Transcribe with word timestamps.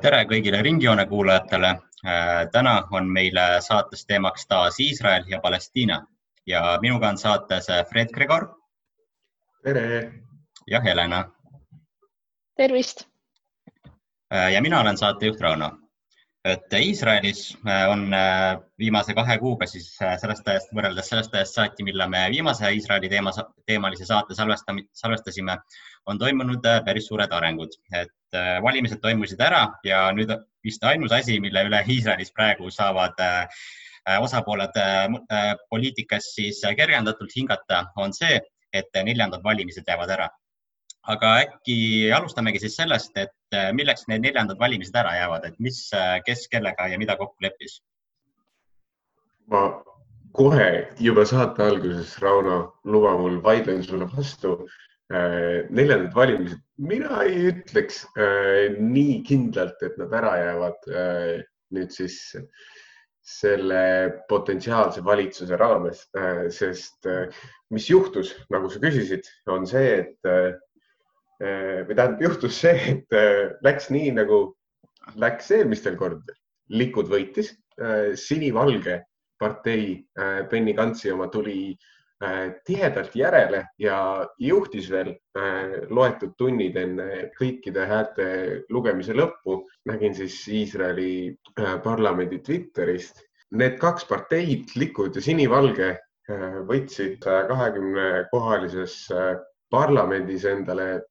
tere 0.00 0.24
kõigile 0.24 0.62
Ringjoone 0.62 1.06
kuulajatele. 1.06 1.74
täna 2.52 2.74
on 2.92 3.08
meile 3.12 3.60
saates 3.60 4.06
teemaks 4.06 4.46
taas 4.46 4.80
Iisrael 4.80 5.24
ja 5.28 5.40
Palestiina 5.40 6.06
ja 6.46 6.78
minuga 6.80 7.08
on 7.08 7.18
saates 7.18 7.66
Fred 7.90 8.12
Gregor. 8.14 8.48
tere. 9.64 10.12
ja 10.66 10.80
Helena. 10.80 11.24
tervist. 12.56 13.08
ja 14.52 14.62
mina 14.62 14.80
olen 14.80 14.98
saatejuht 14.98 15.40
Rauno. 15.40 15.85
Et 16.46 16.74
Iisraelis 16.78 17.56
on 17.90 18.04
viimase 18.78 19.14
kahe 19.18 19.38
kuuga 19.42 19.66
siis 19.66 19.88
sellest 19.98 20.46
ajast 20.48 20.74
võrreldes 20.76 21.08
sellest 21.10 21.34
ajast 21.34 21.58
saati, 21.58 21.86
millal 21.86 22.10
me 22.12 22.20
viimase 22.30 22.70
Iisraeli 22.76 23.10
teema, 23.10 23.32
teemalise 23.66 24.06
saate 24.06 24.36
salvestasime, 24.38 25.58
on 26.06 26.20
toimunud 26.22 26.68
päris 26.86 27.08
suured 27.10 27.34
arengud, 27.34 27.74
et 27.90 28.14
Äh, 28.36 28.58
valimised 28.62 29.00
toimusid 29.02 29.40
ära 29.40 29.60
ja 29.86 30.06
nüüd 30.14 30.32
vist 30.66 30.82
ainus 30.84 31.12
asi, 31.14 31.38
mille 31.42 31.62
üle 31.68 31.78
Iisraelis 31.94 32.32
praegu 32.34 32.72
saavad 32.74 33.20
äh, 33.22 33.60
osapooled 34.18 34.76
äh, 34.82 35.52
poliitikas 35.70 36.32
siis 36.34 36.58
kergendatult 36.78 37.32
hingata, 37.36 37.84
on 38.02 38.14
see, 38.16 38.40
et 38.74 38.98
neljandad 39.08 39.44
valimised 39.44 39.86
jäävad 39.86 40.12
ära. 40.18 40.28
aga 41.06 41.28
äkki 41.38 42.10
alustamegi 42.10 42.58
siis 42.58 42.76
sellest, 42.80 43.12
et 43.16 43.35
milleks 43.78 44.08
need 44.10 44.24
neljandad 44.24 44.58
valimised 44.58 44.96
ära 44.98 45.12
jäävad, 45.16 45.44
et 45.46 45.60
mis, 45.62 45.84
kes 46.26 46.48
kellega 46.50 46.88
ja 46.90 46.98
mida 46.98 47.16
kokku 47.16 47.46
leppis? 47.46 47.80
ma 49.46 49.68
kohe 50.34 50.70
juba 50.98 51.22
saate 51.24 51.62
alguses, 51.62 52.16
Rauno, 52.18 52.56
luba 52.84 53.14
mul 53.18 53.38
vaidlen 53.44 53.84
sulle 53.86 54.08
vastu 54.10 54.56
Äh, 55.06 55.68
neljandad 55.70 56.14
valimised, 56.18 56.62
mina 56.82 57.20
ei 57.22 57.52
ütleks 57.52 58.00
nii 58.82 59.20
kindlalt, 59.28 59.78
et 59.86 59.94
nad 60.00 60.10
ära 60.18 60.32
jäävad 60.40 60.88
nüüd 61.76 61.94
siis 61.94 62.16
selle 63.26 63.82
potentsiaalse 64.26 65.04
valitsuse 65.06 65.58
raames, 65.60 66.02
sest 66.54 67.06
mis 67.70 67.86
juhtus, 67.90 68.32
nagu 68.50 68.70
sa 68.70 68.82
küsisid, 68.82 69.30
on 69.50 69.66
see, 69.70 69.94
et 70.02 70.32
või 71.40 71.94
tähendab, 71.94 72.22
juhtus 72.22 72.60
see, 72.62 72.78
et 72.94 73.60
läks 73.64 73.90
nii 73.92 74.14
nagu 74.16 74.38
läks 75.20 75.50
eelmistel 75.52 75.98
kordadel. 76.00 76.36
Likud 76.72 77.10
võitis, 77.12 77.52
sinivalge 78.16 79.02
partei 79.38 79.98
Benny 80.50 80.72
Gantsi 80.74 81.12
oma 81.12 81.28
tuli 81.30 81.58
äh, 81.74 81.90
Äh, 82.24 82.54
tihedalt 82.64 83.12
järele 83.12 83.58
ja 83.78 84.24
juhtis 84.40 84.86
veel 84.88 85.10
äh, 85.36 85.82
loetud 85.92 86.30
tunnid 86.40 86.76
enne 86.80 87.26
kõikide 87.36 87.84
häälte 87.84 88.28
lugemise 88.72 89.12
lõppu. 89.12 89.58
nägin 89.84 90.14
siis 90.16 90.38
Iisraeli 90.48 91.36
äh, 91.60 91.74
parlamendi 91.84 92.38
Twitterist. 92.38 93.20
Need 93.52 93.76
kaks 93.78 94.08
parteid, 94.08 94.72
Likud 94.76 95.14
ja 95.14 95.22
Sinivalge, 95.22 95.90
võtsid 96.66 97.20
kahekümne 97.22 98.26
kohalises 98.32 98.96
parlamendis 99.70 100.44
endale 100.50 101.04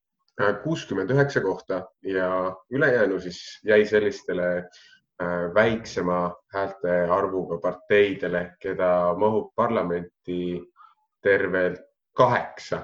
kuuskümmend 0.64 1.10
üheksa 1.10 1.42
kohta 1.42 1.82
ja 2.04 2.56
ülejäänu 2.70 3.20
siis 3.20 3.60
jäi 3.64 3.86
sellistele 3.86 4.70
väiksema 5.56 6.36
häälte 6.54 6.96
arvuga 7.10 7.58
parteidele, 7.64 8.56
keda 8.60 9.16
mahub 9.18 9.54
parlamenti 9.56 10.60
tervelt 11.24 11.80
kaheksa. 12.14 12.82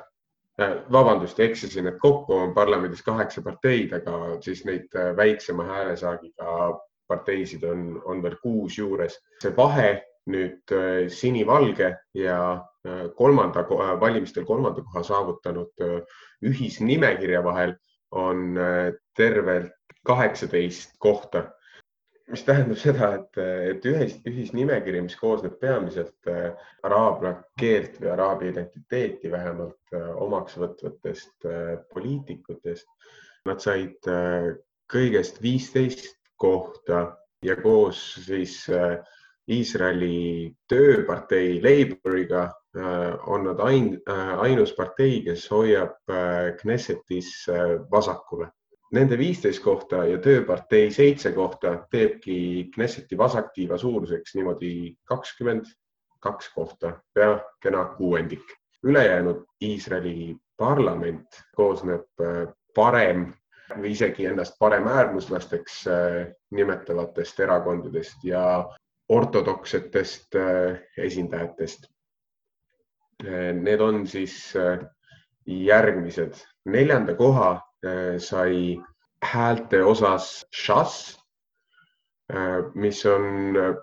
Äh, 0.61 0.77
vabandust, 0.91 1.39
eksisin, 1.39 1.87
et 1.87 1.99
kokku 1.99 2.35
on 2.35 2.53
parlamendis 2.53 3.03
kaheksa 3.03 3.41
parteid, 3.41 3.93
aga 3.93 4.37
siis 4.43 4.65
neid 4.67 4.91
äh, 4.95 5.13
väiksema 5.17 5.63
häälesaagiga 5.63 6.55
parteisid 7.07 7.63
on, 7.63 8.01
on 8.05 8.23
veel 8.23 8.35
kuus 8.43 8.77
juures. 8.77 9.17
see 9.41 9.53
vahe 9.57 10.03
nüüd 10.29 10.73
äh, 10.75 11.07
sinivalge 11.09 11.95
ja 12.13 12.41
kolmanda, 13.17 13.61
valimistel 14.01 14.41
kolmanda 14.45 14.81
koha 14.81 15.03
saavutanud 15.05 15.83
ühisnimekirja 16.41 17.43
vahel 17.45 17.75
on 18.17 18.55
tervelt 19.13 19.75
kaheksateist 20.09 20.95
kohta 20.97 21.43
mis 22.31 22.43
tähendab 22.47 22.79
seda, 22.79 23.09
et, 23.17 23.39
et 23.71 23.85
ühis, 23.87 24.15
ühisnimekiri, 24.27 25.01
mis 25.03 25.17
koosneb 25.19 25.57
peamiselt 25.61 26.29
äh, 26.31 26.51
araabia 26.87 27.33
keelt 27.59 27.97
või 27.99 28.11
araabi 28.13 28.51
identiteeti 28.51 29.31
vähemalt 29.31 29.95
äh, 29.95 30.07
omaks 30.23 30.55
võtvatest 30.61 31.47
äh, 31.49 31.73
poliitikutest. 31.93 32.87
Nad 33.49 33.63
said 33.63 34.05
kõigest 34.91 35.39
viisteist 35.41 36.11
kohta 36.37 36.99
ja 37.41 37.55
koos 37.57 37.97
siis 38.27 38.67
Iisraeli 39.51 40.51
tööpartei 40.69 41.59
Laboriga 41.63 42.45
on 43.27 43.43
nad 43.49 43.59
ain, 43.59 43.97
ainus 44.39 44.71
partei, 44.77 45.19
kes 45.25 45.49
hoiab 45.51 46.13
Knessetis 46.61 47.33
vasakule 47.91 48.47
Nende 48.91 49.15
viisteist 49.15 49.63
kohta 49.63 50.03
ja 50.05 50.17
Tööpartei 50.19 50.89
seitse 50.91 51.31
kohta 51.31 51.77
teebki 51.91 52.69
Knesseti 52.73 53.17
vasaktiiva 53.17 53.77
suuruseks 53.79 54.35
niimoodi 54.35 54.71
kakskümmend 55.07 55.69
kaks 56.19 56.49
kohta, 56.53 56.97
pea 57.13 57.39
kena 57.63 57.85
kuuendik. 57.97 58.43
ülejäänud 58.83 59.45
Iisraeli 59.61 60.35
parlament 60.57 61.27
koosneb 61.55 62.21
äh, 62.21 62.47
parem 62.75 63.27
või 63.77 63.91
isegi 63.91 64.25
ennast 64.25 64.55
paremäärmuslasteks 64.59 65.75
äh, 65.87 66.27
nimetavatest 66.51 67.39
erakondadest 67.39 68.23
ja 68.23 68.43
ortodoksetest 69.11 70.35
äh, 70.39 70.79
esindajatest. 70.97 71.89
Need 73.21 73.81
on 73.85 74.07
siis 74.09 74.33
järgmised. 75.45 76.39
neljanda 76.65 77.13
koha 77.15 77.51
Äh, 77.85 78.19
sai 78.19 78.77
häälte 79.25 79.83
osas 79.83 80.45
Shas, 80.53 81.17
äh, 82.33 82.61
mis 82.75 83.05
on 83.05 83.57
äh, 83.57 83.75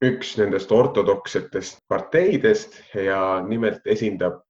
üks 0.00 0.38
nendest 0.40 0.72
ortodoksetest 0.72 1.82
parteidest 1.88 2.78
ja 2.94 3.42
nimelt 3.44 3.84
esindab 3.84 4.40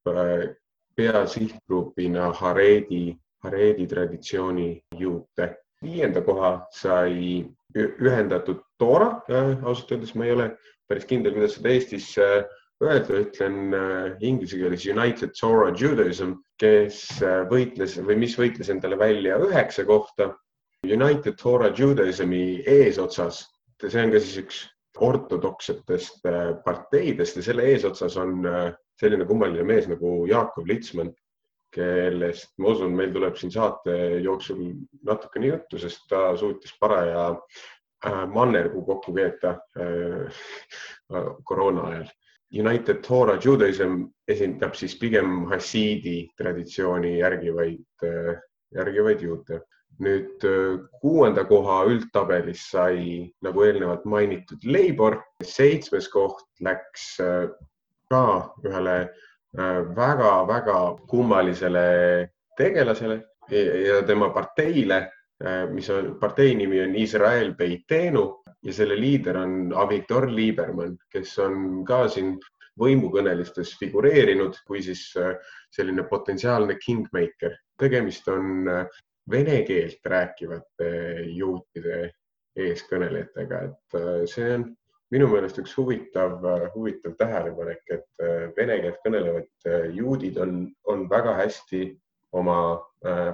peasihtgrupina 0.95 2.31
Haredi, 2.31 3.17
Haredi 3.43 3.87
traditsiooni 3.87 4.69
juute. 4.95 5.49
Viienda 5.85 6.21
koha 6.25 6.53
sai 6.75 7.45
ühendatud 7.75 8.63
Toora, 8.79 9.19
ausalt 9.29 9.91
öeldes 9.91 10.15
ma 10.15 10.25
ei 10.25 10.33
ole 10.33 10.47
päris 10.89 11.05
kindel, 11.05 11.35
kuidas 11.35 11.57
seda 11.57 11.73
Eestis 11.75 12.13
öelda, 12.83 13.19
ütlen 13.23 13.73
äh, 13.75 14.17
inglise 14.23 14.57
keeles 14.59 14.85
United 14.87 15.35
Torah 15.39 15.73
Judaism, 15.75 16.37
kes 16.61 17.01
äh, 17.21 17.43
võitles 17.51 17.97
või 18.05 18.19
mis 18.23 18.37
võitles 18.39 18.71
endale 18.71 18.99
välja 18.99 19.39
üheksa 19.43 19.85
kohta. 19.87 20.33
United 20.87 21.35
Torah 21.41 21.73
Judaismi 21.75 22.61
eesotsas, 22.67 23.43
see 23.83 24.03
on 24.03 24.13
ka 24.13 24.21
siis 24.23 24.37
üks 24.45 24.61
ortodoksetest 24.99 26.27
äh, 26.27 26.53
parteidest 26.63 27.39
ja 27.39 27.43
selle 27.49 27.67
eesotsas 27.73 28.15
on 28.19 28.45
selline 28.99 29.27
kummaline 29.27 29.63
mees 29.67 29.87
nagu 29.91 30.23
Jakob 30.27 30.67
Litsman, 30.67 31.11
kellest 31.73 32.55
ma 32.57 32.73
usun, 32.73 32.95
meil 32.97 33.11
tuleb 33.13 33.35
siin 33.37 33.51
saate 33.53 33.95
jooksul 34.23 34.63
natukene 35.05 35.51
juttu, 35.53 35.77
sest 35.81 36.07
ta 36.09 36.31
suutis 36.37 36.73
paraja 36.79 37.29
mannergu 38.33 38.81
kokku 38.87 39.13
keeta 39.13 39.57
koroona 41.43 41.87
ajal 41.91 42.09
United 42.51 43.03
Torah 43.05 43.37
Judaism 43.37 44.07
esindab 44.27 44.73
siis 44.73 44.95
pigem 44.97 45.45
hassiidi 45.51 46.23
traditsiooni 46.37 47.19
järgivaid, 47.19 48.05
järgivaid 48.75 49.21
juute. 49.21 49.61
nüüd 49.99 50.45
kuuenda 51.01 51.43
koha 51.43 51.81
üldtabelis 51.91 52.61
sai, 52.71 53.25
nagu 53.43 53.65
eelnevalt 53.65 54.05
mainitud, 54.07 54.63
Labour, 54.63 55.17
seitsmes 55.43 56.07
koht 56.07 56.45
läks 56.63 57.17
ka 58.07 58.21
ühele 58.63 58.93
väga-väga 59.57 60.79
kummalisele 61.09 61.85
tegelasele 62.57 63.15
ja 63.49 64.03
tema 64.05 64.29
parteile, 64.29 64.99
mis 65.71 65.89
on, 65.89 66.11
partei 66.19 66.53
nimi 66.55 66.81
on 66.83 66.93
Iisrael 66.95 67.55
Beitenu 67.57 68.25
ja 68.61 68.73
selle 68.75 68.97
liider 68.99 69.39
on 69.39 69.73
Avigdor 69.75 70.27
Liebermann, 70.29 70.97
kes 71.11 71.37
on 71.41 71.83
ka 71.87 72.03
siin 72.11 72.35
võimukõnelistes 72.79 73.73
figureerinud 73.79 74.61
kui 74.67 74.81
siis 74.83 75.03
äh, 75.19 75.35
selline 75.71 76.05
potentsiaalne 76.09 76.77
kingmaker. 76.79 77.57
tegemist 77.79 78.27
on 78.27 78.67
äh, 78.67 78.85
vene 79.29 79.61
keelt 79.67 80.05
rääkivate 80.05 80.89
juutide 81.35 82.11
eeskõnelejatega, 82.59 83.61
et 83.69 83.99
äh, 83.99 84.23
see 84.27 84.53
on 84.55 84.67
minu 85.11 85.27
meelest 85.31 85.57
üks 85.61 85.73
huvitav, 85.77 86.43
huvitav 86.75 87.15
tähelepanek, 87.17 87.81
et 87.89 88.23
vene 88.57 88.77
keelt 88.83 88.99
kõnelevad 89.05 89.69
juudid 89.95 90.37
on, 90.37 90.61
on 90.85 91.07
väga 91.09 91.33
hästi 91.39 91.87
oma 92.37 92.59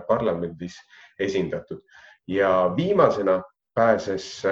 parlamendis 0.08 0.78
esindatud 1.20 1.82
ja 2.28 2.72
viimasena 2.78 3.42
pääses 3.76 4.44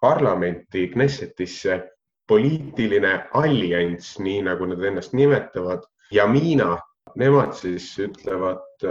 parlamenti, 0.00 0.88
Knessetisse 0.88 1.90
poliitiline 2.28 3.28
allianss, 3.34 4.18
nii 4.18 4.42
nagu 4.42 4.66
nad 4.66 4.82
ennast 4.84 5.12
nimetavad, 5.12 5.86
Jamina. 6.10 6.78
Nemad 7.14 7.54
siis 7.56 7.86
ütlevad 8.02 8.82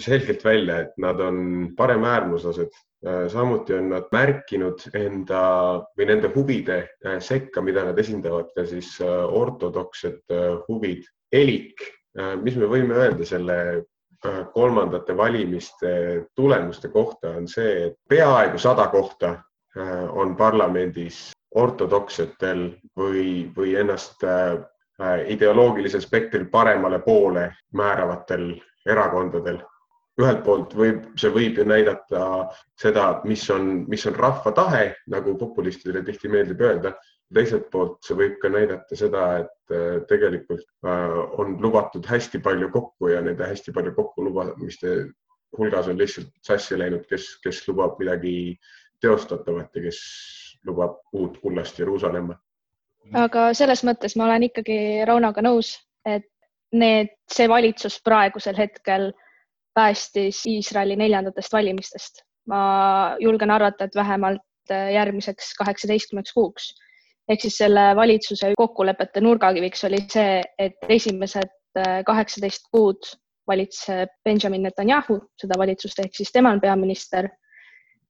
selgelt 0.00 0.44
välja, 0.44 0.78
et 0.86 0.94
nad 1.02 1.20
on 1.20 1.74
paremäärmuslased 1.76 2.72
Äh, 3.06 3.28
samuti 3.28 3.74
on 3.76 3.90
nad 3.92 4.06
märkinud 4.10 4.80
enda 4.96 5.40
või 5.98 6.06
nende 6.08 6.30
huvide 6.34 6.78
äh, 7.04 7.18
sekka, 7.22 7.60
mida 7.62 7.84
nad 7.86 7.98
esindavad 8.02 8.48
ka 8.56 8.64
siis 8.66 8.96
äh, 9.04 9.10
ortodoksed 9.40 10.34
huvid. 10.68 11.04
elik, 11.34 11.82
mis 12.40 12.54
me 12.56 12.68
võime 12.70 12.94
öelda 12.96 13.26
selle 13.26 13.56
kolmandate 14.54 15.12
valimiste 15.18 15.90
tulemuste 16.38 16.88
kohta, 16.88 17.32
on 17.40 17.48
see, 17.50 17.88
et 17.88 17.96
peaaegu 18.08 18.60
sada 18.62 18.86
kohta 18.88 19.32
on 20.14 20.36
parlamendis 20.38 21.18
ortodoksetel 21.58 22.62
või, 22.96 23.50
või 23.58 23.74
ennast 23.82 24.22
ideoloogilisel 25.28 26.00
spektril 26.00 26.46
paremale 26.48 26.98
poole 27.04 27.50
määravatel 27.76 28.54
erakondadel 28.88 29.58
ühelt 30.20 30.40
poolt 30.44 30.72
võib, 30.76 31.02
see 31.20 31.30
võib 31.32 31.58
ju 31.60 31.66
näidata 31.68 32.22
seda, 32.80 33.04
mis 33.28 33.42
on, 33.52 33.84
mis 33.90 34.06
on 34.08 34.16
rahva 34.16 34.52
tahe, 34.56 34.86
nagu 35.12 35.36
populistidele 35.38 36.04
tihti 36.06 36.30
meeldib 36.32 36.64
öelda. 36.64 36.96
teiselt 37.34 37.64
poolt 37.72 37.96
see 38.06 38.14
võib 38.14 38.36
ka 38.38 38.48
näidata 38.48 38.96
seda, 38.96 39.22
et 39.42 39.74
äh, 39.74 39.96
tegelikult 40.08 40.62
äh, 40.86 41.16
on 41.42 41.56
lubatud 41.60 42.06
hästi 42.06 42.38
palju 42.38 42.70
kokku 42.70 43.08
ja 43.10 43.20
nende 43.20 43.44
hästi 43.44 43.74
palju 43.74 43.92
kokku 43.96 44.24
lubamiste 44.24 44.92
hulgas 45.58 45.88
on 45.88 45.98
lihtsalt 45.98 46.30
sassi 46.42 46.78
läinud, 46.78 47.02
kes, 47.10 47.26
kes 47.42 47.64
lubab 47.68 47.98
midagi 47.98 48.56
teostatavat 49.02 49.74
ja 49.74 49.82
kes 49.88 50.00
lubab 50.66 51.00
uut 51.12 51.40
kullast 51.42 51.78
Jeruusalemma. 51.78 52.38
Aga 53.14 53.50
selles 53.54 53.84
mõttes 53.86 54.16
ma 54.16 54.26
olen 54.26 54.48
ikkagi 54.48 55.04
Raunoga 55.06 55.42
nõus, 55.44 55.76
et 56.06 56.26
need, 56.72 57.12
see 57.30 57.48
valitsus 57.48 58.00
praegusel 58.04 58.56
hetkel 58.58 59.10
päästis 59.76 60.42
Iisraeli 60.46 60.96
neljandatest 60.96 61.52
valimistest. 61.52 62.22
ma 62.46 63.16
julgen 63.18 63.50
arvata, 63.50 63.84
et 63.84 63.94
vähemalt 63.94 64.70
äh, 64.70 64.92
järgmiseks 64.94 65.54
kaheksateistkümneks 65.58 66.32
kuuks. 66.32 66.74
ehk 67.28 67.40
siis 67.40 67.56
selle 67.58 67.96
valitsuse 67.96 68.52
kokkulepete 68.56 69.20
nurgakiviks 69.20 69.84
oli 69.84 69.98
see, 70.12 70.42
et 70.58 70.78
esimesed 70.88 71.50
äh, 71.78 72.04
kaheksateist 72.06 72.68
kuud 72.70 73.10
valitseb 73.46 74.10
Benjamin 74.24 74.62
Netanyahu 74.62 75.18
seda 75.40 75.58
valitsust 75.58 75.98
ehk 75.98 76.14
siis 76.14 76.32
tema 76.32 76.50
on 76.50 76.60
peaminister 76.60 77.28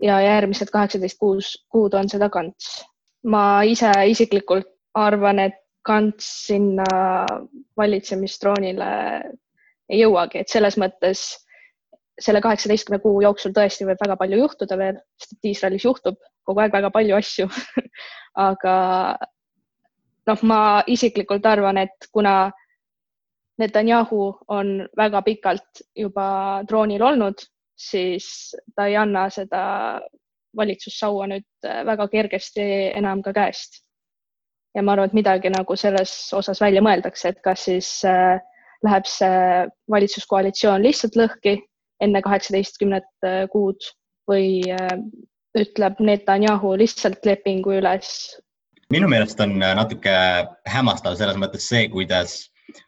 ja 0.02 0.20
järgmised 0.20 0.68
kaheksateist 0.72 1.18
kuus 1.18 1.66
kuud 1.72 1.94
on 1.94 2.08
seda 2.08 2.28
Kants. 2.28 2.84
ma 3.24 3.62
ise 3.62 3.90
isiklikult 4.06 4.75
arvan, 4.96 5.38
et 5.38 5.62
Kants 5.86 6.26
sinna 6.48 6.86
valitsemistroonile 7.78 8.86
ei 9.86 10.00
jõuagi, 10.00 10.40
et 10.42 10.50
selles 10.50 10.74
mõttes 10.82 11.20
selle 12.18 12.40
kaheksateistkümne 12.42 12.98
kuu 13.04 13.20
jooksul 13.22 13.54
tõesti 13.54 13.86
võib 13.86 14.00
väga 14.02 14.16
palju 14.18 14.40
juhtuda 14.40 14.78
veel, 14.80 14.98
sest 15.20 15.36
et 15.36 15.48
Iisraelis 15.52 15.84
juhtub 15.84 16.18
kogu 16.48 16.62
aeg 16.64 16.74
väga 16.74 16.90
palju 16.90 17.16
asju 17.18 17.46
aga 18.48 18.76
noh, 20.26 20.42
ma 20.42 20.60
isiklikult 20.90 21.46
arvan, 21.46 21.78
et 21.84 22.10
kuna 22.12 22.50
Netanyahu 23.60 24.22
on 24.52 24.82
väga 24.96 25.22
pikalt 25.24 25.82
juba 25.96 26.26
troonil 26.68 27.02
olnud, 27.02 27.40
siis 27.76 28.26
ta 28.76 28.88
ei 28.88 28.96
anna 29.00 29.28
seda 29.32 29.62
valitsussaua 30.56 31.28
nüüd 31.30 31.68
väga 31.88 32.08
kergesti 32.12 32.66
enam 32.96 33.22
ka 33.24 33.32
käest. 33.36 33.85
Ja 34.76 34.84
ma 34.84 34.92
arvan, 34.92 35.08
et 35.10 35.16
midagi 35.16 35.50
nagu 35.52 35.76
selles 35.78 36.12
osas 36.36 36.60
välja 36.60 36.82
mõeldakse, 36.84 37.32
et 37.32 37.40
kas 37.44 37.64
siis 37.68 37.88
äh, 38.08 38.36
läheb 38.84 39.08
see 39.08 39.66
valitsuskoalitsioon 39.92 40.84
lihtsalt 40.84 41.16
lõhki 41.18 41.56
enne 42.04 42.22
kaheksateistkümnet 42.24 43.08
äh, 43.24 43.44
kuud 43.52 43.88
või 44.30 44.60
äh, 44.72 44.98
ütleb 45.56 46.02
Netanyahu 46.04 46.74
lihtsalt 46.78 47.24
lepingu 47.26 47.78
üles? 47.80 48.10
minu 48.92 49.08
meelest 49.10 49.40
on 49.42 49.56
äh, 49.62 49.72
natuke 49.78 50.12
hämmastav 50.70 51.16
selles 51.18 51.38
mõttes 51.40 51.66
see, 51.72 51.88
kuidas 51.90 52.38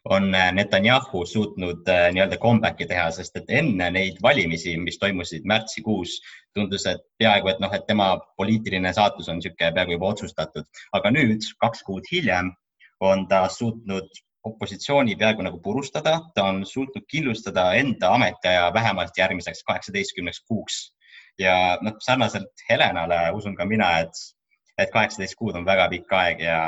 on 0.05 0.31
Netanyahu 0.53 1.25
suutnud 1.27 1.89
nii-öelda 2.13 2.39
comeback'i 2.43 2.87
teha, 2.91 3.11
sest 3.15 3.37
et 3.41 3.51
enne 3.61 3.91
neid 3.95 4.21
valimisi, 4.23 4.77
mis 4.77 4.99
toimusid 4.99 5.47
märtsikuus, 5.49 6.19
tundus, 6.55 6.87
et 6.91 7.03
peaaegu, 7.19 7.53
et 7.53 7.61
noh, 7.63 7.75
et 7.75 7.87
tema 7.87 8.13
poliitiline 8.37 8.93
saatus 8.93 9.29
on 9.29 9.39
niisugune 9.39 9.73
peaaegu 9.75 9.97
juba 9.97 10.15
otsustatud, 10.15 10.67
aga 10.99 11.13
nüüd 11.15 11.47
kaks 11.63 11.85
kuud 11.87 12.09
hiljem 12.13 12.53
on 13.01 13.27
ta 13.31 13.45
suutnud 13.53 14.09
opositsiooni 14.49 15.17
peaaegu 15.17 15.45
nagu 15.47 15.61
purustada, 15.63 16.19
ta 16.35 16.45
on 16.51 16.65
suutnud 16.67 17.05
kindlustada 17.11 17.73
enda 17.79 18.13
ametiaja 18.15 18.71
vähemalt 18.75 19.19
järgmiseks 19.19 19.65
kaheksateistkümneks 19.71 20.41
kuuks. 20.49 20.79
ja 21.39 21.79
noh, 21.87 21.95
sarnaselt 22.03 22.65
Helenale 22.69 23.19
usun 23.39 23.55
ka 23.57 23.65
mina, 23.65 23.93
et, 24.03 24.23
et 24.79 24.93
kaheksateist 24.95 25.35
kuud 25.39 25.57
on 25.59 25.67
väga 25.67 25.89
pikk 25.93 26.13
aeg 26.21 26.43
ja, 26.45 26.59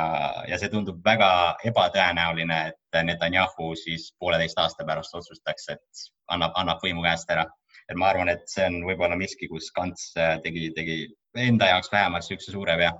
ja 0.47 0.59
see 0.59 0.71
tundub 0.73 0.99
väga 1.05 1.31
ebatõenäoline, 1.71 2.59
et 2.71 3.03
Netanyahu 3.07 3.71
siis 3.79 4.09
pooleteist 4.19 4.59
aasta 4.59 4.85
pärast 4.87 5.15
otsustaks, 5.15 5.69
et 5.75 6.05
annab, 6.27 6.51
annab 6.59 6.83
võimu 6.83 7.05
käest 7.07 7.31
ära. 7.31 7.47
et 7.89 7.97
ma 7.97 8.07
arvan, 8.11 8.29
et 8.29 8.43
see 8.47 8.65
on 8.67 8.83
võib-olla 8.87 9.15
miski, 9.19 9.47
kus 9.51 9.71
Kants 9.75 10.11
tegi, 10.43 10.69
tegi 10.75 10.97
enda 11.35 11.71
jaoks 11.73 11.91
vähemalt 11.91 12.27
niisuguse 12.27 12.51
suure 12.51 12.77
vea 12.77 12.91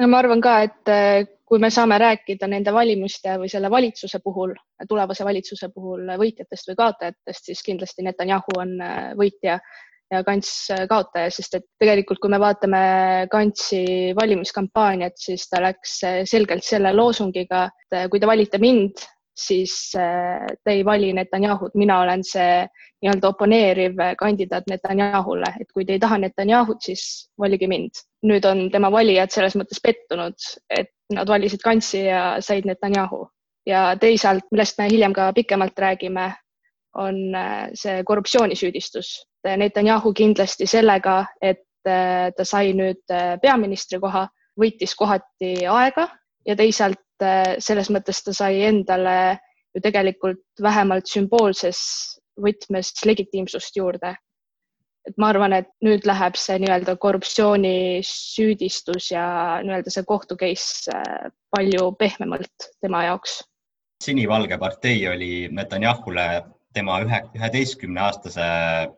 no 0.00 0.08
ma 0.12 0.20
arvan 0.20 0.42
ka, 0.44 0.54
et 0.66 0.92
äh, 0.92 1.24
kui 1.46 1.60
me 1.62 1.70
saame 1.72 1.98
rääkida 2.02 2.48
nende 2.50 2.72
valimiste 2.74 3.36
või 3.40 3.48
selle 3.52 3.70
valitsuse 3.72 4.20
puhul, 4.24 4.54
tulevase 4.88 5.24
valitsuse 5.24 5.70
puhul 5.74 6.10
võitjatest 6.20 6.70
või 6.70 6.78
kaotajatest, 6.82 7.50
siis 7.50 7.62
kindlasti 7.66 8.04
Netanyahu 8.06 8.58
on 8.60 8.76
äh, 8.82 9.12
võitja 9.18 9.58
ja 10.12 10.22
Kants 10.24 10.70
äh, 10.70 10.86
kaotaja, 10.88 11.30
sest 11.34 11.58
et 11.58 11.66
tegelikult, 11.82 12.20
kui 12.22 12.32
me 12.32 12.40
vaatame 12.42 12.80
Kantsi 13.32 14.14
valimiskampaaniat, 14.18 15.18
siis 15.18 15.48
ta 15.50 15.62
läks 15.64 15.98
selgelt 16.30 16.64
selle 16.64 16.94
loosungiga, 16.94 17.66
et 17.90 18.10
kui 18.10 18.22
te 18.22 18.30
valite 18.30 18.60
mind, 18.62 19.04
siis 19.36 19.92
te 19.92 20.72
ei 20.72 20.84
vali 20.84 21.12
Netanyahut, 21.12 21.74
mina 21.76 21.98
olen 22.00 22.22
see 22.24 22.64
nii-öelda 23.04 23.28
oponeeriv 23.28 23.98
kandidaat 24.18 24.68
Netanyahule, 24.70 25.50
et 25.60 25.68
kui 25.74 25.84
te 25.84 25.96
ei 25.96 26.00
taha 26.00 26.18
Netanyahut, 26.22 26.80
siis 26.80 27.28
valige 27.38 27.68
mind. 27.68 28.00
nüüd 28.26 28.46
on 28.48 28.64
tema 28.72 28.88
valijad 28.90 29.30
selles 29.30 29.54
mõttes 29.54 29.78
pettunud, 29.82 30.34
et 30.70 30.88
nad 31.14 31.28
valisid 31.28 31.62
Kantsi 31.62 32.06
ja 32.06 32.40
said 32.40 32.66
Netanyahu. 32.66 33.26
Ja 33.66 33.96
teisalt, 33.98 34.46
millest 34.50 34.78
me 34.78 34.88
hiljem 34.90 35.12
ka 35.14 35.32
pikemalt 35.34 35.78
räägime, 35.78 36.30
on 36.98 37.34
äh, 37.34 37.68
see 37.74 38.04
korruptsioonisüüdistus. 38.04 39.26
Netanyahu 39.46 40.12
kindlasti 40.16 40.66
sellega, 40.66 41.24
et 41.42 41.88
äh, 41.88 42.32
ta 42.36 42.44
sai 42.44 42.72
nüüd 42.74 43.02
äh, 43.12 43.36
peaministri 43.42 44.00
koha, 44.02 44.28
võitis 44.58 44.94
kohati 44.98 45.66
aega 45.68 46.08
ja 46.46 46.56
teisalt 46.56 47.02
selles 47.64 47.88
mõttes 47.88 48.18
ta 48.24 48.32
sai 48.36 48.60
endale 48.66 49.38
ju 49.72 49.80
tegelikult 49.80 50.60
vähemalt 50.62 51.08
sümboolses 51.08 51.78
võtmes 52.40 52.92
legitiimsust 53.08 53.76
juurde. 53.76 54.16
et 55.06 55.14
ma 55.22 55.28
arvan, 55.30 55.52
et 55.52 55.68
nüüd 55.86 56.06
läheb 56.08 56.34
see 56.36 56.58
nii-öelda 56.58 56.96
korruptsioonisüüdistus 57.00 59.10
ja 59.12 59.60
nii-öelda 59.64 59.90
see 59.92 60.04
kohtu 60.04 60.36
case 60.36 60.92
palju 61.56 61.92
pehmemalt 61.98 62.70
tema 62.80 63.04
jaoks. 63.04 63.44
sinivalge 64.04 64.58
partei 64.58 65.08
oli 65.08 65.48
Netanyahule 65.48 66.42
tema 66.76 66.98
ühe, 67.04 67.22
üheteistkümne 67.38 68.02
aastase 68.08 68.48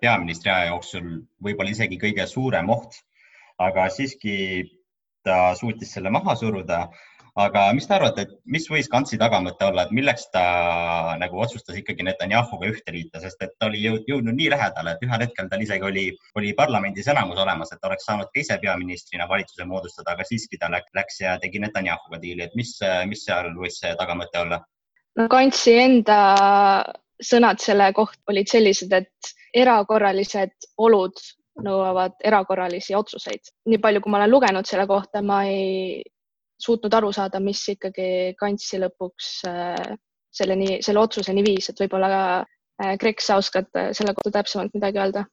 peaministri 0.03 0.51
aja 0.53 0.73
jooksul 0.73 1.07
võib-olla 1.45 1.75
isegi 1.75 2.01
kõige 2.01 2.27
suurem 2.31 2.71
oht, 2.75 2.99
aga 3.63 3.87
siiski 3.95 4.35
ta 5.27 5.55
suutis 5.59 5.95
selle 5.95 6.11
maha 6.15 6.37
suruda. 6.39 6.89
Aga 7.39 7.69
mis 7.77 7.85
te 7.87 7.95
arvate, 7.95 8.25
et 8.25 8.31
mis 8.51 8.65
võis 8.67 8.89
Kantsi 8.91 9.15
tagamõte 9.21 9.63
olla, 9.63 9.85
et 9.87 9.93
milleks 9.95 10.25
ta 10.35 10.41
nagu 11.21 11.39
otsustas 11.39 11.77
ikkagi 11.79 12.03
Netanyahuga 12.03 12.67
ühte 12.67 12.91
liita, 12.91 13.21
sest 13.23 13.45
et 13.47 13.53
ta 13.61 13.69
oli 13.69 13.85
jõudnud 13.85 14.35
nii 14.35 14.49
lähedale, 14.51 14.97
et 14.97 15.05
ühel 15.07 15.23
hetkel 15.23 15.51
tal 15.53 15.63
isegi 15.63 15.87
oli, 15.87 16.05
oli 16.41 16.51
parlamendis 16.59 17.07
enamus 17.15 17.39
olemas, 17.39 17.71
et 17.71 17.87
oleks 17.87 18.09
saanud 18.11 18.33
ka 18.33 18.43
ise 18.43 18.59
peaministrina 18.65 19.29
valitsuse 19.31 19.69
moodustada, 19.71 20.17
aga 20.17 20.27
siiski 20.27 20.59
ta 20.59 20.73
läks 20.73 21.21
ja 21.23 21.37
tegi 21.39 21.63
Netanyahuga 21.63 22.19
diili, 22.25 22.49
et 22.49 22.59
mis, 22.59 22.75
mis 23.07 23.23
seal 23.29 23.53
võis 23.61 23.79
see 23.85 23.95
tagamõte 24.03 24.43
olla? 24.43 24.59
no 25.19 25.31
Kantsi 25.31 25.79
enda 25.79 26.19
sõnad 27.23 27.61
selle 27.63 27.91
kohta 27.97 28.33
olid 28.33 28.49
sellised, 28.51 28.93
et 28.93 29.33
erakorralised 29.57 30.69
olud 30.79 31.19
nõuavad 31.65 32.15
erakorralisi 32.25 32.95
otsuseid. 32.95 33.51
nii 33.67 33.81
palju, 33.83 34.01
kui 34.01 34.13
ma 34.13 34.21
olen 34.21 34.31
lugenud 34.31 34.67
selle 34.67 34.87
kohta, 34.87 35.23
ma 35.23 35.43
ei 35.49 36.03
suutnud 36.59 36.95
aru 36.95 37.13
saada, 37.15 37.41
mis 37.41 37.63
ikkagi 37.75 38.35
kantsi 38.39 38.81
lõpuks 38.83 39.33
äh, 39.49 39.97
selleni, 40.35 40.79
selle 40.83 41.03
otsuseni 41.03 41.45
viis, 41.47 41.71
et 41.71 41.81
võib-olla 41.83 42.11
äh, 42.39 42.95
Greg, 43.01 43.23
sa 43.23 43.39
oskad 43.43 43.71
äh, 43.79 43.91
selle 43.97 44.15
kohta 44.15 44.39
täpsemalt 44.39 44.75
midagi 44.75 45.03
öelda? 45.03 45.25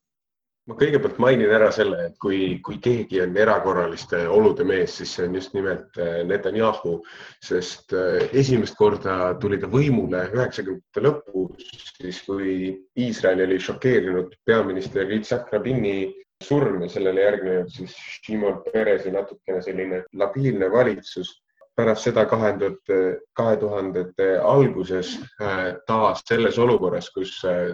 Ma 0.65 0.75
kõigepealt 0.79 1.19
mainin 1.21 1.51
ära 1.53 1.67
selle, 1.73 2.07
et 2.09 2.15
kui, 2.21 2.57
kui 2.65 2.79
keegi 2.81 3.21
on 3.21 3.37
erakorraliste 3.37 4.23
olude 4.31 4.65
mees, 4.65 4.97
siis 4.97 5.13
see 5.13 5.27
on 5.27 5.37
just 5.37 5.53
nimelt 5.53 5.99
äh, 6.01 6.23
Netanyahu, 6.25 6.97
sest 7.45 7.93
äh, 7.93 8.25
esimest 8.33 8.77
korda 8.79 9.35
tuli 9.41 9.59
ta 9.61 9.69
võimule 9.69 10.23
üheksakümnendate 10.33 11.05
lõpus, 11.05 11.69
siis 12.01 12.21
kui 12.25 12.55
Iisrael 12.97 13.45
oli 13.45 13.59
šokeerinud 13.61 14.33
peaminister 14.45 15.09
Yitzhak 15.13 15.53
Rabini 15.53 15.97
surm 16.43 16.81
ja 16.83 16.89
sellele 16.91 17.21
järgnenud 17.27 17.69
siis 17.71 17.93
Shimon 18.25 18.63
Perezi 18.65 19.13
natukene 19.13 19.61
selline 19.63 20.03
labiilne 20.13 20.71
valitsus. 20.71 21.41
pärast 21.75 22.05
seda 22.07 22.23
kahe 22.23 22.53
tuhande, 22.55 23.17
kahe 23.35 23.57
tuhandete 23.59 24.27
alguses 24.39 25.17
äh, 25.43 25.75
taas 25.87 26.21
selles 26.23 26.57
olukorras, 26.57 27.09
kus 27.11 27.33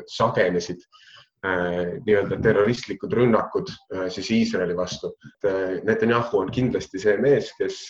sagenesid 0.09 0.81
Äh, 0.81 1.10
nii-öelda 1.41 2.37
terroristlikud 2.41 3.13
rünnakud 3.17 3.69
äh, 3.95 4.09
siis 4.13 4.29
Iisraeli 4.31 4.75
vastu. 4.77 5.15
Äh, 5.45 5.79
Netanyahu 5.83 6.39
on 6.39 6.51
kindlasti 6.53 7.01
see 7.01 7.17
mees, 7.17 7.49
kes 7.57 7.87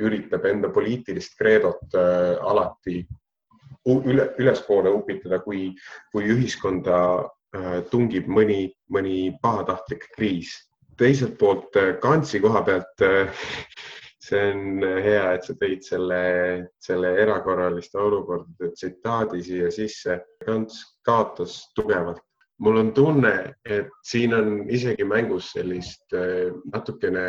üritab 0.00 0.46
enda 0.48 0.70
poliitilist 0.72 1.34
kreedot 1.36 1.92
alati 1.92 3.02
üle, 3.90 4.30
ülespoole 4.40 4.92
upitada, 4.96 5.42
kui, 5.44 5.74
kui 6.14 6.30
ühiskonda 6.32 7.00
tungib 7.92 8.30
mõni, 8.30 8.70
mõni 8.88 9.34
pahatahtlik 9.42 10.06
kriis. 10.14 10.54
teiselt 10.96 11.36
poolt 11.38 11.76
Kantsi 12.00 12.40
koha 12.40 12.62
pealt 12.64 13.04
see 14.24 14.40
on 14.52 14.80
hea, 15.04 15.26
et 15.34 15.44
sa 15.44 15.58
tõid 15.60 15.84
selle, 15.84 16.22
selle 16.80 17.12
erakorraliste 17.20 17.98
olukordade 17.98 18.72
tsitaadi 18.72 19.42
siia 19.42 19.70
sisse. 19.74 20.20
Kants 20.46 20.80
kaotas 21.04 21.60
tugevalt 21.76 22.22
mul 22.60 22.76
on 22.76 22.92
tunne, 22.92 23.34
et 23.64 23.88
siin 24.04 24.34
on 24.36 24.64
isegi 24.68 25.04
mängus 25.04 25.52
sellist 25.54 26.12
äh, 26.14 26.50
natukene 26.72 27.26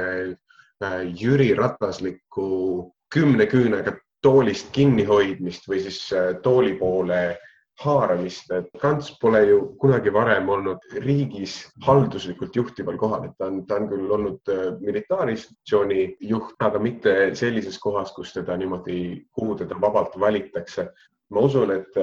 äh, 0.84 1.04
Jüri 1.16 1.54
Rataslikku 1.58 2.92
kümne 3.12 3.48
küünega 3.52 3.96
toolist 4.22 4.72
kinnihoidmist 4.76 5.70
või 5.72 5.82
siis 5.86 6.04
äh, 6.14 6.36
tooli 6.44 6.76
poole 6.80 7.40
haaramist, 7.82 8.52
et 8.54 8.68
Kants 8.78 9.16
pole 9.22 9.40
ju 9.48 9.62
kunagi 9.82 10.12
varem 10.14 10.50
olnud 10.54 10.84
riigis 11.02 11.56
halduslikult 11.82 12.56
juhtival 12.56 13.00
kohal, 13.00 13.24
et 13.26 13.34
ta 13.40 13.48
on, 13.50 13.64
ta 13.66 13.80
on 13.80 13.88
küll 13.90 14.12
olnud 14.12 14.52
militaarinstitutsiooni 14.84 16.04
juht, 16.30 16.60
aga 16.62 16.78
mitte 16.84 17.16
sellises 17.40 17.80
kohas, 17.82 18.12
kus 18.14 18.36
teda 18.36 18.60
niimoodi, 18.60 19.24
kuhu 19.34 19.56
teda 19.64 19.80
vabalt 19.82 20.20
valitakse. 20.20 20.92
ma 21.32 21.42
usun, 21.48 21.72
et 21.72 21.98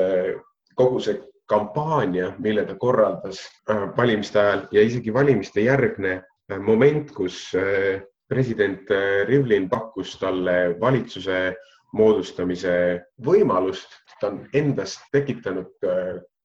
kogu 0.74 0.98
see 1.04 1.20
kampaania, 1.48 2.32
mille 2.38 2.64
ta 2.64 2.76
korraldas 2.78 3.40
äh, 3.70 3.88
valimiste 3.96 4.40
ajal 4.40 4.66
ja 4.72 4.84
isegi 4.84 5.14
valimiste 5.14 5.64
järgne 5.64 6.18
äh, 6.52 6.60
moment, 6.60 7.12
kus 7.16 7.48
äh, 7.56 8.02
president 8.28 8.90
Rivlin 9.24 9.70
pakkus 9.72 10.18
talle 10.20 10.76
valitsuse 10.80 11.54
moodustamise 11.96 12.72
võimalust, 13.24 13.88
ta 14.20 14.28
on 14.28 14.42
endast 14.52 15.06
tekitanud 15.14 15.86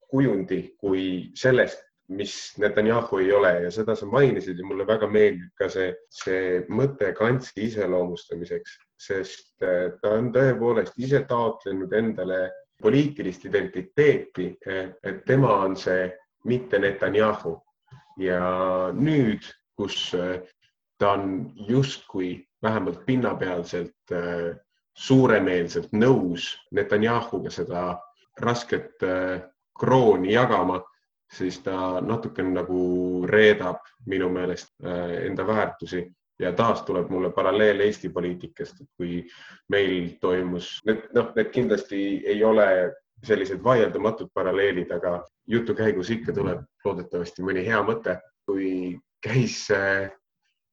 kujundi 0.08 0.62
kui 0.80 1.02
sellest, 1.36 1.82
mis 2.08 2.54
Netanyahu 2.56 3.20
ei 3.20 3.28
ole. 3.36 3.50
Ja 3.66 3.74
seda 3.74 3.92
sa 4.00 4.08
mainisid 4.08 4.56
ja 4.56 4.64
mulle 4.64 4.86
väga 4.88 5.10
meeldib 5.12 5.52
ka 5.60 5.68
see, 5.68 5.90
see 6.08 6.62
mõte 6.72 7.12
kantsi 7.18 7.66
iseloomustamiseks, 7.66 8.78
sest 8.96 9.52
ta 9.60 10.14
on 10.16 10.32
tõepoolest 10.32 10.96
ise 11.04 11.20
taotlenud 11.28 11.92
endale 11.92 12.46
poliitilist 12.82 13.44
identiteeti, 13.44 14.50
et 15.02 15.24
tema 15.26 15.52
on 15.64 15.76
see, 15.76 16.10
mitte 16.44 16.78
Netanyahu. 16.78 17.60
ja 18.16 18.40
nüüd, 18.94 19.42
kus 19.76 20.14
äh, 20.14 20.38
ta 20.98 21.12
on 21.12 21.52
justkui 21.68 22.46
vähemalt 22.62 23.00
pinnapealselt 23.06 24.12
äh, 24.12 24.54
suuremeelselt 24.94 25.90
nõus 25.92 26.52
Netanyahuga 26.70 27.50
seda 27.50 27.98
rasket 28.38 29.02
äh, 29.02 29.42
krooni 29.74 30.32
jagama, 30.32 30.78
siis 31.32 31.58
ta 31.58 31.98
natukene 32.00 32.54
nagu 32.54 32.80
reedab 33.26 33.82
minu 34.06 34.28
meelest 34.30 34.70
enda 35.26 35.46
väärtusi 35.46 36.04
ja 36.38 36.52
taas 36.52 36.82
tuleb 36.82 37.10
mulle 37.10 37.30
paralleel 37.32 37.80
Eesti 37.80 38.08
poliitikast, 38.08 38.80
et 38.80 38.90
kui 38.98 39.22
meil 39.70 40.16
toimus, 40.20 40.80
need 40.86 41.06
noh, 41.14 41.30
need 41.36 41.50
kindlasti 41.54 42.00
ei 42.26 42.44
ole 42.44 42.66
sellised 43.24 43.62
vaieldamatud 43.64 44.32
paralleelid, 44.34 44.90
aga 44.92 45.20
jutu 45.48 45.74
käigus 45.74 46.10
ikka 46.10 46.34
tuleb 46.36 46.64
loodetavasti 46.84 47.46
mõni 47.46 47.64
hea 47.66 47.80
mõte. 47.86 48.18
kui 48.44 48.98
käis 49.24 49.62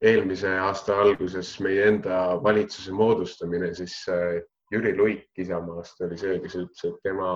eelmise 0.02 0.50
aasta 0.60 0.98
alguses 1.00 1.54
meie 1.64 1.86
enda 1.88 2.18
valitsuse 2.44 2.92
moodustamine, 2.92 3.70
siis 3.74 3.94
äh, 4.10 4.42
Jüri 4.74 4.92
Luik 4.98 5.40
Isamaast 5.40 6.02
oli 6.02 6.18
see, 6.18 6.40
kes 6.44 6.58
ütles, 6.60 6.84
et 6.90 6.98
tema 7.06 7.30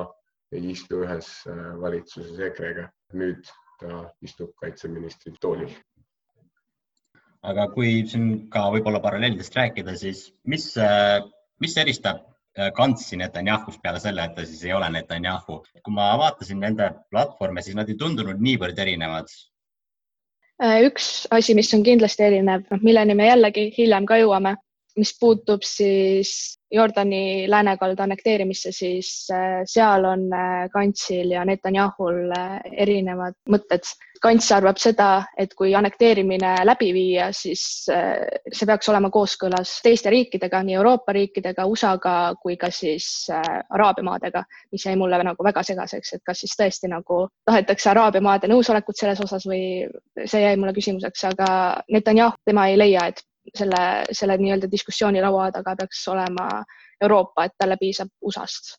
ei 0.52 0.72
istu 0.74 1.04
ühes 1.06 1.30
äh, 1.48 1.62
valitsuses 1.82 2.42
EKRE-ga. 2.50 2.90
nüüd 3.16 3.48
ta 3.80 4.02
istub 4.26 4.52
kaitseministri 4.60 5.32
toolil 5.40 5.72
aga 7.50 7.68
kui 7.74 8.04
siin 8.10 8.30
ka 8.54 8.68
võib-olla 8.74 9.02
paralleelidest 9.04 9.56
rääkida, 9.58 9.96
siis 10.00 10.28
mis, 10.50 10.72
äh, 10.82 11.20
mis 11.62 11.76
eristab 11.82 12.22
äh, 12.58 12.72
Kantsi 12.76 13.20
Netanyahust 13.22 13.82
peale 13.84 14.02
selle, 14.04 14.26
et 14.26 14.36
ta 14.38 14.46
siis 14.48 14.64
ei 14.66 14.74
ole 14.74 14.90
Netanyahu. 14.94 15.62
kui 15.84 15.94
ma 15.94 16.14
vaatasin 16.22 16.62
nende 16.64 16.92
platvorme, 17.12 17.62
siis 17.62 17.78
nad 17.78 17.90
ei 17.90 18.00
tundunud 18.00 18.42
niivõrd 18.42 18.80
erinevad. 18.82 19.32
Äh, 20.64 20.86
üks 20.88 21.28
asi, 21.36 21.56
mis 21.58 21.74
on 21.76 21.84
kindlasti 21.84 22.24
erinev, 22.30 22.66
noh, 22.72 22.84
milleni 22.84 23.18
me 23.18 23.28
jällegi 23.28 23.70
hiljem 23.78 24.08
ka 24.10 24.20
jõuame, 24.22 24.56
mis 24.96 25.12
puutub 25.20 25.64
siis 25.64 26.60
Jordani 26.72 27.50
läänekalda 27.50 28.04
annekteerimisse, 28.04 28.72
siis 28.72 29.28
äh, 29.32 29.62
seal 29.66 30.06
on 30.06 30.34
äh, 30.34 30.70
Kantsil 30.74 31.32
ja 31.32 31.46
Netanyahul 31.46 32.32
äh, 32.38 32.60
erinevad 32.72 33.38
mõtted. 33.50 33.86
Kants 34.22 34.48
arvab 34.56 34.80
seda, 34.82 35.10
et 35.38 35.54
kui 35.54 35.76
annekteerimine 35.76 36.56
läbi 36.66 36.88
viia, 36.96 37.28
siis 37.36 37.62
see 37.86 38.66
peaks 38.66 38.88
olema 38.90 39.12
kooskõlas 39.14 39.76
teiste 39.86 40.10
riikidega, 40.10 40.64
nii 40.66 40.78
Euroopa 40.80 41.14
riikidega, 41.14 41.68
USA-ga 41.70 42.16
kui 42.42 42.56
ka 42.58 42.72
siis 42.74 43.28
Araabia 43.30 44.08
maadega, 44.08 44.42
mis 44.74 44.88
jäi 44.88 44.96
mulle 44.98 45.20
nagu 45.28 45.46
väga 45.46 45.62
segaseks, 45.68 46.16
et 46.16 46.24
kas 46.26 46.42
siis 46.42 46.56
tõesti 46.58 46.90
nagu 46.90 47.20
tahetakse 47.46 47.92
Araabia 47.92 48.24
maade 48.24 48.50
nõusolekut 48.50 48.98
selles 48.98 49.22
osas 49.22 49.46
või 49.46 49.62
see 50.24 50.42
jäi 50.48 50.58
mulle 50.58 50.74
küsimuseks, 50.74 51.28
aga 51.36 51.52
Netanyahu, 51.92 52.40
tema 52.50 52.70
ei 52.72 52.80
leia, 52.82 53.10
et 53.12 53.22
selle, 53.54 54.06
selle 54.12 54.38
nii-öelda 54.38 54.70
diskussiooni 54.72 55.22
laua 55.22 55.52
taga 55.52 55.76
peaks 55.80 56.02
olema 56.12 56.48
Euroopa, 57.02 57.46
et 57.46 57.56
talle 57.58 57.78
piisab 57.80 58.10
USA-st. 58.22 58.76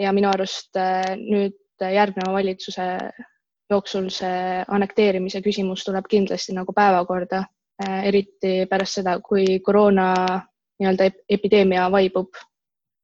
ja 0.00 0.12
minu 0.12 0.30
arust 0.32 0.76
äh, 0.76 1.14
nüüd 1.16 1.58
järgneva 1.82 2.32
valitsuse 2.32 2.86
jooksul 3.70 4.08
see 4.12 4.62
annekteerimise 4.68 5.42
küsimus 5.44 5.84
tuleb 5.84 6.08
kindlasti 6.10 6.54
nagu 6.56 6.72
päevakorda, 6.76 7.42
äh, 7.84 8.06
eriti 8.08 8.54
pärast 8.70 9.00
seda, 9.00 9.18
kui 9.20 9.60
koroona 9.60 10.14
nii-öelda 10.80 11.10
epideemia 11.28 11.90
vaibub. 11.92 12.34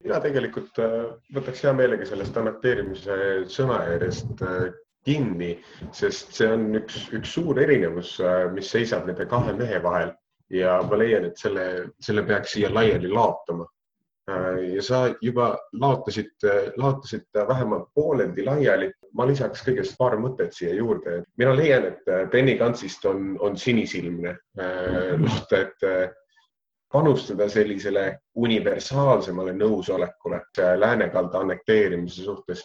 mina 0.04 0.20
tegelikult 0.20 0.78
äh, 0.78 0.98
võtaks 1.34 1.64
hea 1.64 1.72
meelega 1.72 2.06
sellest 2.06 2.36
annekteerimise 2.36 3.18
sõnajärjest 3.52 4.44
kinni, 5.04 5.54
sest 5.92 6.34
see 6.36 6.48
on 6.52 6.70
üks, 6.80 7.08
üks 7.16 7.32
suur 7.32 7.60
erinevus, 7.60 8.18
mis 8.52 8.70
seisab 8.70 9.06
nende 9.08 9.24
kahe 9.30 9.54
mehe 9.56 9.82
vahel 9.82 10.12
ja 10.50 10.78
ma 10.82 10.98
leian, 10.98 11.28
et 11.28 11.40
selle, 11.40 11.64
selle 12.00 12.24
peaks 12.26 12.56
siia 12.56 12.70
laiali 12.74 13.10
laotama. 13.12 13.66
Äh, 14.30 14.60
ja 14.74 14.84
sa 14.84 15.00
juba 15.24 15.50
laotasid, 15.72 16.46
laotasid 16.76 17.42
vähemalt 17.48 17.90
pooleldi 17.94 18.44
laiali. 18.44 18.92
ma 19.16 19.24
lisaks 19.26 19.62
kõigest 19.64 19.96
paar 19.98 20.18
mõtet 20.20 20.52
siia 20.52 20.74
juurde. 20.74 21.22
mina 21.36 21.54
leian, 21.56 21.84
et 21.84 22.30
Benny 22.30 22.58
Kantsist 22.58 23.04
on, 23.08 23.38
on 23.40 23.56
sinisilmne 23.56 24.36
äh, 24.60 25.60
et 25.60 25.86
panustada 26.92 27.48
sellisele 27.48 28.18
universaalsemale 28.36 29.52
nõusolekule 29.52 30.40
läänekalda 30.76 31.40
annekteerimise 31.40 32.24
suhtes 32.24 32.62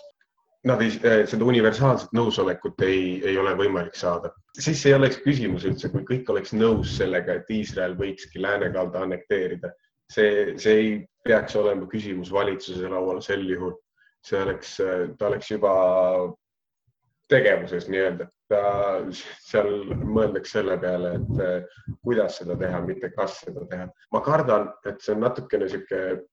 nad 0.63 0.81
ei, 0.81 0.91
eh, 1.03 1.23
seda 1.27 1.45
universaalset 1.45 2.13
nõusolekut 2.15 2.83
ei, 2.87 3.21
ei 3.27 3.37
ole 3.37 3.55
võimalik 3.59 3.95
saada. 3.99 4.31
siis 4.59 4.85
ei 4.85 4.93
oleks 4.93 5.17
küsimus 5.23 5.65
üldse, 5.67 5.89
kui 5.91 6.05
kõik 6.07 6.29
oleks 6.29 6.53
nõus 6.53 6.97
sellega, 6.97 7.39
et 7.39 7.49
Iisrael 7.51 7.97
võikski 7.99 8.41
läänekalda 8.41 9.03
annekteerida. 9.03 9.73
see, 10.11 10.53
see 10.57 10.73
ei 10.73 10.93
peaks 11.25 11.55
olema 11.55 11.87
küsimus 11.87 12.31
valitsuse 12.31 12.89
laual 12.89 13.21
sel 13.21 13.43
juhul. 13.49 13.75
see 14.23 14.39
oleks, 14.39 14.77
ta 15.17 15.27
oleks 15.27 15.51
juba 15.51 15.71
tegevuses 17.27 17.89
nii-öelda, 17.91 18.27
ta 18.47 18.61
seal 19.43 19.71
mõeldakse 19.91 20.59
selle 20.59 20.77
peale, 20.79 21.15
et 21.17 21.41
eh, 21.43 21.97
kuidas 22.03 22.37
seda 22.39 22.55
teha, 22.59 22.79
mitte 22.87 23.11
kas 23.17 23.41
seda 23.43 23.65
teha. 23.67 23.89
ma 24.11 24.21
kardan, 24.21 24.69
et 24.87 25.01
see 25.01 25.15
on 25.15 25.25
natukene 25.27 25.67
niisugune 25.67 26.23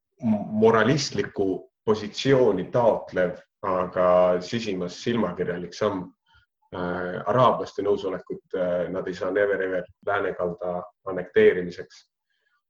moralistlikku 0.61 1.49
positsiooni 1.85 2.69
taotlev 2.71 3.39
aga 3.63 4.41
sisimas 4.41 5.03
silmakirjalik 5.05 5.75
samm. 5.75 6.09
araablaste 6.71 7.83
nõusolekut 7.83 8.55
nad 8.95 9.09
ei 9.11 9.15
saa 9.15 9.33
never 9.35 9.63
ever 9.63 9.87
läänekalda 10.07 10.83
annekteerimiseks. 11.11 12.05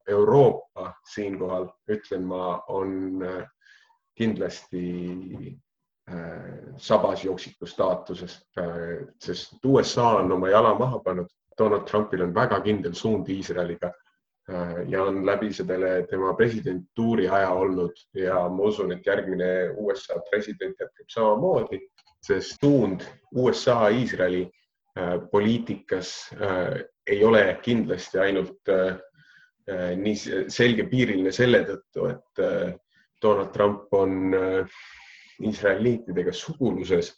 Euroopa 0.08 0.94
siinkohal 1.04 1.66
ütlen 1.92 2.24
ma, 2.24 2.62
on 2.68 3.20
kindlasti 4.16 5.58
sabasjooksiku 6.76 7.66
staatuses, 7.66 8.38
sest 9.20 9.64
USA 9.64 10.08
on 10.22 10.32
oma 10.32 10.48
jala 10.48 10.72
maha 10.78 10.98
pannud. 11.04 11.28
Donald 11.58 11.84
Trumpil 11.84 12.22
on 12.24 12.34
väga 12.34 12.60
kindel 12.64 12.94
suund 12.96 13.28
Iisraeliga 13.28 13.92
ja 14.88 15.02
on 15.04 15.20
läbi 15.26 15.52
selle 15.54 16.06
tema 16.10 16.34
presidentuuri 16.34 17.28
aja 17.28 17.50
olnud. 17.50 17.94
Ja 18.14 18.48
ma 18.48 18.68
usun, 18.70 18.92
et 18.92 19.06
järgmine 19.06 19.70
USA 19.78 20.20
president 20.30 20.80
jätkab 20.80 21.12
samamoodi, 21.14 21.80
sest 22.26 22.60
suund 22.60 23.06
USA-Iisraeli 23.34 24.48
poliitikas 25.30 26.30
ei 27.06 27.24
ole 27.24 27.44
kindlasti 27.62 28.18
ainult 28.18 28.72
nii 29.96 30.16
selgepiiriline 30.50 31.32
selle 31.32 31.62
tõttu, 31.68 32.08
et 32.10 32.80
Donald 33.22 33.52
Trump 33.54 33.94
on 33.94 34.34
Iisraeliitidega 35.40 36.32
suguluses, 36.36 37.12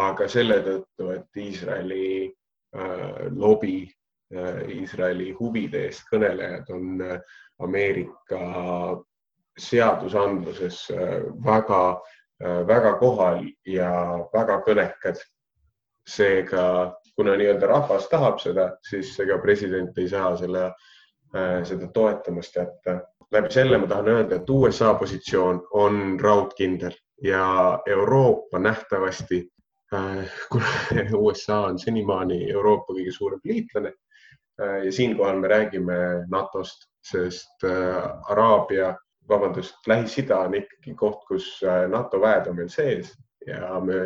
aga 0.00 0.28
selle 0.28 0.58
tõttu, 0.64 1.08
et 1.14 1.40
Iisraeli 1.40 2.06
äh, 2.28 3.26
lobi 3.36 3.76
äh,, 3.84 3.94
Iisraeli 4.32 5.32
huvide 5.36 5.86
eest 5.88 6.06
kõnelejad 6.10 6.70
on 6.72 7.00
äh, 7.04 7.18
Ameerika 7.62 8.38
seadusandluses 9.58 10.90
äh, 10.90 11.20
väga 11.44 11.82
äh,, 11.92 12.66
väga 12.66 12.94
kohal 12.98 13.44
ja 13.66 13.92
väga 14.32 14.62
kõnekad. 14.66 15.20
seega, 16.08 16.62
kuna 17.14 17.36
nii-öelda 17.38 17.66
rahvas 17.70 18.08
tahab 18.10 18.40
seda, 18.42 18.64
siis 18.82 19.12
ega 19.22 19.36
president 19.38 19.98
ei 20.02 20.08
saa 20.10 20.32
selle 20.36 20.64
äh,, 20.66 21.60
seda 21.64 21.86
toetamast 21.94 22.56
jätta. 22.56 23.00
läbi 23.32 23.50
selle 23.52 23.78
ma 23.78 23.86
tahan 23.86 24.08
öelda, 24.08 24.36
et 24.36 24.50
USA 24.50 24.94
positsioon 24.94 25.60
on 25.70 26.20
raudkindel 26.20 26.96
ja 27.22 27.78
Euroopa 27.86 28.58
nähtavasti, 28.58 29.44
äh, 29.94 30.32
kuna 30.48 30.66
USA 31.24 31.60
on 31.60 31.78
senimaani 31.78 32.50
Euroopa 32.50 32.96
kõige 32.96 33.12
suurem 33.12 33.40
liitlane 33.44 33.88
äh, 33.88 34.11
ja 34.84 34.92
siinkohal 34.92 35.40
me 35.40 35.48
räägime 35.48 35.98
NATO-st, 36.30 36.88
sest 37.04 37.64
äh, 37.64 38.30
Araabia, 38.30 38.94
vabandust, 39.28 39.74
Lähis-Ida 39.86 40.38
on 40.38 40.54
ikkagi 40.58 40.94
koht, 40.98 41.22
kus 41.28 41.60
NATO 41.88 42.20
väed 42.20 42.48
on 42.50 42.56
meil 42.58 42.68
sees 42.68 43.12
ja 43.46 43.80
me 43.80 43.98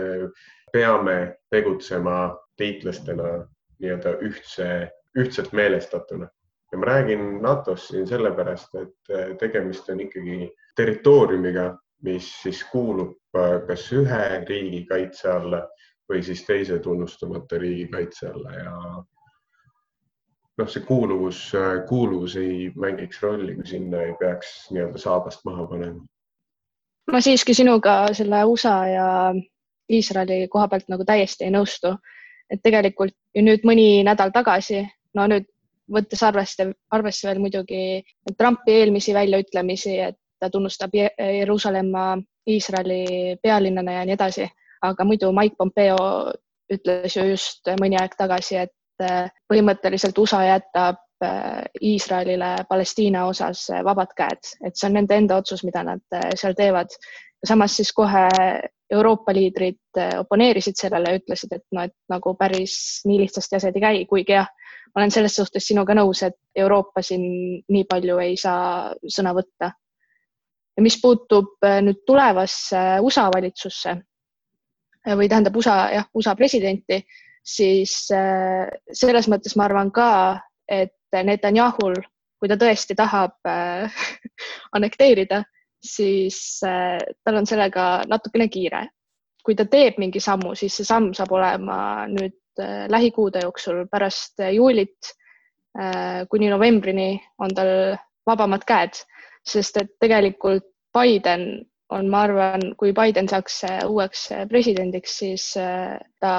peame 0.73 1.37
tegutsema 1.51 2.37
liitlastena 2.61 3.47
nii-öelda 3.81 4.13
ühtse, 4.25 4.67
ühtselt 5.19 5.53
meelestatuna. 5.53 6.29
ja 6.73 6.79
ma 6.79 6.87
räägin 6.87 7.43
NATO-st 7.43 7.95
siin 7.95 8.07
sellepärast, 8.07 8.75
et 8.75 9.39
tegemist 9.41 9.89
on 9.89 10.01
ikkagi 10.01 10.51
territooriumiga, 10.77 11.71
mis 12.03 12.29
siis 12.43 12.65
kuulub 12.71 13.17
äh, 13.37 13.61
kas 13.67 13.89
ühe 13.97 14.23
riigi 14.49 14.85
kaitse 14.89 15.31
alla 15.33 15.63
või 16.11 16.23
siis 16.23 16.45
teise 16.47 16.79
tunnustamata 16.83 17.59
riigi 17.59 17.89
kaitse 17.93 18.29
alla 18.31 18.53
ja 18.55 18.75
noh, 20.59 20.69
see 20.69 20.85
kuuluvus, 20.89 21.41
kuuluvus 21.89 22.37
ei 22.41 22.71
mängiks 22.77 23.23
rolli, 23.23 23.55
kui 23.55 23.67
sinna 23.67 24.03
ei 24.07 24.15
peaks 24.21 24.71
nii-öelda 24.73 25.01
saabast 25.01 25.45
maha 25.45 25.67
panema. 25.71 26.05
ma 27.13 27.21
siiski 27.21 27.55
sinuga 27.55 27.97
selle 28.17 28.45
USA 28.45 28.77
ja 28.91 29.09
Iisraeli 29.93 30.49
koha 30.51 30.69
pealt 30.69 30.89
nagu 30.91 31.05
täiesti 31.07 31.47
ei 31.47 31.53
nõustu, 31.55 31.93
et 32.51 32.63
tegelikult 32.63 33.15
ju 33.35 33.45
nüüd 33.47 33.67
mõni 33.69 34.03
nädal 34.07 34.33
tagasi, 34.35 34.81
no 35.15 35.27
nüüd 35.31 35.47
võttes 35.93 36.23
arvesse, 36.27 36.73
arvesse 36.91 37.29
veel 37.29 37.39
muidugi 37.39 37.83
Trumpi 38.39 38.81
eelmisi 38.81 39.15
väljaütlemisi, 39.15 39.99
et 40.09 40.19
ta 40.41 40.51
tunnustab 40.51 40.95
Jeruusalemma 40.95 42.17
Iisraeli 42.51 43.37
pealinnana 43.43 44.01
ja 44.01 44.09
nii 44.09 44.17
edasi, 44.17 44.49
aga 44.83 45.07
muidu 45.07 45.31
Mike 45.35 45.55
Pompeo 45.59 46.01
ütles 46.73 47.15
ju 47.15 47.29
just 47.31 47.71
mõni 47.81 47.99
aeg 48.01 48.19
tagasi, 48.19 48.59
et 48.67 48.75
põhimõtteliselt 49.01 50.19
USA 50.19 50.43
jätab 50.47 51.01
äh, 51.25 51.63
Iisraelile 51.83 52.55
Palestiina 52.69 53.27
osas 53.27 53.67
äh, 53.71 53.85
vabad 53.85 54.15
käed, 54.17 54.53
et 54.65 54.77
see 54.77 54.89
on 54.91 54.99
nende 55.01 55.19
enda 55.19 55.41
otsus, 55.43 55.65
mida 55.65 55.85
nad 55.87 56.21
seal 56.35 56.57
teevad. 56.59 56.93
samas 57.47 57.77
siis 57.77 57.93
kohe 57.93 58.29
Euroopa 58.91 59.35
liidrid 59.35 59.99
oponeerisid 60.19 60.79
sellele 60.79 61.17
ütlesid, 61.19 61.53
et 61.53 61.65
noh, 61.75 61.85
et 61.89 61.95
nagu 62.09 62.35
päris 62.39 63.03
nii 63.05 63.19
lihtsasti 63.25 63.57
asjad 63.59 63.77
ei 63.77 63.83
käi, 63.83 64.05
kuigi 64.07 64.33
jah, 64.33 64.49
ma 64.95 65.03
olen 65.03 65.13
selles 65.13 65.35
suhtes 65.37 65.67
sinuga 65.69 65.95
nõus, 65.99 66.23
et 66.25 66.37
Euroopa 66.57 67.03
siin 67.05 67.27
nii 67.69 67.85
palju 67.91 68.19
ei 68.23 68.37
saa 68.41 68.95
sõna 69.13 69.35
võtta. 69.37 69.73
Ja 70.77 70.85
mis 70.85 70.97
puutub 71.01 71.65
äh, 71.65 71.81
nüüd 71.85 72.03
tulevasse 72.09 72.81
USA 73.05 73.27
valitsusse 73.33 73.93
äh, 73.93 75.15
või 75.17 75.29
tähendab 75.29 75.57
USA, 75.57 75.77
jah, 75.93 76.09
USA 76.15 76.35
presidenti, 76.37 77.03
siis 77.47 77.95
äh, 78.15 78.67
selles 78.93 79.29
mõttes 79.31 79.57
ma 79.57 79.67
arvan 79.69 79.93
ka, 79.95 80.11
et 80.69 80.93
Netanyahul, 81.15 81.95
kui 82.37 82.51
ta 82.51 82.57
tõesti 82.61 82.97
tahab 82.99 83.39
annekteerida, 84.77 85.45
siis 85.81 86.59
tal 86.61 87.39
on 87.39 87.47
sellega 87.47 88.03
natukene 88.11 88.49
kiire. 88.53 88.89
kui 89.47 89.55
ta 89.55 89.63
teeb 89.71 90.01
mingi 90.03 90.19
sammu, 90.19 90.57
siis 90.59 90.75
see 90.75 90.85
samm 90.85 91.13
saab 91.15 91.31
olema 91.31 91.77
nüüd 92.11 92.59
lähikuude 92.91 93.45
jooksul 93.45 93.85
pärast 93.87 94.43
juulit 94.51 95.13
kuni 96.31 96.49
novembrini 96.51 97.21
on 97.39 97.55
tal 97.55 97.71
vabamad 98.27 98.65
käed 98.67 98.99
sest 99.47 99.79
et 99.81 99.93
tegelikult 100.03 100.67
Biden 100.97 101.67
on, 101.95 102.09
ma 102.11 102.25
arvan, 102.27 102.73
kui 102.81 102.93
Biden 102.97 103.29
saaks 103.31 103.61
äh, 103.69 103.83
uueks 103.87 104.27
äh, 104.35 104.47
presidendiks, 104.51 105.19
siis 105.21 105.53
äh, 105.61 105.99
ta 106.21 106.33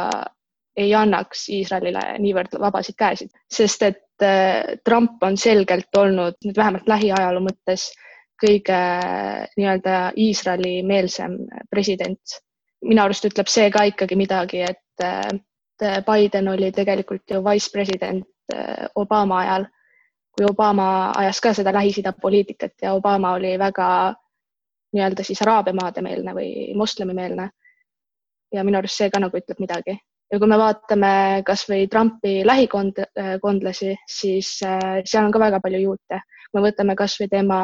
ei 0.78 0.94
annaks 0.96 1.48
Iisraelile 1.50 2.04
niivõrd 2.22 2.58
vabasid 2.62 2.96
käesid, 2.98 3.32
sest 3.50 3.84
et 3.88 4.26
Trump 4.86 5.24
on 5.24 5.38
selgelt 5.38 5.96
olnud 5.98 6.38
nüüd 6.46 6.58
vähemalt 6.58 6.88
lähiajaloo 6.90 7.44
mõttes 7.46 7.92
kõige 8.42 8.78
nii-öelda 9.58 10.12
Iisraeli 10.18 10.82
meelsem 10.84 11.38
president. 11.70 12.38
minu 12.86 13.02
arust 13.02 13.26
ütleb 13.26 13.48
see 13.50 13.72
ka 13.74 13.84
ikkagi 13.90 14.16
midagi, 14.16 14.62
et 14.62 15.06
Biden 16.06 16.48
oli 16.48 16.72
tegelikult 16.72 17.30
ju 17.30 17.42
vice 17.46 17.70
president 17.74 18.26
Obama 18.96 19.40
ajal 19.40 19.66
kui 20.38 20.46
Obama 20.46 21.12
ajas 21.18 21.42
ka 21.42 21.54
seda 21.58 21.74
Lähis-Ida 21.74 22.14
poliitikat 22.22 22.74
ja 22.82 22.94
Obama 22.94 23.34
oli 23.34 23.58
väga 23.60 24.14
nii-öelda 24.94 25.24
siis 25.24 25.42
araabia 25.42 25.74
maade 25.74 26.02
meelne 26.02 26.34
või 26.38 26.52
moslemimeelne. 26.78 27.50
ja 28.54 28.64
minu 28.64 28.78
arust 28.78 29.02
see 29.02 29.10
ka 29.12 29.20
nagu 29.20 29.38
ütleb 29.38 29.60
midagi. 29.60 29.98
Ja 30.32 30.40
kui 30.40 30.50
me 30.50 30.58
vaatame 30.60 31.12
kasvõi 31.46 31.88
Trumpi 31.92 32.42
lähikondlasi, 32.46 33.94
siis 34.10 34.58
äh, 34.66 35.00
seal 35.06 35.26
on 35.26 35.32
ka 35.32 35.40
väga 35.40 35.62
palju 35.64 35.80
juute. 35.84 36.22
kui 36.52 36.62
me 36.62 36.68
võtame 36.70 36.96
kasvõi 36.96 37.30
tema 37.32 37.62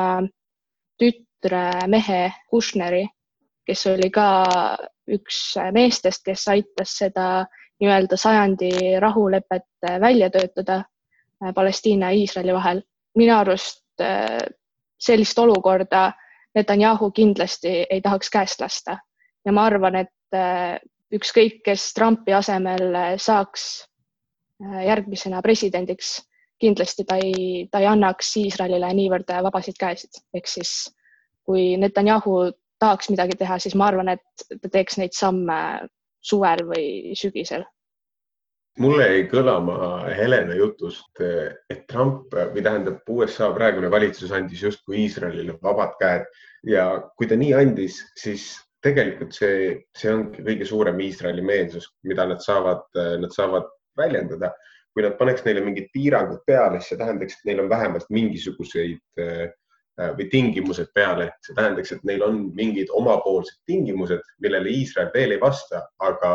tütre 1.00 1.66
mehe 1.88 2.22
Kushneri, 2.50 3.04
kes 3.68 3.86
oli 3.88 4.10
ka 4.12 4.30
üks 5.12 5.44
meestest, 5.76 6.24
kes 6.26 6.48
aitas 6.48 6.98
seda 6.98 7.46
nii-öelda 7.82 8.18
sajandi 8.18 9.00
rahulepet 9.00 9.92
välja 10.00 10.30
töötada 10.30 10.84
Äh, 11.46 11.54
Palestiina 11.54 12.12
ja 12.12 12.18
Iisraeli 12.18 12.54
vahel. 12.54 12.82
minu 13.16 13.36
arust 13.36 14.02
äh, 14.02 14.38
sellist 15.00 15.40
olukorda 15.40 16.12
Netanyahu 16.56 17.12
kindlasti 17.12 17.86
ei 17.90 18.02
tahaks 18.02 18.30
käest 18.30 18.62
lasta 18.62 18.98
ja 19.46 19.52
ma 19.52 19.66
arvan, 19.66 19.96
et 19.96 20.36
äh, 20.36 20.80
ükskõik, 21.14 21.62
kes 21.66 21.92
Trumpi 21.94 22.34
asemel 22.34 23.18
saaks 23.22 23.86
järgmisena 24.60 25.42
presidendiks, 25.44 26.16
kindlasti 26.62 27.06
ta 27.08 27.18
ei, 27.22 27.68
ta 27.72 27.82
ei 27.84 27.90
annaks 27.90 28.32
Iisraelile 28.40 28.94
niivõrd 28.96 29.30
vabasid 29.46 29.78
käesid, 29.80 30.22
ehk 30.34 30.48
siis 30.48 30.74
kui 31.44 31.74
Netanyahu 31.78 32.54
tahaks 32.80 33.10
midagi 33.12 33.38
teha, 33.40 33.60
siis 33.60 33.76
ma 33.80 33.90
arvan, 33.92 34.14
et 34.16 34.48
ta 34.62 34.72
teeks 34.72 35.00
neid 35.00 35.16
samme 35.16 35.88
suvel 36.24 36.64
või 36.70 37.16
sügisel. 37.20 37.66
Mulle 38.82 39.06
jäi 39.06 39.26
kõlama 39.30 39.76
Helena 40.18 40.56
jutust, 40.58 41.20
et 41.22 41.84
Trump 41.92 42.34
või 42.34 42.64
tähendab 42.66 43.10
USA 43.14 43.52
praegune 43.54 43.92
valitsus 43.94 44.32
andis 44.34 44.64
justkui 44.66 45.04
Iisraelile 45.04 45.60
vabad 45.62 45.94
käed. 46.00 46.26
Ja 46.66 46.88
kui 47.20 47.30
ta 47.30 47.38
nii 47.38 47.52
andis, 47.54 48.00
siis 48.18 48.48
tegelikult 48.84 49.36
see, 49.36 49.74
see 49.96 50.12
ongi 50.14 50.44
kõige 50.46 50.68
suurem 50.68 51.00
Iisraeli 51.04 51.44
meelsus, 51.46 51.88
mida 52.08 52.28
nad 52.30 52.44
saavad, 52.44 52.86
nad 52.94 53.34
saavad 53.36 53.70
väljendada. 54.00 54.54
kui 54.94 55.02
nad 55.02 55.16
paneks 55.18 55.42
neile 55.42 55.64
mingid 55.66 55.88
piirangud 55.90 56.44
peale, 56.46 56.78
siis 56.78 56.92
see 56.92 57.00
tähendaks, 57.00 57.40
et 57.40 57.48
neil 57.50 57.64
on 57.64 57.70
vähemalt 57.72 58.04
mingisuguseid 58.14 59.22
või 59.98 60.28
tingimused 60.30 60.92
peale, 60.94 61.32
see 61.42 61.56
tähendaks, 61.58 61.96
et 61.96 62.04
neil 62.06 62.22
on 62.22 62.38
mingid 62.54 62.92
omapoolsed 62.94 63.58
tingimused, 63.66 64.22
millele 64.42 64.70
Iisrael 64.70 65.10
veel 65.16 65.34
ei 65.34 65.42
vasta, 65.42 65.82
aga 66.06 66.32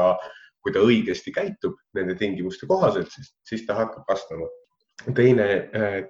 kui 0.63 0.75
ta 0.75 0.83
õigesti 0.85 1.33
käitub 1.35 1.77
nende 1.95 2.17
tingimuste 2.19 2.67
kohaselt, 2.67 3.11
siis, 3.15 3.31
siis 3.47 3.63
ta 3.67 3.79
hakkab 3.79 4.11
vastama. 4.11 4.49
teine, 5.15 5.47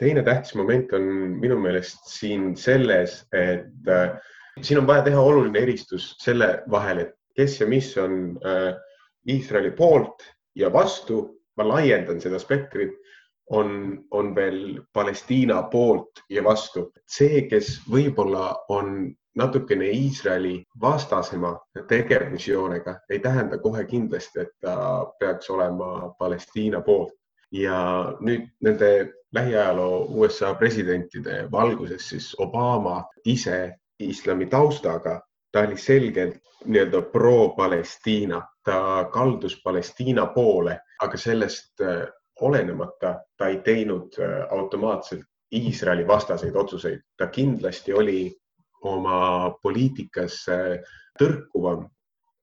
teine 0.01 0.23
tähtis 0.25 0.55
moment 0.57 0.93
on 0.97 1.05
minu 1.41 1.59
meelest 1.61 2.09
siin 2.09 2.55
selles, 2.57 3.21
et 3.37 3.93
äh, 3.93 4.17
siin 4.63 4.81
on 4.81 4.87
vaja 4.87 5.03
teha 5.03 5.21
oluline 5.21 5.59
eristus 5.59 6.15
selle 6.23 6.63
vahel, 6.71 6.99
et 6.99 7.15
kes 7.37 7.61
ja 7.61 7.67
mis 7.67 7.93
on 7.99 8.39
äh, 8.47 8.75
Iisraeli 9.29 9.71
poolt 9.71 10.23
ja 10.55 10.73
vastu. 10.73 11.35
ma 11.59 11.65
laiendan 11.69 12.21
seda 12.23 12.39
spektrit, 12.39 12.93
on, 13.51 13.99
on 14.11 14.35
veel 14.35 14.81
Palestiina 14.93 15.63
poolt 15.63 16.23
ja 16.31 16.45
vastu. 16.45 16.93
see, 17.11 17.49
kes 17.51 17.81
võib-olla 17.91 18.53
on 18.69 19.15
natukene 19.37 19.89
Iisraeli 19.91 20.65
vastasema 20.81 21.59
tegevusjoonega, 21.89 23.01
ei 23.11 23.19
tähenda 23.19 23.59
kohe 23.59 23.85
kindlasti, 23.85 24.41
et 24.41 24.55
ta 24.61 25.07
peaks 25.19 25.51
olema 25.51 26.15
Palestiina 26.19 26.81
poolt. 26.81 27.15
ja 27.53 28.15
nüüd 28.21 28.45
nende 28.61 29.13
lähiajaloo 29.33 30.07
USA 30.21 30.55
presidentide 30.55 31.49
valguses 31.53 32.09
siis 32.09 32.35
Obama 32.39 33.05
ise 33.25 33.73
islami 33.99 34.47
taustaga, 34.47 35.21
ta 35.53 35.61
oli 35.61 35.77
selgelt 35.77 36.37
nii-öelda 36.65 37.03
pro-Palestiina, 37.13 38.43
ta 38.65 39.09
kaldus 39.13 39.61
Palestiina 39.65 40.27
poole, 40.27 40.79
aga 41.01 41.17
sellest 41.17 41.81
äh, 41.81 42.07
olenemata 42.41 43.15
ta 43.37 43.49
ei 43.49 43.61
teinud 43.65 44.19
äh, 44.19 44.47
automaatselt 44.51 45.25
Iisraeli 45.55 46.07
vastaseid 46.07 46.57
otsuseid, 46.57 47.01
ta 47.17 47.27
kindlasti 47.27 47.93
oli 47.93 48.35
oma 48.85 49.51
poliitikas 49.63 50.43
tõrkuvam, 51.19 51.87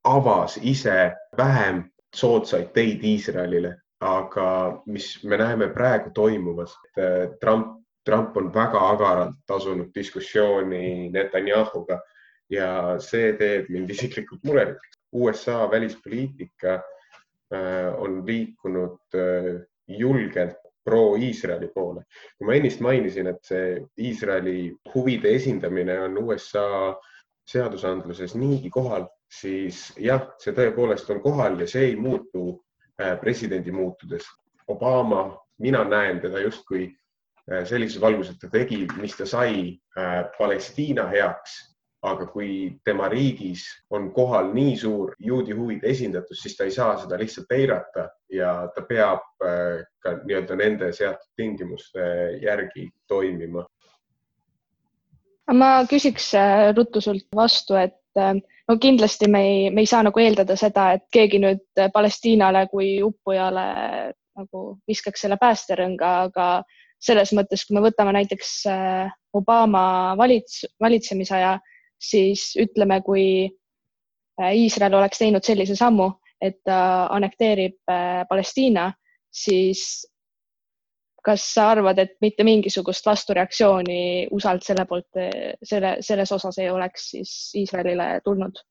avas 0.04 0.58
ise 0.62 1.14
vähem 1.38 1.84
soodsaid 2.16 2.72
teid 2.74 3.04
Iisraelile, 3.04 3.76
aga 4.06 4.48
mis 4.86 5.08
me 5.24 5.38
näeme 5.38 5.70
praegu 5.74 6.12
toimumas, 6.14 6.76
et 6.98 7.04
äh, 7.04 7.38
Trump, 7.42 7.82
Trump 8.06 8.38
on 8.38 8.52
väga 8.54 8.82
agaralt 8.90 9.52
asunud 9.52 9.90
diskussiooni 9.96 11.10
Netanyahuga 11.14 12.00
ja 12.50 12.70
see 13.02 13.34
teeb 13.40 13.70
mind 13.74 13.90
isiklikult 13.96 14.44
murelikuks. 14.46 14.92
USA 15.16 15.72
välispoliitika 15.72 16.74
äh, 16.76 17.94
on 17.98 18.24
liikunud 18.28 19.16
äh, 19.16 19.62
julgelt 19.88 20.58
pro-Iisraeli 20.86 21.68
poole. 21.74 22.04
kui 22.38 22.48
ma 22.48 22.54
ennist 22.54 22.82
mainisin, 22.84 23.28
et 23.28 23.42
see 23.44 23.80
Iisraeli 23.98 24.76
huvide 24.94 25.32
esindamine 25.36 25.98
on 26.00 26.18
USA 26.18 26.96
seadusandluses 27.48 28.36
niigi 28.36 28.70
kohal, 28.70 29.08
siis 29.32 29.88
jah, 30.02 30.28
see 30.42 30.54
tõepoolest 30.54 31.10
on 31.14 31.22
kohal 31.24 31.58
ja 31.62 31.68
see 31.70 31.90
ei 31.92 31.96
muutu 31.96 32.46
äh, 33.02 33.16
presidendi 33.22 33.72
muutudes. 33.72 34.28
Obama, 34.68 35.30
mina 35.62 35.84
näen 35.88 36.20
teda 36.22 36.42
justkui 36.42 36.90
sellises 37.46 38.02
valguses, 38.02 38.38
ta 38.42 38.50
tegi, 38.50 38.86
mis 38.98 39.16
ta 39.18 39.26
sai 39.30 39.78
äh, 39.98 40.26
Palestiina 40.38 41.08
heaks 41.12 41.60
aga 42.06 42.28
kui 42.30 42.50
tema 42.86 43.08
riigis 43.10 43.64
on 43.94 44.12
kohal 44.14 44.52
nii 44.54 44.76
suur 44.78 45.16
juudi 45.20 45.56
huvide 45.58 45.90
esindatus, 45.90 46.42
siis 46.44 46.58
ta 46.58 46.68
ei 46.68 46.74
saa 46.74 46.98
seda 47.02 47.18
lihtsalt 47.18 47.54
eirata 47.58 48.08
ja 48.34 48.52
ta 48.76 48.84
peab 48.86 49.26
äh, 49.46 49.86
ka 50.04 50.18
nii-öelda 50.22 50.58
nende 50.60 50.92
seatud 50.94 51.32
tingimuste 51.38 52.06
järgi 52.44 52.90
toimima. 53.08 53.66
ma 55.54 55.70
küsiks 55.90 56.32
ruttu 56.78 57.02
sult 57.02 57.28
vastu, 57.36 57.78
et 57.78 57.98
no 58.70 58.78
kindlasti 58.82 59.30
me 59.30 59.42
ei, 59.46 59.70
me 59.70 59.82
ei 59.86 59.90
saa 59.90 60.04
nagu 60.06 60.22
eeldada 60.22 60.56
seda, 60.58 60.92
et 60.98 61.06
keegi 61.14 61.42
nüüd 61.42 61.84
Palestiinale 61.94 62.66
kui 62.72 62.98
uppujale 63.06 63.66
nagu 64.36 64.64
viskaks 64.88 65.26
selle 65.26 65.38
päästerõnga, 65.42 66.10
aga 66.30 66.48
selles 67.06 67.32
mõttes, 67.38 67.64
kui 67.66 67.78
me 67.78 67.84
võtame 67.86 68.16
näiteks 68.16 68.52
Obama 69.38 69.86
valits-, 70.18 70.64
valitsemisaja 70.82 71.56
siis 72.00 72.54
ütleme, 72.60 73.02
kui 73.06 73.26
äh, 74.42 74.56
Iisrael 74.56 74.98
oleks 74.98 75.22
teinud 75.22 75.46
sellise 75.46 75.78
sammu, 75.80 76.10
et 76.42 76.60
ta 76.68 77.08
annekteerib 77.16 77.78
äh, 77.92 78.26
Palestiina, 78.30 78.90
siis 79.32 80.06
kas 81.26 81.48
sa 81.56 81.72
arvad, 81.74 81.98
et 82.00 82.14
mitte 82.22 82.46
mingisugust 82.46 83.06
vastureaktsiooni 83.08 84.28
USA-lt 84.36 84.68
selle 84.68 84.84
poolt, 84.86 85.08
selle, 85.66 85.96
selles 86.06 86.32
osas 86.36 86.60
ei 86.62 86.70
oleks 86.70 87.08
siis 87.16 87.32
Iisraelile 87.64 88.20
tulnud? 88.24 88.62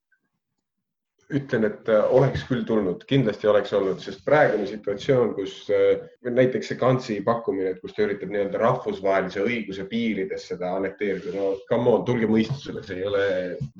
Ütlen, 1.32 1.64
et 1.64 1.88
äh, 1.88 2.04
oleks 2.12 2.44
küll 2.48 2.64
tulnud, 2.68 3.04
kindlasti 3.08 3.48
oleks 3.48 3.72
olnud, 3.76 4.00
sest 4.02 4.24
praegune 4.26 4.66
situatsioon, 4.68 5.32
kus 5.38 5.56
äh, 5.72 6.02
näiteks 6.28 6.70
see 6.70 6.80
Kantsi 6.80 7.16
pakkumine, 7.24 7.72
et 7.72 7.80
kus 7.80 7.94
ta 7.96 8.04
üritab 8.04 8.32
nii-öelda 8.32 8.60
rahvusvahelise 8.60 9.44
õiguse 9.44 9.86
piirides 9.88 10.48
seda 10.50 10.74
annekteerida, 10.78 11.32
no 11.36 11.54
come 11.70 11.94
on, 11.94 12.04
tulge 12.08 12.28
mõistusele, 12.30 12.84
see 12.84 13.00
ei 13.00 13.08
ole 13.08 13.24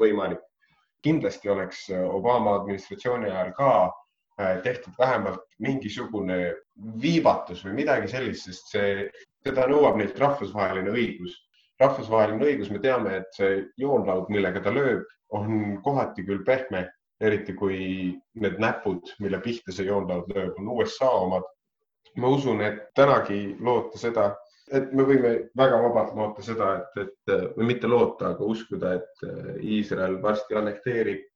võimalik. 0.00 0.42
kindlasti 1.04 1.50
oleks 1.52 1.90
äh, 1.92 2.00
Obama 2.00 2.54
administratsiooni 2.62 3.28
ajal 3.28 3.52
ka 3.58 3.70
tehtud 4.64 4.96
vähemalt 4.98 5.42
mingisugune 5.62 6.54
viivatus 6.98 7.60
või 7.62 7.76
midagi 7.76 8.08
sellist, 8.10 8.48
sest 8.48 8.72
see, 8.72 9.04
seda 9.46 9.68
nõuab 9.70 10.00
neilt 10.00 10.18
rahvusvaheline 10.18 10.90
õigus. 10.90 11.36
rahvusvaheline 11.78 12.42
õigus, 12.42 12.70
me 12.72 12.80
teame, 12.82 13.20
et 13.20 13.36
see 13.36 13.62
joonlaud, 13.78 14.26
millega 14.32 14.62
ta 14.64 14.72
lööb, 14.74 15.04
on 15.30 15.78
kohati 15.84 16.24
küll 16.26 16.42
pehme 16.46 16.88
eriti 17.24 17.54
kui 17.56 17.78
need 18.40 18.56
näpud, 18.62 19.14
mille 19.24 19.40
pihta 19.44 19.74
see 19.74 19.88
joonlaud 19.88 20.30
lööb, 20.32 20.56
on 20.60 20.72
USA 20.76 21.10
omad. 21.24 21.50
ma 22.16 22.28
usun, 22.30 22.60
et 22.62 22.76
tänagi 22.94 23.56
loota 23.58 23.98
seda, 23.98 24.28
et 24.70 24.92
me 24.94 25.02
võime 25.02 25.30
väga 25.58 25.80
vabalt 25.82 26.12
loota 26.14 26.44
seda, 26.46 26.68
et, 26.78 27.00
et 27.02 27.56
või 27.56 27.66
mitte 27.72 27.90
loota, 27.90 28.28
aga 28.30 28.46
uskuda, 28.46 28.92
et 29.00 29.24
Iisrael 29.60 30.20
varsti 30.22 30.54
annekteerib. 30.54 31.30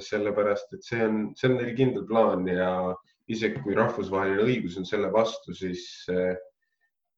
sellepärast, 0.00 0.70
et 0.72 0.86
see 0.88 1.02
on, 1.04 1.16
see 1.36 1.50
on 1.50 1.58
neil 1.58 1.74
kindel 1.76 2.06
plaan 2.08 2.46
ja 2.48 2.94
isegi 3.28 3.60
kui 3.60 3.74
rahvusvaheline 3.76 4.46
õigus 4.46 4.78
on 4.80 4.86
selle 4.88 5.10
vastu, 5.12 5.52
siis 5.52 5.82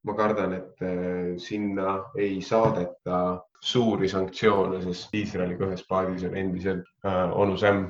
ma 0.02 0.14
kardan, 0.18 0.52
et 0.56 0.80
sinna 1.38 1.98
ei 2.18 2.40
saadeta 2.42 3.18
suuri 3.62 4.08
sanktsioone, 4.10 4.82
sest 4.82 5.12
Iisraeliga 5.14 5.68
ühes 5.70 5.84
paadis 5.88 6.24
on 6.26 6.36
endiselt 6.38 6.86
äh, 7.06 7.34
onu 7.38 7.56
Sam. 7.58 7.84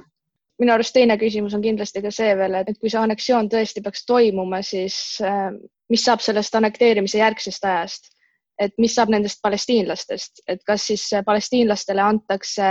minu 0.60 0.74
arust 0.74 0.92
teine 0.94 1.16
küsimus 1.18 1.54
on 1.56 1.62
kindlasti 1.64 2.02
ka 2.04 2.10
see 2.14 2.34
veel, 2.38 2.58
et 2.60 2.76
kui 2.78 2.90
see 2.92 3.00
anneksioon 3.00 3.48
tõesti 3.50 3.82
peaks 3.82 4.04
toimuma, 4.06 4.60
siis 4.62 4.96
äh, 5.24 5.48
mis 5.90 6.04
saab 6.04 6.20
sellest 6.22 6.54
annekteerimise 6.58 7.22
järgsest 7.22 7.64
ajast, 7.64 8.12
et 8.60 8.76
mis 8.78 8.94
saab 8.94 9.10
nendest 9.14 9.40
palestiinlastest, 9.42 10.44
et 10.46 10.60
kas 10.68 10.84
siis 10.92 11.08
palestiinlastele 11.26 12.04
antakse 12.04 12.68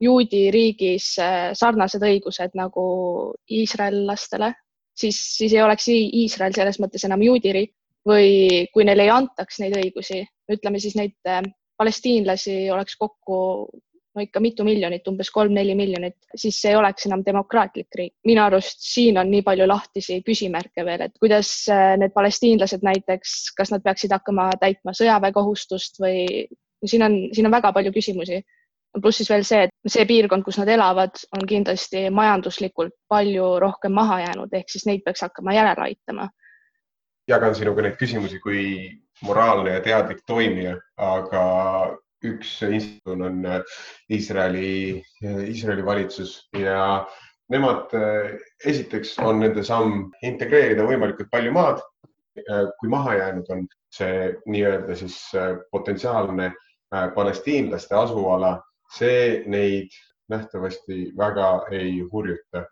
juudi 0.00 0.46
riigis 0.54 1.10
äh, 1.18 1.50
sarnased 1.58 2.02
õigused 2.02 2.54
nagu 2.54 2.86
iisraellastele, 3.50 4.52
siis, 4.94 5.18
siis 5.34 5.52
ei 5.52 5.66
oleks 5.66 5.90
Iisrael 5.90 6.54
selles 6.54 6.78
mõttes 6.78 7.10
enam 7.10 7.26
juudi 7.26 7.58
riik 7.58 7.74
või 8.08 8.66
kui 8.72 8.84
neile 8.84 9.06
ei 9.06 9.12
antaks 9.14 9.60
neid 9.62 9.76
õigusi, 9.80 10.22
ütleme 10.52 10.80
siis 10.82 10.96
neid 10.98 11.16
äh, 11.28 11.42
palestiinlasi 11.80 12.70
oleks 12.70 12.96
kokku 13.00 13.40
no 14.14 14.22
ikka 14.22 14.40
mitu 14.40 14.64
miljonit, 14.66 15.06
umbes 15.10 15.30
kolm-neli 15.34 15.74
miljonit, 15.74 16.16
siis 16.38 16.60
see 16.62 16.70
ei 16.70 16.78
oleks 16.78 17.06
enam 17.08 17.24
demokraatlik 17.26 17.96
riik. 17.98 18.12
minu 18.28 18.44
arust 18.44 18.82
siin 18.86 19.18
on 19.18 19.30
nii 19.30 19.42
palju 19.46 19.66
lahtisi 19.68 20.20
küsimärke 20.26 20.84
veel, 20.86 21.06
et 21.08 21.16
kuidas 21.20 21.50
äh, 21.72 21.94
need 22.00 22.14
palestiinlased 22.14 22.84
näiteks, 22.86 23.54
kas 23.58 23.74
nad 23.74 23.82
peaksid 23.82 24.14
hakkama 24.14 24.50
täitma 24.60 24.94
sõjaväekohustust 24.94 25.98
või 26.02 26.46
siin 26.86 27.02
on, 27.06 27.18
siin 27.32 27.48
on 27.48 27.56
väga 27.56 27.72
palju 27.72 27.92
küsimusi. 27.94 28.42
pluss 29.02 29.18
siis 29.18 29.30
veel 29.30 29.42
see, 29.42 29.64
et 29.66 29.90
see 29.90 30.04
piirkond, 30.06 30.44
kus 30.46 30.60
nad 30.60 30.68
elavad, 30.70 31.16
on 31.34 31.46
kindlasti 31.50 32.04
majanduslikult 32.14 32.94
palju 33.10 33.58
rohkem 33.58 33.92
maha 33.92 34.20
jäänud, 34.20 34.52
ehk 34.54 34.70
siis 34.70 34.86
neid 34.86 35.02
peaks 35.04 35.24
hakkama 35.26 35.54
järele 35.56 35.88
aitama. 35.88 36.28
Jagan 37.28 37.54
sinuga 37.56 37.84
neid 37.84 37.96
küsimusi 38.00 38.40
kui 38.42 38.64
moraalne 39.24 39.76
ja 39.76 39.82
teadlik 39.84 40.24
toimija, 40.28 40.74
aga 41.00 41.44
üks 42.24 42.56
institutsioon 42.64 43.24
on 43.28 43.46
äh, 43.46 43.78
Iisraeli, 44.12 45.02
äh, 45.24 45.40
Iisraeli 45.50 45.84
valitsus 45.84 46.36
ja 46.58 47.04
nemad, 47.52 47.92
äh, 47.96 48.36
esiteks 48.64 49.16
on 49.24 49.42
nende 49.44 49.64
samm 49.64 50.10
integreerida 50.24 50.86
võimalikult 50.88 51.32
palju 51.32 51.52
maad. 51.56 51.82
kui 52.80 52.88
maha 52.90 53.12
jäänud 53.14 53.46
on 53.54 53.60
see 53.94 54.32
nii-öelda 54.50 54.96
siis 54.98 55.14
potentsiaalne 55.70 56.48
palestiinlaste 57.14 57.94
asuala, 57.94 58.56
see 58.90 59.44
neid 59.46 59.94
nähtavasti 60.34 61.12
väga 61.14 61.52
ei 61.70 62.00
hurjuta. 62.00 62.64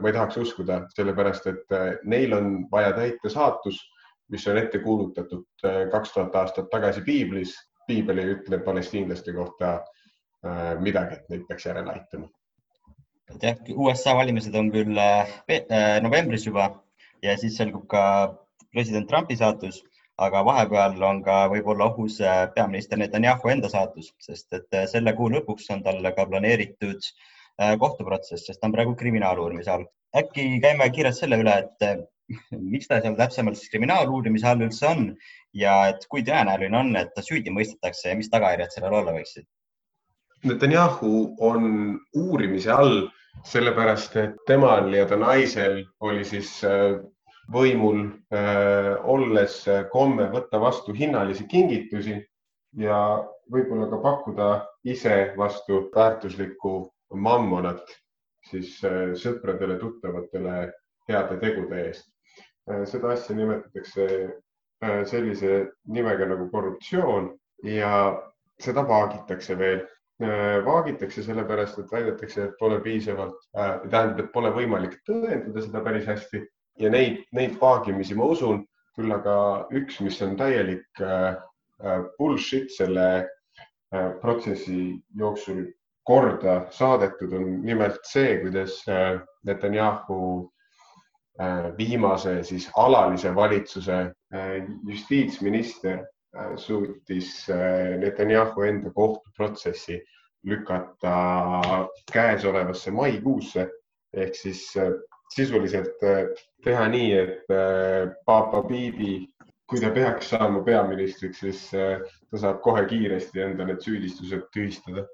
ma 0.00 0.08
ei 0.08 0.16
tahaks 0.16 0.40
uskuda, 0.40 0.86
sellepärast 0.96 1.50
et 1.52 1.76
neil 2.08 2.32
on 2.32 2.48
vaja 2.72 2.94
täita 2.96 3.28
saatus 3.28 3.82
mis 4.30 4.46
on 4.48 4.58
ette 4.58 4.78
kuulutatud 4.78 5.64
äh, 5.64 5.82
kaks 5.92 6.12
tuhat 6.14 6.36
aastat 6.42 6.70
tagasi 6.70 7.02
piiblis. 7.06 7.56
piibel 7.86 8.18
ei 8.22 8.34
ütle 8.36 8.58
palestiinlaste 8.62 9.32
kohta 9.34 9.70
äh, 10.46 10.76
midagi, 10.80 11.16
et 11.16 11.32
neid 11.32 11.46
peaks 11.48 11.66
järele 11.66 11.92
aitama. 11.92 12.28
jah, 13.42 13.58
USA 13.74 14.14
valimised 14.14 14.54
on 14.54 14.70
küll 14.74 15.00
novembris 16.02 16.46
juba 16.46 16.70
ja 17.22 17.36
siis 17.38 17.56
selgub 17.58 17.86
ka 17.90 18.02
president 18.72 19.08
Trumpi 19.08 19.36
saatus, 19.36 19.82
aga 20.18 20.44
vahepeal 20.46 21.02
on 21.02 21.22
ka 21.26 21.40
võib-olla 21.52 21.90
ohus 21.90 22.18
peaminister 22.54 22.98
Netanyahu 22.98 23.50
enda 23.50 23.68
saatus, 23.72 24.12
sest 24.22 24.52
et 24.58 24.78
selle 24.92 25.14
kuu 25.18 25.30
lõpuks 25.32 25.70
on 25.74 25.82
talle 25.86 26.12
ka 26.16 26.26
planeeritud 26.26 27.10
kohtuprotsess, 27.78 28.46
sest 28.46 28.60
ta 28.60 28.68
on 28.68 28.74
praegu 28.74 28.94
kriminaaluurimise 28.98 29.70
all. 29.70 29.86
äkki 30.16 30.46
käime 30.62 30.90
kiirelt 30.90 31.18
selle 31.18 31.38
üle, 31.42 31.56
et 31.64 32.08
miks 32.72 32.90
ta 32.90 33.00
seal 33.02 33.16
täpsemalt 33.18 33.58
siis 33.58 33.72
kriminaaluurimise 33.72 34.48
all 34.50 34.66
üldse 34.66 34.88
on 34.88 35.06
ja 35.56 35.76
et 35.92 36.06
kui 36.10 36.24
tõenäoline 36.26 36.76
on, 36.82 36.92
et 36.96 37.14
ta 37.14 37.24
süüdi 37.26 37.52
mõistetakse 37.54 38.12
ja 38.12 38.18
mis 38.18 38.30
tagajärjed 38.32 38.76
sellel 38.76 39.00
olla 39.02 39.14
võiksid? 39.16 39.48
Netanyahu 40.48 41.14
on 41.44 41.64
uurimise 42.16 42.72
all 42.72 43.08
sellepärast, 43.46 44.16
et 44.16 44.38
temal 44.48 44.88
ja 44.94 45.04
ta 45.08 45.18
naisel 45.20 45.82
oli 46.06 46.24
siis 46.24 46.52
äh, 46.66 46.96
võimul 47.52 48.06
äh, 48.32 48.94
olles 49.04 49.62
komme 49.92 50.30
võtta 50.32 50.60
vastu 50.62 50.94
hinnalisi 50.96 51.46
kingitusi 51.50 52.16
ja 52.78 53.00
võib-olla 53.50 53.88
ka 53.90 53.98
pakkuda 54.02 54.50
ise 54.88 55.32
vastu 55.36 55.88
väärtuslikku 55.94 56.74
mammonat 57.14 57.90
siis 58.50 58.78
äh, 58.84 59.12
sõpradele-tuttavatele 59.18 60.70
heade 61.10 61.38
tegude 61.42 61.84
eest. 61.88 62.08
Äh, 62.70 62.84
seda 62.86 63.14
asja 63.14 63.36
nimetatakse 63.36 64.06
äh, 64.84 65.02
sellise 65.08 65.70
nimega 65.88 66.28
nagu 66.30 66.48
korruptsioon 66.52 67.30
ja 67.66 67.94
seda 68.60 68.86
vaagitakse 68.88 69.58
veel. 69.58 69.86
vaagitakse 70.64 71.22
sellepärast, 71.24 71.78
et 71.80 71.92
väidetakse, 71.94 72.42
et 72.42 72.56
pole 72.60 72.76
piisavalt, 72.84 73.38
tähendab, 73.54 74.18
et 74.20 74.26
pole 74.34 74.50
võimalik 74.52 74.98
tõendada 75.08 75.62
seda 75.64 75.80
päris 75.80 76.04
hästi 76.04 76.42
ja 76.82 76.90
neid, 76.92 77.22
neid 77.32 77.54
vaagimisi 77.56 78.18
ma 78.18 78.26
usun, 78.28 78.60
küll 78.98 79.14
aga 79.16 79.36
üks, 79.80 79.96
mis 80.04 80.20
on 80.20 80.36
täielik 80.36 81.00
bullshit 82.18 82.68
selle 82.76 83.06
protsessi 84.20 84.82
jooksul 85.16 85.64
korda 86.10 86.66
saadetud, 86.74 87.32
on 87.32 87.60
nimelt 87.62 88.00
see, 88.08 88.38
kuidas 88.42 88.80
äh, 88.88 89.20
Netanyahu 89.46 90.20
äh, 90.42 90.59
viimase 91.78 92.42
siis 92.44 92.70
alalise 92.76 93.34
valitsuse 93.34 93.98
äh, 94.34 94.56
justiitsminister 94.88 96.04
suutis 96.56 97.46
Netanyahu 97.98 98.62
enda 98.62 98.90
kohtuprotsessi 98.94 99.96
lükata 100.46 101.14
käesolevasse 102.12 102.90
maikuusse. 102.90 103.66
Ehk 104.14 104.34
siis 104.34 104.60
sisuliselt 105.34 105.98
teha 106.64 106.86
nii, 106.88 107.10
et 107.18 107.50
paapa 108.26 108.62
Biibi, 108.68 109.26
kui 109.66 109.82
ta 109.82 109.90
peaks 109.90 110.30
saama 110.30 110.62
peaministriks, 110.62 111.42
siis 111.42 111.66
ta 111.72 112.44
saab 112.44 112.62
kohe 112.62 112.86
kiiresti 112.86 113.42
enda 113.48 113.66
need 113.66 113.82
süüdistused 113.82 114.46
tühistada. 114.54 115.08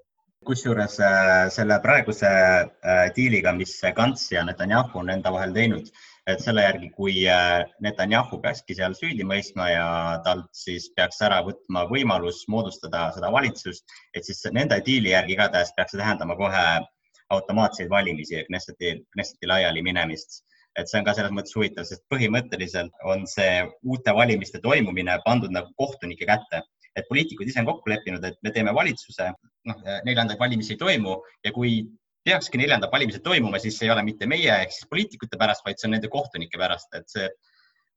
Kusjuures 0.46 1.00
äh, 1.02 1.48
selle 1.50 1.78
praeguse 1.82 2.28
äh, 2.28 3.06
diiliga, 3.16 3.52
mis 3.56 3.72
Gantz 3.96 4.28
ja 4.30 4.44
Netanyahu 4.46 5.00
on 5.00 5.10
enda 5.10 5.32
vahel 5.34 5.54
teinud, 5.56 5.88
et 6.26 6.42
selle 6.42 6.64
järgi, 6.64 6.88
kui 6.96 7.14
äh, 7.30 7.62
Netanyahu 7.84 8.40
peakski 8.42 8.74
seal 8.78 8.96
süüdi 8.98 9.24
mõistma 9.26 9.68
ja 9.70 9.86
talt 10.26 10.48
siis 10.58 10.88
peaks 10.96 11.20
ära 11.22 11.38
võtma 11.46 11.84
võimalus 11.90 12.42
moodustada 12.50 13.06
seda 13.14 13.30
valitsust, 13.32 13.86
et 14.14 14.26
siis 14.26 14.42
nende 14.56 14.80
diili 14.86 15.12
järgi 15.14 15.36
igatahes 15.36 15.70
peaks 15.76 15.94
see 15.94 16.02
tähendama 16.02 16.36
kohe 16.38 16.66
automaatseid 17.34 17.90
valimisi 17.90 18.36
ja 18.38 18.44
Knesseti, 18.46 18.96
Knesseti 19.14 19.50
laiali 19.50 19.82
minemist. 19.82 20.42
Et 20.76 20.90
see 20.90 20.98
on 21.00 21.06
ka 21.06 21.14
selles 21.16 21.32
mõttes 21.32 21.54
huvitav, 21.56 21.86
sest 21.88 22.02
põhimõtteliselt 22.12 23.06
on 23.08 23.24
see 23.30 23.62
uute 23.88 24.12
valimiste 24.14 24.60
toimumine 24.62 25.14
pandud 25.24 25.54
nagu 25.54 25.70
kohtunike 25.80 26.28
kätte. 26.28 26.60
Et 26.96 27.06
poliitikud 27.08 27.48
ise 27.48 27.62
on 27.62 27.68
kokku 27.68 27.90
leppinud, 27.92 28.24
et 28.24 28.36
me 28.44 28.52
teeme 28.52 28.74
valitsuse, 28.76 29.30
noh, 29.68 29.80
neljandaid 30.04 30.40
valimisi 30.40 30.74
ei 30.74 30.80
toimu 30.80 31.16
ja 31.44 31.52
kui 31.56 31.78
peakski 32.26 32.60
neljandad 32.60 32.92
valimised 32.92 33.24
toimuma, 33.24 33.60
siis 33.62 33.78
ei 33.82 33.90
ole 33.94 34.02
mitte 34.06 34.28
meie 34.30 34.52
ehk 34.62 34.74
siis 34.74 34.88
poliitikute 34.90 35.38
pärast, 35.40 35.64
vaid 35.66 35.78
see 35.80 35.88
on 35.88 35.96
nende 35.96 36.10
kohtunike 36.12 36.58
pärast, 36.60 36.90
et 36.98 37.06
see, 37.12 37.28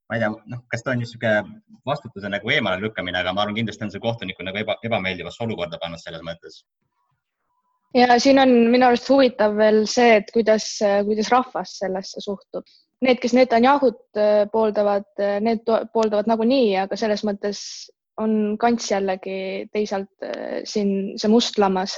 ma 0.09 0.17
ei 0.17 0.23
tea, 0.23 0.29
noh, 0.53 0.61
kas 0.71 0.85
ta 0.85 0.93
on 0.93 1.01
niisugune 1.01 1.61
vastutuse 1.89 2.29
nagu 2.31 2.53
eemale 2.53 2.81
lükkamine, 2.83 3.21
aga 3.21 3.33
ma 3.33 3.45
arvan, 3.45 3.57
kindlasti 3.57 3.87
on 3.87 3.93
see 3.93 4.03
kohtuniku 4.03 4.45
nagu 4.45 4.61
eba, 4.61 4.77
ebameeldivasse 4.85 5.43
olukorda 5.45 5.81
pannud 5.81 6.01
selles 6.03 6.25
mõttes. 6.25 6.61
ja 7.97 8.19
siin 8.21 8.39
on 8.41 8.53
minu 8.73 8.85
arust 8.85 9.09
huvitav 9.09 9.57
veel 9.57 9.83
see, 9.89 10.19
et 10.21 10.29
kuidas, 10.35 10.75
kuidas 11.07 11.33
rahvas 11.33 11.79
sellesse 11.81 12.21
suhtub. 12.25 12.67
Need, 12.99 13.21
kes 13.23 13.31
Netanyahut 13.31 14.17
äh, 14.19 14.43
pooldavad, 14.51 15.07
äh, 15.23 15.37
need 15.39 15.61
pooldavad 15.93 16.27
nagunii, 16.27 16.73
aga 16.81 16.97
selles 16.99 17.23
mõttes 17.23 17.61
on 18.19 18.57
kants 18.59 18.89
jällegi 18.91 19.69
teisalt 19.71 20.25
äh, 20.25 20.59
siin 20.67 21.15
see 21.19 21.31
must 21.31 21.59
lammas. 21.61 21.95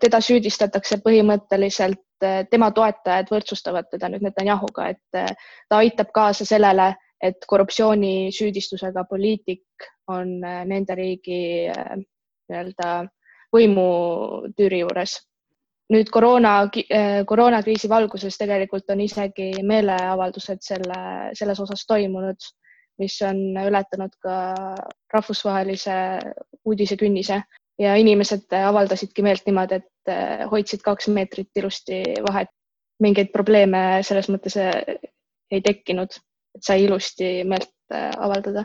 Teda 0.00 0.20
süüdistatakse 0.24 0.98
põhimõtteliselt, 1.04 2.04
äh, 2.24 2.42
tema 2.50 2.70
toetajad 2.72 3.30
võrdsustavad 3.32 3.90
teda 3.90 4.08
nüüd 4.12 4.24
Netanyahuga, 4.24 4.88
et 4.94 5.18
äh, 5.18 5.34
ta 5.68 5.80
aitab 5.82 6.12
kaasa 6.14 6.46
sellele, 6.48 6.94
et 7.22 7.44
korruptsioonisüüdistusega 7.46 9.04
poliitik 9.10 9.86
on 10.10 10.40
nende 10.42 10.94
riigi 10.98 11.68
nii-öelda 11.70 12.88
võimutüüri 13.54 14.80
juures. 14.80 15.20
nüüd 15.92 16.08
koroona, 16.10 16.70
koroonakriisi 17.28 17.88
valguses 17.88 18.38
tegelikult 18.40 18.90
on 18.90 19.00
isegi 19.04 19.52
meeleavaldused 19.62 20.64
selle, 20.64 20.98
selles 21.38 21.60
osas 21.60 21.86
toimunud 21.86 22.42
mis 22.98 23.22
on 23.22 23.38
ületanud 23.66 24.14
ka 24.22 24.36
rahvusvahelise 25.14 25.94
uudisekünnise 26.64 27.42
ja 27.82 27.94
inimesed 27.98 28.52
avaldasidki 28.56 29.24
meelt 29.26 29.46
niimoodi, 29.48 29.80
et 29.80 30.12
eh, 30.12 30.44
hoidsid 30.50 30.82
kaks 30.84 31.08
meetrit 31.12 31.62
ilusti 31.62 32.02
vahet. 32.28 32.52
mingeid 33.02 33.32
probleeme 33.34 33.78
selles 34.06 34.28
mõttes 34.30 34.54
eh, 34.62 35.00
ei 35.50 35.60
tekkinud, 35.60 36.12
et 36.54 36.62
sai 36.62 36.84
ilusti 36.84 37.40
meelt 37.44 37.72
avaldada. 37.92 38.62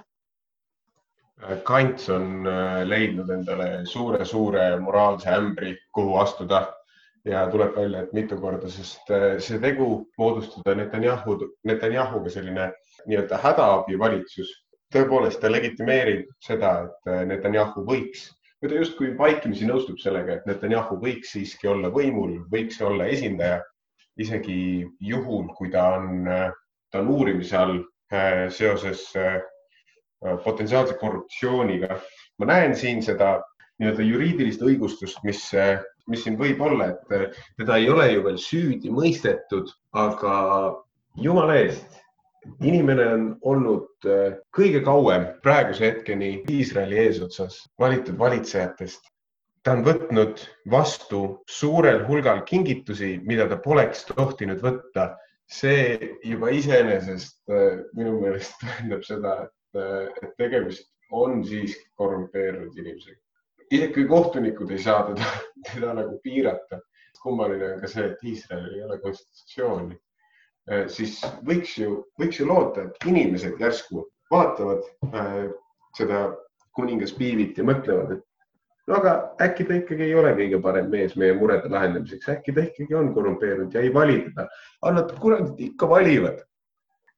Kants 1.66 2.10
on 2.14 2.46
leidnud 2.86 3.30
endale 3.34 3.86
suure-suure 3.86 4.68
moraalse 4.80 5.30
ämbri, 5.34 5.74
kuhu 5.94 6.16
astuda 6.22 6.62
ja 7.26 7.44
tuleb 7.52 7.76
välja, 7.76 8.04
et 8.04 8.14
mitu 8.14 8.38
korda, 8.42 8.70
sest 8.70 9.12
see 9.44 9.60
tegu 9.60 9.90
moodustada 10.18 10.76
Netanyahu, 10.76 11.36
Netanyahuga 11.68 12.32
selline 12.34 12.70
nii-öelda 13.08 13.42
hädaabivalitsus, 13.44 14.54
tõepoolest 14.94 15.42
ta 15.42 15.52
legitimeerib 15.52 16.28
seda, 16.44 16.74
et 16.88 17.12
äh, 17.12 17.24
Netanyahu 17.28 17.84
võiks 17.88 18.28
või 18.62 18.72
ta 18.72 18.80
justkui 18.80 19.12
vaikimisi 19.18 19.68
nõustub 19.70 20.00
sellega, 20.02 20.38
et 20.38 20.48
Netanyahu 20.50 20.98
võiks 21.02 21.34
siiski 21.36 21.70
olla 21.70 21.92
võimul, 21.94 22.40
võiks 22.52 22.80
olla 22.82 23.06
esindaja, 23.12 23.62
isegi 24.18 24.86
juhul, 25.00 25.52
kui 25.58 25.70
ta 25.74 25.84
on, 26.00 26.26
äh, 26.28 26.50
ta 26.92 27.04
on 27.04 27.12
uurimise 27.14 27.58
all 27.58 27.78
äh, 28.14 28.48
seoses 28.50 29.12
potentsiaalse 30.44 30.96
korruptsiooniga. 30.98 32.00
ma 32.40 32.46
näen 32.46 32.76
siin 32.76 33.04
seda 33.06 33.36
nii-öelda 33.78 34.02
juriidilist 34.02 34.62
õigustust, 34.66 35.20
mis, 35.24 35.44
mis 36.10 36.24
siin 36.24 36.38
võib 36.38 36.62
olla, 36.62 36.88
et 36.90 37.38
teda 37.58 37.78
ei 37.78 37.90
ole 37.90 38.08
ju 38.12 38.24
veel 38.26 38.38
süüdi 38.42 38.90
mõistetud, 38.94 39.70
aga 39.94 40.34
jumala 41.22 41.60
eest 41.62 42.02
inimene 42.64 43.06
on 43.14 43.28
olnud 43.42 44.08
äh, 44.08 44.40
kõige 44.56 44.82
kauem 44.86 45.28
praeguse 45.44 45.86
hetkeni 45.92 46.32
Iisraeli 46.52 47.00
eesotsas 47.06 47.60
valitud 47.80 48.18
valitsejatest. 48.20 49.14
ta 49.64 49.74
on 49.76 49.84
võtnud 49.84 50.40
vastu 50.72 51.22
suurel 51.52 52.06
hulgal 52.08 52.44
kingitusi, 52.48 53.18
mida 53.28 53.50
ta 53.50 53.58
poleks 53.58 54.06
tohtinud 54.14 54.62
võtta. 54.64 55.16
see 55.48 56.18
juba 56.28 56.50
iseenesest 56.52 57.50
äh, 57.50 57.84
minu 57.96 58.20
meelest 58.22 58.58
tähendab 58.60 59.04
seda, 59.08 59.36
et, 59.46 59.80
äh, 59.80 60.32
tegemist 60.38 60.90
on 61.12 61.44
siiski 61.46 61.86
korrumpeerunud 61.96 62.78
inimesega. 62.78 63.22
isegi 63.72 64.08
kohtunikud 64.08 64.72
ei 64.72 64.80
saa 64.80 65.04
teda, 65.12 65.32
teda 65.74 65.94
nagu 65.94 66.20
piirata, 66.24 66.82
kummaline 67.22 67.74
on 67.74 67.80
ka 67.82 67.88
see, 67.88 68.12
et 68.12 68.24
Iisraelil 68.24 68.76
ei 68.76 68.84
ole 68.84 69.00
konstitutsiooni 69.00 69.98
siis 70.92 71.20
võiks 71.48 71.78
ju, 71.80 72.02
võiks 72.20 72.40
ju 72.40 72.48
loota, 72.50 72.88
et 72.88 73.10
inimesed 73.10 73.60
järsku 73.62 74.04
vaatavad 74.32 74.84
äh, 75.14 75.48
seda 75.98 76.28
kuningas 76.76 77.14
Piivit 77.18 77.58
ja 77.58 77.66
mõtlevad, 77.68 78.18
et 78.18 78.24
no 78.88 79.00
aga 79.00 79.14
äkki 79.44 79.66
ta 79.68 79.80
ikkagi 79.80 80.10
ei 80.10 80.18
ole 80.20 80.34
kõige 80.38 80.60
parem 80.64 80.92
mees 80.92 81.16
meie 81.20 81.36
murede 81.38 81.72
lahendamiseks, 81.72 82.28
äkki 82.36 82.54
ta 82.56 82.68
ikkagi 82.68 83.00
on 83.00 83.14
korrumpeerunud 83.16 83.74
ja 83.74 83.84
ei 83.84 83.94
vali 83.94 84.20
teda. 84.28 84.48
aga 84.82 84.94
nad 85.00 85.16
kuradid 85.24 85.64
ikka 85.70 85.90
valivad. 85.90 86.44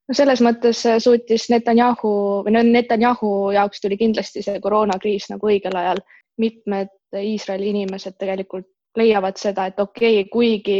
no 0.08 0.18
selles 0.22 0.42
mõttes 0.46 0.86
äh, 0.86 1.02
suutis 1.02 1.50
Netanyahu 1.50 2.14
või 2.46 2.56
no 2.56 2.64
Netanyahu 2.70 3.52
jaoks 3.58 3.82
tuli 3.82 3.98
kindlasti 3.98 4.46
see 4.46 4.62
koroonakriis 4.62 5.30
nagu 5.34 5.52
õigel 5.52 5.76
ajal. 5.76 6.02
mitmed 6.40 6.94
Iisraeli 7.20 7.74
inimesed 7.74 8.16
tegelikult 8.22 8.68
leiavad 8.98 9.38
seda, 9.38 9.66
et 9.68 9.80
okei 9.80 10.22
okay,, 10.22 10.30
kuigi 10.32 10.80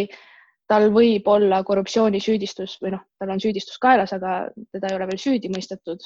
tal 0.70 0.90
võib 0.94 1.28
olla 1.32 1.64
korruptsioonisüüdistus 1.66 2.78
või 2.84 2.94
noh, 2.94 3.04
tal 3.20 3.34
on 3.34 3.42
süüdistus 3.42 3.80
kaelas, 3.82 4.14
aga 4.14 4.50
teda 4.74 4.90
ei 4.90 4.98
ole 4.98 5.08
veel 5.10 5.22
süüdi 5.22 5.52
mõistetud. 5.54 6.04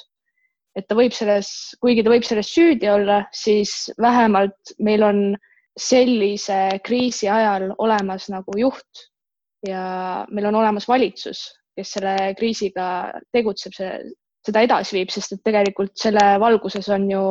et 0.74 0.88
ta 0.90 0.96
võib 0.98 1.12
selles, 1.14 1.48
kuigi 1.78 2.02
ta 2.02 2.10
võib 2.10 2.24
selles 2.26 2.48
süüdi 2.50 2.88
olla, 2.90 3.20
siis 3.30 3.92
vähemalt 4.00 4.72
meil 4.82 5.04
on 5.06 5.20
sellise 5.78 6.80
kriisi 6.82 7.28
ajal 7.30 7.68
olemas 7.78 8.26
nagu 8.30 8.56
juht 8.58 9.04
ja 9.68 10.24
meil 10.30 10.48
on 10.50 10.58
olemas 10.58 10.88
valitsus, 10.88 11.44
kes 11.76 11.94
selle 11.96 12.16
kriisiga 12.38 12.86
tegutseb, 13.32 13.74
seda 14.44 14.62
edasi 14.66 14.98
viib, 14.98 15.12
sest 15.14 15.36
et 15.36 15.44
tegelikult 15.46 15.94
selle 15.98 16.24
valguses 16.42 16.88
on 16.90 17.06
ju 17.10 17.24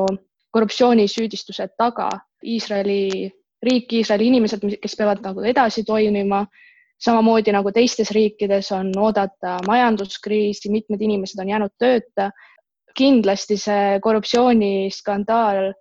korruptsioonisüüdistused 0.53 1.75
taga 1.77 2.09
Iisraeli 2.43 3.31
riik, 3.63 3.93
Iisraeli 3.93 4.27
inimesed, 4.31 4.63
kes 4.81 4.95
peavad 4.99 5.23
nagu 5.23 5.43
edasi 5.47 5.83
toimima 5.87 6.43
samamoodi 6.99 7.51
nagu 7.51 7.71
teistes 7.71 8.11
riikides 8.11 8.71
on 8.71 8.91
oodata 8.97 9.57
majanduskriisi, 9.67 10.71
mitmed 10.71 11.01
inimesed 11.01 11.39
on 11.41 11.49
jäänud 11.49 11.73
tööta. 11.79 12.31
kindlasti 12.93 13.55
see 13.57 13.99
korruptsiooniskandaal 14.05 15.71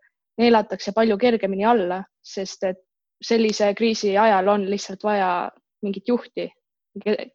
neelatakse 0.41 0.95
palju 0.97 1.19
kergemini 1.21 1.67
alla, 1.69 1.99
sest 2.25 2.65
et 2.65 2.79
sellise 3.23 3.75
kriisi 3.75 4.17
ajal 4.19 4.49
on 4.49 4.65
lihtsalt 4.71 5.05
vaja 5.05 5.51
mingit 5.83 6.09
juhti, 6.09 6.49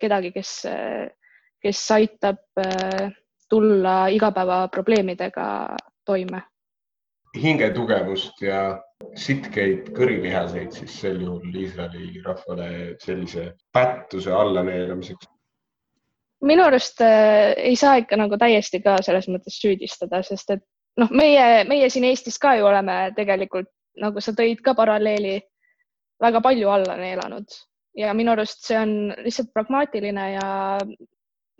kedagi, 0.01 0.31
kes, 0.31 0.63
kes 1.61 1.83
aitab 1.91 2.41
äh, 2.63 3.11
tulla 3.49 4.07
igapäevaprobleemidega 4.07 5.77
toime. 6.05 6.41
hingetugevust 7.41 8.41
ja 8.41 8.81
sitkeid 9.17 9.89
kõrilihaseid 9.97 10.73
siis 10.75 10.93
sel 11.01 11.19
juhul 11.21 11.55
Iisraeli 11.55 12.21
rahvale 12.25 12.69
sellise 13.01 13.51
pättuse 13.73 14.31
allaneelamiseks? 14.33 15.29
minu 16.45 16.67
arust 16.67 17.01
äh, 17.01 17.55
ei 17.57 17.75
saa 17.75 17.95
ikka 17.97 18.17
nagu 18.19 18.38
täiesti 18.38 18.79
ka 18.83 18.99
selles 19.01 19.25
mõttes 19.31 19.55
süüdistada, 19.57 20.21
sest 20.25 20.51
et 20.53 20.62
noh, 21.01 21.10
meie, 21.10 21.63
meie 21.69 21.89
siin 21.89 22.05
Eestis 22.05 22.38
ka 22.41 22.53
ju 22.60 22.67
oleme 22.69 22.97
tegelikult, 23.17 23.71
nagu 23.97 24.21
sa 24.21 24.36
tõid 24.38 24.62
ka 24.65 24.75
paralleeli, 24.77 25.39
väga 26.21 26.41
palju 26.45 26.69
alla 26.69 26.97
neelanud 26.99 27.57
ja 27.97 28.13
minu 28.17 28.36
arust 28.36 28.69
see 28.69 28.77
on 28.77 28.93
lihtsalt 29.25 29.49
pragmaatiline 29.53 30.29
ja 30.36 30.47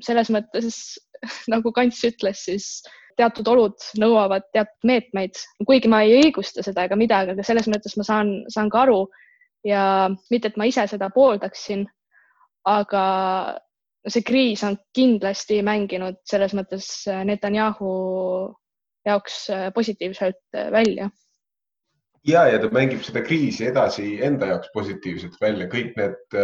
selles 0.06 0.30
mõttes 0.34 0.78
nagu 1.54 1.74
Kants 1.74 2.04
ütles, 2.06 2.46
siis 2.46 2.70
teatud 3.18 3.48
olud 3.52 3.86
nõuavad 4.00 4.46
teatud 4.54 4.88
meetmeid, 4.88 5.38
kuigi 5.66 5.90
ma 5.92 6.04
ei 6.06 6.18
õigusta 6.22 6.64
seda 6.66 6.86
ega 6.88 6.98
midagi, 7.00 7.34
aga 7.34 7.46
selles 7.46 7.70
mõttes 7.72 7.98
ma 7.98 8.06
saan, 8.08 8.34
saan 8.54 8.70
ka 8.74 8.86
aru. 8.86 9.06
Ja 9.66 9.82
mitte, 10.32 10.52
et 10.52 10.58
ma 10.60 10.68
ise 10.70 10.86
seda 10.88 11.10
pooldaksin, 11.12 11.88
aga 12.70 13.04
see 14.08 14.24
kriis 14.24 14.64
on 14.64 14.78
kindlasti 14.96 15.60
mänginud 15.66 16.20
selles 16.30 16.54
mõttes 16.56 16.88
Netanyahu 17.28 17.94
jaoks 19.08 19.48
positiivselt 19.76 20.60
välja. 20.72 21.10
ja, 22.28 22.46
ja 22.48 22.60
ta 22.60 22.70
mängib 22.72 23.04
seda 23.04 23.24
kriisi 23.24 23.68
edasi 23.68 24.18
enda 24.24 24.54
jaoks 24.54 24.72
positiivselt 24.74 25.36
välja, 25.42 25.68
kõik 25.72 25.96
need, 26.00 26.38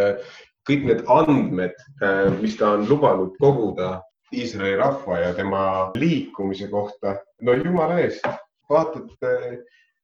kõik 0.67 0.85
need 0.89 1.03
andmed, 1.11 1.75
mis 2.41 2.57
ta 2.59 2.73
on 2.77 2.87
lubanud 2.89 3.35
koguda 3.39 3.97
Iisraeli 4.33 4.75
rahva 4.79 5.19
ja 5.19 5.33
tema 5.37 5.63
liikumise 5.97 6.67
kohta. 6.71 7.15
no 7.41 7.53
jumala 7.53 7.99
eest, 8.01 8.25
vaatad 8.69 9.11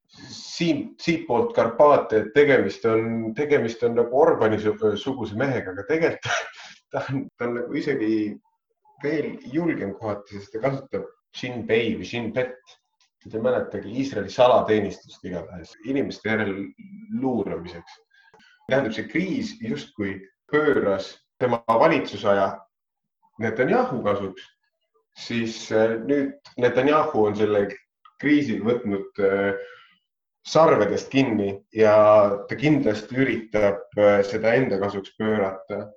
siin, 0.10 0.96
siitpoolt 1.02 1.54
Karpaate, 1.56 2.18
et 2.18 2.34
tegemist 2.34 2.86
on, 2.86 3.34
tegemist 3.36 3.84
on 3.84 3.96
nagu 4.00 4.22
Orbani 4.22 4.60
suguse 4.60 5.38
mehega, 5.38 5.74
aga 5.74 5.86
tegelikult 5.88 6.30
ta 6.92 7.04
on, 7.10 7.26
ta 7.38 7.48
on 7.48 7.58
nagu 7.60 7.78
isegi 7.78 8.12
veel 9.04 9.32
julgem 9.54 9.94
kohati, 10.00 10.38
sest 10.38 10.54
ta 10.56 10.64
kasutab 10.66 11.08
Shin 11.36 11.66
Bei 11.68 11.94
või 11.98 12.08
Shin 12.08 12.34
Bet. 12.36 12.58
Te 13.20 13.36
ei 13.36 13.44
mäletagi 13.44 13.92
Iisraeli 14.00 14.32
salateenistust 14.32 15.26
igatahes 15.28 15.74
inimeste 15.86 16.30
järel 16.32 16.54
luuramiseks. 17.20 17.98
tähendab, 18.70 18.94
see 18.96 19.10
kriis 19.12 19.52
justkui 19.60 20.14
pööras 20.52 21.12
tema 21.42 21.60
valitsusaja 21.68 22.54
Netanyahu 23.40 24.02
kasuks, 24.04 24.44
siis 25.16 25.72
äh, 25.72 25.96
nüüd 26.04 26.34
Netanyahu 26.60 27.26
on 27.30 27.38
selle 27.40 27.68
kriisi 28.20 28.58
võtnud 28.64 29.22
äh, 29.24 29.54
sarvedest 30.50 31.12
kinni 31.14 31.54
ja 31.76 31.94
ta 32.50 32.58
kindlasti 32.60 33.16
üritab 33.24 34.00
äh, 34.00 34.20
seda 34.28 34.54
enda 34.60 34.80
kasuks 34.82 35.16
pöörata. 35.20 35.88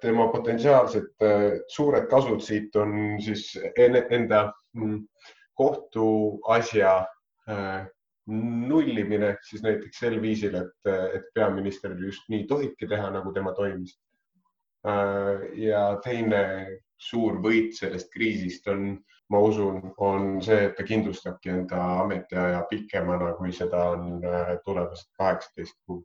tema 0.00 0.28
potentsiaalsed 0.30 1.24
suured 1.74 2.04
kasud 2.10 2.38
siit 2.38 2.76
on 2.78 3.16
siis 3.18 3.48
enda 3.74 4.44
mm, 4.78 5.00
kohtuasja 5.58 6.92
nullimine 8.70 9.32
siis 9.42 9.64
näiteks 9.64 9.98
sel 9.98 10.20
viisil, 10.22 10.54
et, 10.54 10.92
et 11.16 11.26
peaminister 11.34 11.96
just 11.98 12.30
nii 12.30 12.46
tohibki 12.46 12.86
teha, 12.86 13.10
nagu 13.10 13.32
tema 13.34 13.50
toimis 13.58 13.96
ja 14.84 15.82
teine 16.04 16.42
suur 17.00 17.40
võit 17.42 17.74
sellest 17.76 18.10
kriisist 18.12 18.68
on, 18.70 18.94
ma 19.32 19.40
usun, 19.44 19.80
on 20.02 20.38
see, 20.44 20.66
et 20.68 20.76
ta 20.76 20.84
kindlustabki 20.86 21.52
enda 21.52 21.80
ametiaja 22.02 22.62
pikemana, 22.70 23.32
kui 23.38 23.52
seda 23.56 23.90
on 23.94 24.24
äh, 24.26 24.56
tulevased 24.64 25.10
kaheksateist 25.18 25.76
kuud. 25.86 26.04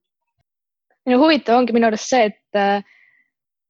no 1.09 1.19
huvitav 1.21 1.59
ongi 1.59 1.75
minu 1.75 1.89
arust 1.89 2.11
see, 2.13 2.29
et, 2.31 2.59
äh, 2.59 2.79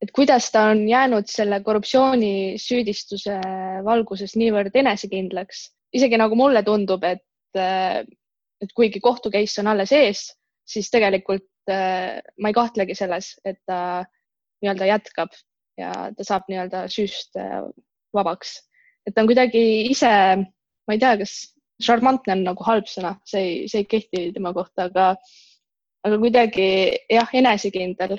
et 0.04 0.12
kuidas 0.16 0.52
ta 0.52 0.68
on 0.74 0.86
jäänud 0.90 1.30
selle 1.32 1.62
korruptsioonisüüdistuse 1.66 3.40
valguses 3.88 4.36
niivõrd 4.40 4.76
enesekindlaks, 4.76 5.70
isegi 5.96 6.20
nagu 6.20 6.38
mulle 6.38 6.62
tundub, 6.68 7.04
et, 7.08 7.24
et 7.56 8.74
kuigi 8.76 9.00
kohtu 9.00 9.32
case 9.32 9.62
on 9.64 9.72
alles 9.72 9.94
ees, 9.96 10.28
siis 10.68 10.92
tegelikult 10.92 11.48
ma 11.66 12.52
ei 12.52 12.54
kahtlegi 12.54 12.94
selles, 12.94 13.32
et 13.48 13.58
ta 13.66 14.04
nii-öelda 14.66 14.90
jätkab 14.90 15.38
ja 15.80 15.92
ta 16.18 16.28
saab 16.28 16.48
nii-öelda 16.50 16.86
süüst 16.92 17.38
äh, 17.40 17.62
vabaks. 18.16 18.58
et 19.06 19.14
ta 19.14 19.22
on 19.22 19.30
kuidagi 19.30 19.62
ise, 19.92 20.10
ma 20.90 20.96
ei 20.96 21.02
tea, 21.02 21.14
kas 21.22 21.34
šarmantne 21.84 22.34
on 22.34 22.46
nagu 22.48 22.66
halb 22.66 22.88
sõna, 22.90 23.16
see 23.28 23.42
ei, 23.42 23.58
see 23.70 23.84
ei 23.84 23.90
kehti 23.90 24.22
tema 24.36 24.54
kohta, 24.56 24.88
aga, 24.90 25.12
aga 26.08 26.22
kuidagi 26.22 26.70
jah, 27.12 27.30
enesekindel. 27.34 28.18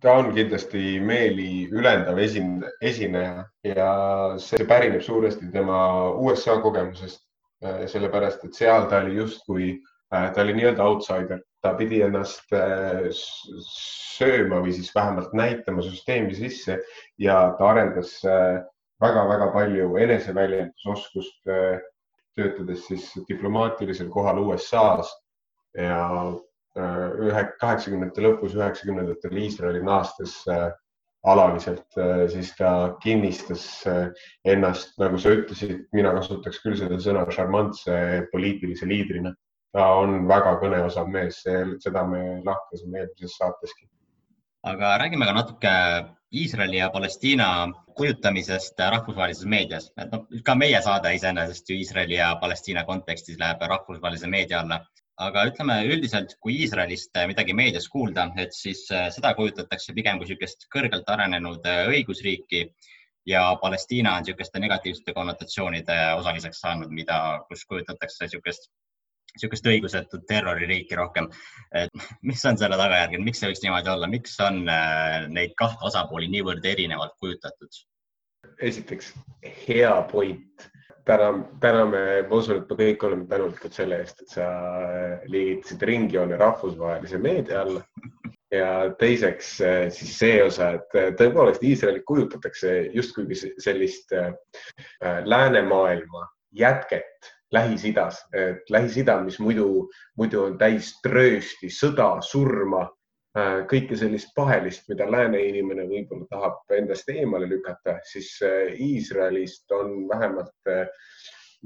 ta 0.00 0.18
on 0.20 0.30
kindlasti 0.36 0.98
meeli 1.00 1.66
ülendav 1.72 2.18
esin-, 2.20 2.64
esineja 2.84 3.46
ja 3.64 3.90
see 4.42 4.66
pärineb 4.68 5.02
suuresti 5.02 5.48
tema 5.52 6.12
USA 6.20 6.58
kogemusest, 6.62 7.22
äh, 7.64 7.86
sellepärast 7.90 8.44
et 8.44 8.54
seal 8.54 8.90
ta 8.90 9.00
oli 9.02 9.16
justkui, 9.16 9.70
äh, 10.12 10.30
ta 10.34 10.44
oli 10.44 10.58
nii-öelda 10.60 10.84
outsider 10.84 11.40
ta 11.66 11.74
pidi 11.78 11.98
ennast 12.06 12.52
äh, 12.54 13.08
sööma 13.66 14.60
või 14.62 14.74
siis 14.76 14.92
vähemalt 14.94 15.34
näitama 15.36 15.82
süsteemi 15.82 16.36
sisse 16.38 16.78
ja 17.22 17.38
ta 17.58 17.70
arendas 17.72 18.20
väga-väga 19.02 19.48
äh, 19.48 19.54
palju 19.54 19.96
eneseväljendusoskust, 20.04 21.40
äh, 21.50 21.80
töötades 22.38 22.86
siis 22.86 23.08
diplomaatilisel 23.28 24.10
kohal 24.12 24.42
USA-s 24.44 25.10
ja 25.76 26.02
ühe 26.76 27.42
kaheksakümnendate 27.60 28.20
lõpus, 28.20 28.52
üheksakümnendatel 28.52 29.38
Iisraeli 29.40 29.80
naastes 29.84 30.34
alaliselt, 31.24 31.96
siis 32.28 32.50
ta 32.58 32.70
kinnistas 33.00 33.64
ennast, 34.44 34.92
nagu 35.00 35.16
sa 35.20 35.32
ütlesid, 35.32 35.86
mina 35.96 36.12
kasutaks 36.18 36.60
küll 36.60 36.76
seda 36.76 37.00
sõna 37.00 37.24
šarmantse 37.32 37.96
poliitilise 38.34 38.88
liidrina 38.88 39.32
ta 39.76 39.86
on 40.00 40.24
väga 40.28 40.56
kõneosav 40.62 41.08
mees, 41.12 41.42
seda 41.84 42.04
me 42.08 42.22
lahkasime 42.46 43.02
eelmises 43.02 43.36
saateski. 43.40 43.88
aga 44.66 44.96
räägime 44.98 45.26
ka 45.28 45.34
natuke 45.36 45.72
Iisraeli 46.34 46.78
ja 46.80 46.88
Palestiina 46.90 47.48
kujutamisest 47.96 48.80
rahvusvahelises 48.94 49.46
meedias, 49.46 49.90
et 50.00 50.10
noh, 50.12 50.24
ka 50.44 50.54
meie 50.58 50.80
saade 50.82 51.12
iseenesest 51.14 51.70
ju 51.70 51.76
Iisraeli 51.76 52.16
ja 52.18 52.32
Palestiina 52.40 52.84
kontekstis 52.88 53.38
läheb 53.38 53.62
rahvusvahelise 53.62 54.26
meedia 54.32 54.60
alla, 54.64 54.80
aga 55.28 55.44
ütleme 55.50 55.76
üldiselt, 55.92 56.34
kui 56.40 56.58
Iisraelist 56.64 57.14
midagi 57.30 57.54
meedias 57.54 57.86
kuulda, 57.92 58.26
et 58.42 58.56
siis 58.56 58.82
äh, 58.90 59.06
seda 59.14 59.34
kujutatakse 59.38 59.94
pigem 59.96 60.18
kui 60.18 60.26
niisugust 60.26 60.66
kõrgelt 60.74 61.14
arenenud 61.14 61.68
äh, 61.68 61.84
õigusriiki 61.92 62.64
ja 63.30 63.46
Palestiina 63.62 64.16
on 64.16 64.26
niisuguste 64.26 64.60
negatiivsete 64.66 65.14
konnotatsioonide 65.14 66.00
osaliseks 66.18 66.60
saanud, 66.64 66.90
mida, 66.90 67.20
kus 67.48 67.64
kujutatakse 67.70 68.26
niisugust 68.26 68.68
niisugust 69.36 69.68
õigusetut 69.70 70.24
terroririiki 70.28 70.96
rohkem. 70.98 71.28
mis 72.22 72.44
on 72.48 72.58
selle 72.58 72.78
tagajärg, 72.80 73.18
miks 73.22 73.42
see 73.42 73.50
võiks 73.52 73.62
niimoodi 73.64 73.92
olla, 73.92 74.08
miks 74.10 74.38
on 74.44 74.64
äh, 74.72 75.26
neid 75.28 75.52
kahte 75.60 75.84
osapooli 75.90 76.30
niivõrd 76.32 76.64
erinevalt 76.64 77.14
kujutatud? 77.20 77.84
esiteks 78.62 79.12
hea 79.66 79.92
point. 80.10 80.68
täna, 81.06 81.30
täna 81.62 81.84
me, 81.86 82.04
ma 82.26 82.38
usun, 82.40 82.62
et 82.62 82.70
me 82.70 82.76
kõik 82.80 83.04
oleme 83.06 83.26
tänulikud 83.30 83.74
selle 83.74 84.00
eest, 84.02 84.22
et 84.24 84.32
sa 84.38 84.46
liigitasid 85.30 85.82
ringjoone 85.90 86.38
rahvusvahelise 86.40 87.20
meedia 87.22 87.60
alla. 87.62 87.84
ja 88.50 88.70
teiseks 88.98 89.52
siis 89.94 90.18
see 90.18 90.40
osa, 90.42 90.72
et 90.78 91.18
tõepoolest 91.18 91.64
Iisraeli 91.66 92.02
kujutatakse 92.06 92.76
justkui 92.94 93.36
sellist 93.62 94.14
läänemaailma 95.26 96.26
jätket 96.56 97.35
Lähis-Idas, 97.56 98.20
et 98.36 98.68
Lähis-Ida, 98.70 99.18
mis 99.24 99.40
muidu, 99.40 99.88
muidu 100.20 100.44
on 100.44 100.60
täis 100.60 100.92
tröösti, 101.04 101.72
sõda, 101.72 102.12
surma, 102.24 102.84
Äh, 103.36 103.66
kõike 103.68 103.96
sellist 104.00 104.30
pahelist, 104.36 104.86
mida 104.88 105.04
lääne 105.12 105.42
inimene 105.44 105.84
võib-olla 105.90 106.24
tahab 106.30 106.72
endast 106.72 107.10
eemale 107.12 107.48
lükata, 107.50 107.98
siis 108.08 108.30
äh, 108.46 108.70
Iisraelist 108.80 109.72
on 109.76 110.06
vähemalt 110.08 110.70
äh, 110.72 110.86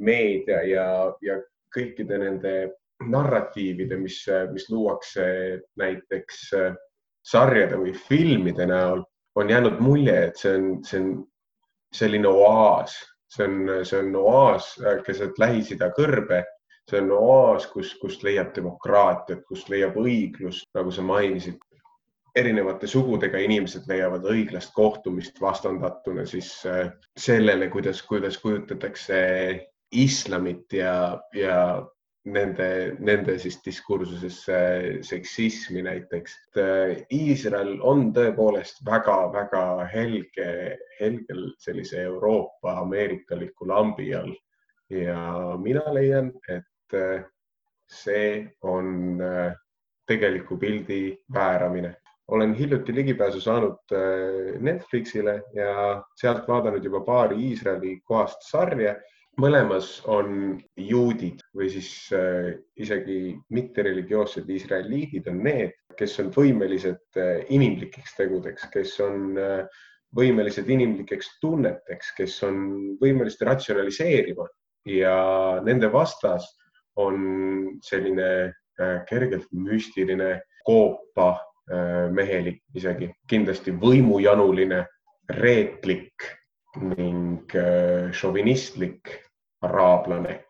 meedia 0.02 0.64
ja, 0.66 0.86
ja 1.22 1.36
kõikide 1.70 2.18
nende 2.18 2.54
narratiivide, 3.06 4.00
mis, 4.00 4.18
mis 4.50 4.66
luuakse 4.72 5.24
näiteks 5.78 6.40
sarjade 7.30 7.78
või 7.78 7.94
filmide 7.94 8.66
näol, 8.68 9.04
on 9.38 9.52
jäänud 9.54 9.78
mulje, 9.80 10.16
et 10.26 10.42
see 10.42 10.56
on, 10.58 10.66
see 10.84 11.00
on 11.00 11.14
selline 11.94 12.28
oaas, 12.28 12.98
see 13.30 13.46
on, 13.46 13.84
see 13.86 14.00
on 14.00 14.16
oaas 14.18 14.72
keset 15.06 15.38
Lähis-Ida 15.38 15.92
kõrbe 15.96 16.44
see 16.90 17.00
on 17.00 17.10
oaas, 17.14 17.66
kus, 17.70 17.94
kust 18.00 18.24
leiab 18.26 18.54
demokraatiat, 18.56 19.44
kust 19.48 19.70
leiab 19.70 19.98
õiglust, 20.00 20.68
nagu 20.76 20.94
sa 20.94 21.04
mainisid. 21.06 21.58
erinevate 22.38 22.86
sugudega 22.86 23.40
inimesed 23.42 23.88
leiavad 23.90 24.22
õiglast 24.30 24.70
kohtumist 24.74 25.40
vastandatuna 25.42 26.22
siis 26.30 26.52
äh, 26.66 26.92
sellele, 27.18 27.66
kuidas, 27.68 28.04
kuidas 28.06 28.36
kujutatakse 28.38 29.18
islamit 29.90 30.72
ja, 30.78 30.92
ja 31.34 31.56
nende, 32.24 32.96
nende 32.98 33.38
siis 33.38 33.60
diskursuses 33.64 34.42
seksismi 35.06 35.82
näiteks. 35.86 36.36
Äh, 36.58 37.04
Iisrael 37.12 37.78
on 37.80 38.10
tõepoolest 38.16 38.84
väga-väga 38.86 39.86
helge, 39.92 40.50
helgel 41.00 41.48
sellise 41.58 42.02
Euroopa 42.02 42.80
ameerikaliku 42.82 43.68
lambi 43.68 44.12
all 44.14 44.34
ja 44.90 45.56
mina 45.62 45.86
leian, 45.94 46.32
et 46.48 46.66
Äh, 46.92 47.24
see 47.86 48.50
on 48.62 49.20
äh, 49.20 49.54
tegeliku 50.06 50.56
pildi 50.56 51.18
vääramine. 51.34 51.96
olen 52.30 52.54
hiljuti 52.54 52.94
ligipääsu 52.94 53.40
saanud 53.40 53.92
Netflixile 54.60 55.42
ja 55.54 56.02
sealt 56.14 56.48
vaadanud 56.48 56.84
juba 56.84 57.00
paari 57.00 57.34
Iisraeli 57.48 58.00
kohast 58.06 58.42
sarja. 58.46 58.94
Mõlemas 59.40 59.98
on 60.10 60.58
juudid 60.76 61.40
või 61.56 61.70
siis 61.72 61.90
isegi 62.76 63.34
mittereligioossed 63.56 64.48
israeliidid 64.52 65.28
on 65.32 65.40
need, 65.44 65.72
kes 65.98 66.18
on 66.22 66.30
võimelised 66.34 67.20
inimlikeks 67.48 68.16
tegudeks, 68.18 68.68
kes 68.72 68.94
on 69.04 69.38
võimelised 70.16 70.68
inimlikeks 70.70 71.36
tunneteks, 71.42 72.14
kes 72.16 72.40
on 72.46 72.64
võimelised 73.00 73.42
ratsionaliseerima. 73.46 74.46
Ja 74.88 75.60
nende 75.64 75.90
vastas 75.92 76.46
on 76.98 77.78
selline 77.84 78.30
äh, 78.80 78.98
kergelt 79.08 79.48
müstiline, 79.52 80.40
koopa 80.66 81.30
äh, 81.36 82.08
mehelik 82.12 82.62
isegi, 82.76 83.10
kindlasti 83.30 83.74
võimujanuline, 83.76 84.84
reetlik 85.36 86.26
ning 86.80 87.54
äh, 87.54 88.10
šovinistlik 88.14 89.14
araablane. 89.66 90.40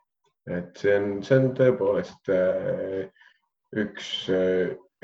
et 0.50 0.76
see 0.80 0.96
on, 0.96 1.22
see 1.22 1.36
on 1.38 1.50
tõepoolest 1.54 2.30
üks, 3.78 4.06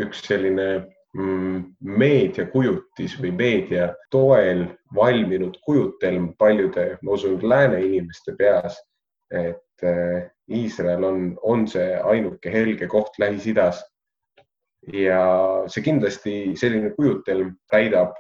üks 0.03 0.23
selline 0.27 0.69
mm, 1.15 1.59
meediakujutis 2.01 3.19
või 3.21 3.33
meedia 3.37 3.91
toel 4.11 4.65
valminud 4.97 5.59
kujutelm 5.67 6.33
paljude, 6.41 6.97
ma 7.03 7.19
usun, 7.19 7.39
lääne 7.43 7.83
inimeste 7.85 8.35
peas, 8.39 8.81
et 9.31 9.87
Iisrael 10.49 11.05
on, 11.05 11.21
on 11.43 11.67
see 11.69 11.95
ainuke 12.01 12.51
helge 12.51 12.89
koht 12.91 13.19
Lähis-Idas. 13.19 13.83
ja 14.93 15.21
see 15.67 15.83
kindlasti 15.83 16.33
selline 16.55 16.93
kujutelm 16.95 17.57
täidab 17.71 18.15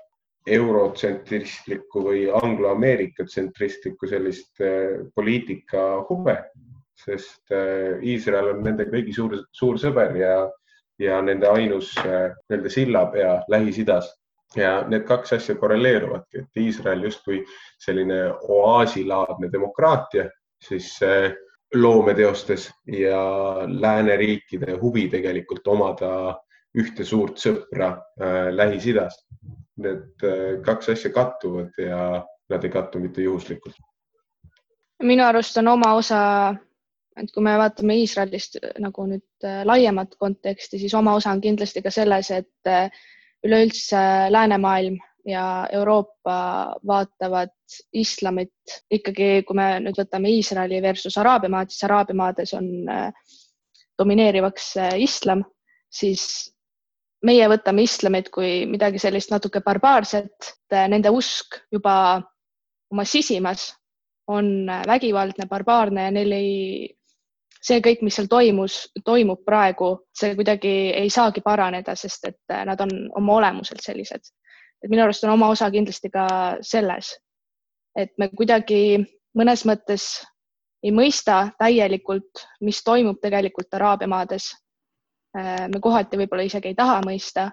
eurotsentristlikku 0.46 2.02
või 2.04 2.26
angloameerika 2.42 3.26
tsentristlikku 3.26 4.08
sellist 4.10 4.60
äh, 4.62 5.02
poliitika 5.14 6.02
huve, 6.10 6.36
sest 7.04 7.54
äh, 7.54 7.98
Iisrael 8.02 8.52
on 8.54 8.62
nende 8.66 8.86
kõigi 8.90 9.14
suur, 9.16 9.36
suur 9.52 9.80
sõber 9.82 10.14
ja, 10.20 10.36
ja 11.02 11.18
nende 11.22 11.50
ainus 11.50 11.92
äh, 12.04 12.30
nii-öelda 12.46 12.72
sillapea 12.72 13.34
Lähis-Idas 13.52 14.12
ja 14.56 14.78
need 14.88 15.04
kaks 15.08 15.34
asja 15.36 15.58
korreleeruvadki, 15.58 16.44
et 16.44 16.62
Iisrael 16.62 17.02
justkui 17.08 17.42
selline 17.82 18.30
oaasilaadne 18.46 19.50
demokraatia, 19.52 20.30
siis 20.62 20.94
loometeostes 21.74 22.70
ja 22.86 23.20
lääneriikide 23.66 24.78
huvi 24.80 25.08
tegelikult 25.12 25.66
omada 25.68 26.36
ühte 26.76 27.04
suurt 27.04 27.40
sõpra 27.40 27.92
äh, 28.20 28.48
Lähis-Idas. 28.52 29.16
Need 29.76 30.24
äh, 30.24 30.62
kaks 30.64 30.88
asja 30.88 31.10
kattuvad 31.12 31.74
ja 31.78 32.22
nad 32.48 32.64
ei 32.64 32.70
kattu 32.70 32.98
mitte 32.98 33.22
juhuslikult. 33.22 33.74
minu 35.02 35.24
arust 35.24 35.56
on 35.60 35.68
oma 35.68 35.90
osa, 35.94 36.20
et 37.20 37.28
kui 37.34 37.42
me 37.44 37.52
vaatame 37.60 37.98
Iisraelist 38.00 38.56
nagu 38.80 39.04
nüüd 39.10 39.44
äh, 39.44 39.60
laiemat 39.68 40.16
konteksti, 40.16 40.80
siis 40.80 40.94
oma 40.94 41.14
osa 41.18 41.34
on 41.36 41.42
kindlasti 41.44 41.82
ka 41.84 41.92
selles, 41.92 42.30
et 42.30 42.70
äh, 42.72 42.88
üleüldse 43.44 44.00
läänemaailm 44.32 44.96
ja 45.28 45.44
Euroopa 45.72 46.38
vaatavad 46.86 47.52
islamit 47.92 48.80
ikkagi, 48.90 49.42
kui 49.44 49.56
me 49.58 49.68
nüüd 49.84 49.98
võtame 50.00 50.32
Iisraeli 50.32 50.80
versus 50.82 51.18
Araabia 51.18 51.52
maad, 51.52 51.68
siis 51.74 51.84
Araabia 51.84 52.16
maades 52.16 52.54
on 52.56 52.70
domineerivaks 53.98 54.74
islam, 55.02 55.44
siis 55.92 56.55
meie 57.24 57.48
võtame 57.48 57.86
islamit 57.86 58.28
kui 58.34 58.66
midagi 58.68 59.00
sellist 59.02 59.30
natuke 59.32 59.62
barbaarset, 59.64 60.52
nende 60.90 61.10
usk 61.10 61.60
juba 61.72 62.20
oma 62.92 63.04
sisimas 63.04 63.70
on 64.28 64.68
vägivaldne, 64.86 65.46
barbaarne 65.48 66.08
ja 66.08 66.12
neil 66.14 66.32
ei, 66.34 66.54
see 67.62 67.80
kõik, 67.82 68.02
mis 68.02 68.18
seal 68.18 68.28
toimus, 68.30 68.80
toimub 69.04 69.44
praegu, 69.46 69.92
see 70.14 70.34
kuidagi 70.38 70.74
ei 70.98 71.10
saagi 71.10 71.42
paraneda, 71.42 71.94
sest 71.96 72.26
et 72.32 72.56
nad 72.66 72.80
on 72.82 72.92
oma 73.16 73.38
olemuselt 73.40 73.82
sellised 73.82 74.26
et 74.82 74.90
minu 74.92 75.04
arust 75.04 75.24
on 75.24 75.34
oma 75.34 75.48
osa 75.52 75.68
kindlasti 75.72 76.10
ka 76.12 76.26
selles, 76.64 77.12
et 77.98 78.12
me 78.20 78.28
kuidagi 78.30 79.00
mõnes 79.36 79.64
mõttes 79.68 80.08
ei 80.84 80.92
mõista 80.94 81.46
täielikult, 81.58 82.44
mis 82.62 82.82
toimub 82.84 83.18
tegelikult 83.22 83.74
Araabia 83.74 84.08
maades. 84.10 84.52
Äh, 85.36 85.68
me 85.68 85.80
kohati 85.82 86.18
võib-olla 86.20 86.46
isegi 86.46 86.72
ei 86.72 86.78
taha 86.78 87.00
mõista. 87.04 87.50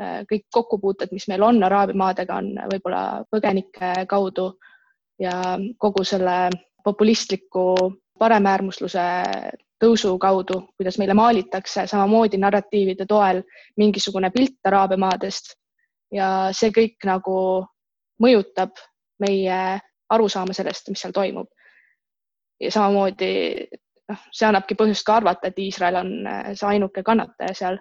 Äh, 0.00 0.20
kõik 0.30 0.46
kokkupuuted, 0.52 1.12
mis 1.12 1.26
meil 1.28 1.42
on 1.44 1.62
Araabia 1.66 1.98
maadega, 1.98 2.38
on 2.40 2.52
võib-olla 2.72 3.24
põgenike 3.30 4.06
kaudu 4.08 4.52
ja 5.20 5.58
kogu 5.78 6.04
selle 6.06 6.48
populistliku 6.84 7.74
paremäärmusluse 8.20 9.02
tõusu 9.80 10.14
kaudu, 10.20 10.60
kuidas 10.76 10.98
meile 11.00 11.16
maalitakse 11.16 11.86
samamoodi 11.88 12.38
narratiivide 12.40 13.06
toel 13.08 13.42
mingisugune 13.80 14.30
pilt 14.30 14.58
Araabia 14.68 15.00
maadest 15.00 15.54
ja 16.12 16.50
see 16.56 16.72
kõik 16.74 17.06
nagu 17.08 17.36
mõjutab 18.20 18.76
meie 19.20 19.80
arusaama 20.10 20.56
sellest, 20.56 20.90
mis 20.90 21.00
seal 21.00 21.14
toimub. 21.16 21.48
ja 22.60 22.70
samamoodi 22.70 23.68
noh, 24.10 24.24
see 24.34 24.48
annabki 24.48 24.76
põhjust 24.78 25.06
ka 25.06 25.18
arvata, 25.20 25.50
et 25.50 25.58
Iisrael 25.62 26.00
on 26.00 26.10
äh, 26.26 26.52
see 26.58 26.68
ainuke 26.74 27.04
kannataja 27.06 27.54
seal, 27.56 27.78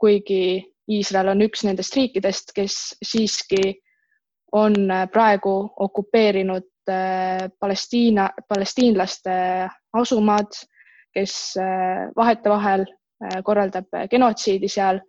kuigi 0.00 0.60
Iisrael 0.90 1.32
on 1.32 1.44
üks 1.46 1.64
nendest 1.66 1.96
riikidest, 1.96 2.54
kes 2.56 2.76
siiski 3.04 3.74
on 4.56 4.76
äh, 4.90 5.06
praegu 5.12 5.54
okupeerinud 5.86 6.68
äh, 6.90 7.48
Palestiina, 7.60 8.30
palestiinlaste 8.48 9.34
asumaad, 9.96 10.62
kes 11.10 11.56
vahetevahel 12.14 12.84
korraldab 13.42 13.88
genotsiidi 14.12 14.68
seal 14.70 15.00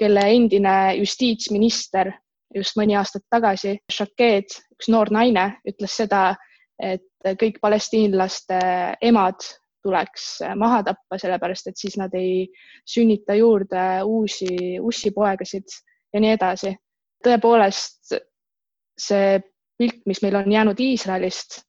kelle 0.00 0.22
endine 0.32 0.94
justiitsminister 0.96 2.08
just 2.56 2.78
mõni 2.80 2.96
aastat 2.96 3.26
tagasi, 3.28 3.74
Shaked, 3.92 4.56
üks 4.72 4.88
noor 4.88 5.12
naine, 5.12 5.44
ütles 5.68 5.98
seda, 6.00 6.22
et 6.80 7.04
kõik 7.42 7.60
palestiinlaste 7.60 8.56
emad 9.04 9.44
tuleks 9.82 10.26
maha 10.60 10.82
tappa, 10.86 11.18
sellepärast 11.18 11.70
et 11.70 11.80
siis 11.80 11.96
nad 12.00 12.14
ei 12.18 12.46
sünnita 12.88 13.34
juurde 13.38 13.84
uusi 14.04 14.78
ussipoegasid 14.80 15.68
ja 16.12 16.20
nii 16.20 16.36
edasi. 16.36 16.74
tõepoolest 17.24 18.16
see 19.00 19.40
pilt, 19.78 20.00
mis 20.06 20.22
meil 20.22 20.36
on 20.40 20.52
jäänud 20.52 20.80
Iisraelist, 20.80 21.60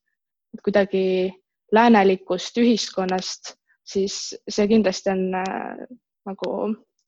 kuidagi 0.64 1.32
läänelikust 1.72 2.58
ühiskonnast, 2.60 3.56
siis 3.88 4.36
see 4.48 4.68
kindlasti 4.68 5.12
on 5.12 5.24
äh, 5.36 5.86
nagu 6.28 6.52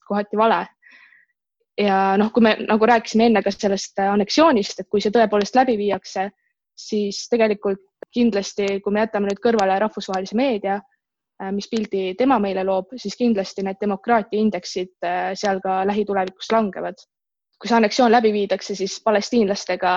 kohati 0.08 0.38
vale 0.38 0.66
ja 1.80 2.18
noh, 2.20 2.32
kui 2.34 2.44
me 2.46 2.56
nagu 2.68 2.86
rääkisime 2.86 3.28
enne 3.30 3.44
ka 3.44 3.52
sellest 3.52 4.00
anneksioonist, 4.04 4.80
et 4.80 4.90
kui 4.90 5.02
see 5.02 5.14
tõepoolest 5.14 5.56
läbi 5.58 5.78
viiakse, 5.80 6.30
siis 6.78 7.26
tegelikult 7.32 7.82
kindlasti, 8.14 8.80
kui 8.84 8.94
me 8.94 9.04
jätame 9.04 9.30
nüüd 9.30 9.42
kõrvale 9.42 9.78
rahvusvahelise 9.82 10.38
meedia, 10.38 10.78
äh, 10.78 10.93
mis 11.52 11.68
pildi 11.72 12.14
tema 12.18 12.40
meile 12.40 12.64
loob, 12.68 12.94
siis 12.98 13.18
kindlasti 13.20 13.66
need 13.66 13.80
demokraatia 13.82 14.40
indeksid 14.40 14.94
äh, 15.06 15.32
seal 15.40 15.60
ka 15.64 15.82
lähitulevikus 15.90 16.52
langevad. 16.54 17.02
kui 17.60 17.70
see 17.70 17.78
anneksioon 17.78 18.12
läbi 18.12 18.34
viidakse, 18.36 18.76
siis 18.76 18.98
palestiinlastega 19.06 19.92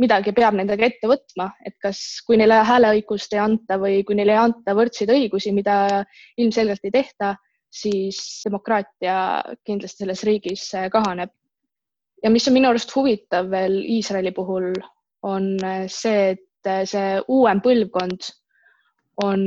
midagi 0.00 0.32
peab 0.36 0.56
nendega 0.56 0.86
ette 0.88 1.08
võtma, 1.08 1.50
et 1.64 1.74
kas, 1.80 2.00
kui 2.26 2.36
neile 2.40 2.58
hääleõigust 2.68 3.32
ei 3.32 3.40
anta 3.40 3.78
või 3.80 4.02
kui 4.04 4.16
neile 4.18 4.34
ei 4.34 4.40
anta 4.42 4.74
võrdseid 4.76 5.12
õigusi, 5.12 5.52
mida 5.56 6.04
ilmselgelt 6.40 6.84
ei 6.88 6.94
tehta, 6.94 7.34
siis 7.72 8.18
demokraatia 8.44 9.16
kindlasti 9.64 10.04
selles 10.04 10.24
riigis 10.28 10.66
äh, 10.76 10.88
kahaneb. 10.92 11.32
ja 12.22 12.30
mis 12.30 12.46
on 12.48 12.54
minu 12.54 12.68
arust 12.70 12.92
huvitav 12.94 13.48
veel 13.50 13.80
Iisraeli 13.96 14.32
puhul, 14.36 14.72
on 15.22 15.56
äh, 15.64 15.84
see, 15.88 16.36
et 16.36 16.68
äh, 16.68 16.84
see 16.88 17.20
uuem 17.28 17.60
põlvkond 17.64 18.28
on 19.22 19.42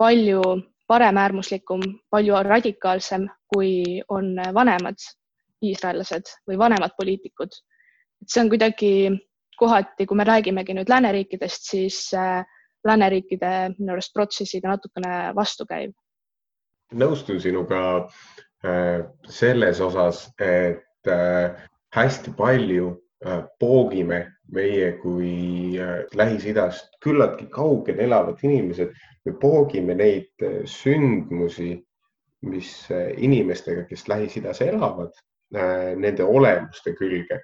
palju 0.00 0.42
paremäärmuslikum, 0.88 1.82
palju 2.10 2.42
radikaalsem, 2.46 3.28
kui 3.52 4.00
on 4.08 4.32
vanemad 4.54 4.96
iisraellased 5.62 6.32
või 6.48 6.58
vanemad 6.58 6.96
poliitikud. 6.96 7.52
et 8.22 8.28
see 8.28 8.42
on 8.42 8.48
kuidagi 8.48 8.92
kohati, 9.60 10.06
kui 10.06 10.16
me 10.16 10.24
räägimegi 10.24 10.74
nüüd 10.74 10.88
lääneriikidest, 10.88 11.70
siis 11.70 12.10
lääneriikide 12.84 13.74
minu 13.78 13.92
arust 13.92 14.12
protsessiga 14.16 14.72
natukene 14.72 15.34
vastukäiv 15.36 15.92
nõustun 16.92 17.40
sinuga 17.42 17.82
äh, 18.64 19.06
selles 19.28 19.80
osas, 19.80 20.26
et 20.40 21.08
äh, 21.08 21.56
hästi 21.94 22.34
palju 22.38 22.90
äh, 22.94 22.98
poogime 23.60 24.20
meie 24.52 24.92
kui 25.00 25.76
Lähis-Idast 26.16 26.96
küllaltki 27.04 27.50
kaugel 27.52 28.00
elavad 28.00 28.40
inimesed, 28.42 28.94
me 29.26 29.34
poogime 29.40 29.94
neid 29.94 30.46
sündmusi, 30.64 31.74
mis 32.48 32.72
inimestega, 33.16 33.84
kes 33.90 34.06
Lähis-Idas 34.08 34.62
elavad, 34.64 35.12
nende 36.00 36.24
olemuste 36.24 36.94
külge. 36.96 37.42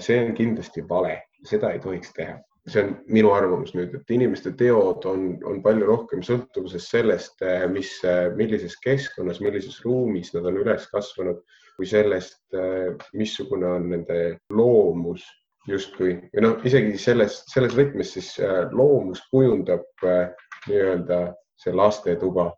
see 0.00 0.18
on 0.24 0.34
kindlasti 0.34 0.82
vale, 0.88 1.16
seda 1.44 1.72
ei 1.74 1.80
tohiks 1.82 2.12
teha. 2.14 2.38
See 2.68 2.82
on 2.84 2.92
minu 3.08 3.32
arvamus 3.32 3.72
nüüd, 3.74 3.94
et 3.96 4.10
inimeste 4.12 4.52
teod 4.56 5.04
on, 5.08 5.24
on 5.44 5.62
palju 5.64 5.86
rohkem 5.88 6.22
sõltuvuses 6.24 6.86
sellest, 6.90 7.42
mis, 7.72 7.90
millises 8.36 8.76
keskkonnas, 8.84 9.40
millises 9.44 9.80
ruumis 9.84 10.30
nad 10.34 10.46
on 10.48 10.60
üles 10.62 10.86
kasvanud, 10.92 11.40
kui 11.78 11.86
sellest, 11.86 12.40
eh, 12.58 12.94
missugune 13.14 13.70
on 13.78 13.90
nende 13.94 14.20
loomus 14.50 15.24
justkui 15.68 16.16
või 16.32 16.44
noh, 16.44 16.56
isegi 16.66 16.98
selles, 16.98 17.42
selles 17.52 17.74
võtmes 17.76 18.14
siis 18.16 18.30
loomus 18.72 19.20
kujundab 19.30 19.84
nii-öelda 20.02 21.18
see 21.60 21.74
lastetuba 21.76 22.48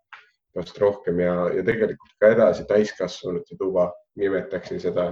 vast 0.57 0.79
rohkem 0.79 1.21
ja, 1.21 1.35
ja 1.55 1.65
tegelikult 1.67 2.15
ka 2.23 2.31
edasi 2.35 2.67
täiskasvanute 2.69 3.57
tuba 3.59 3.91
nimetaksin 4.19 4.81
seda, 4.83 5.11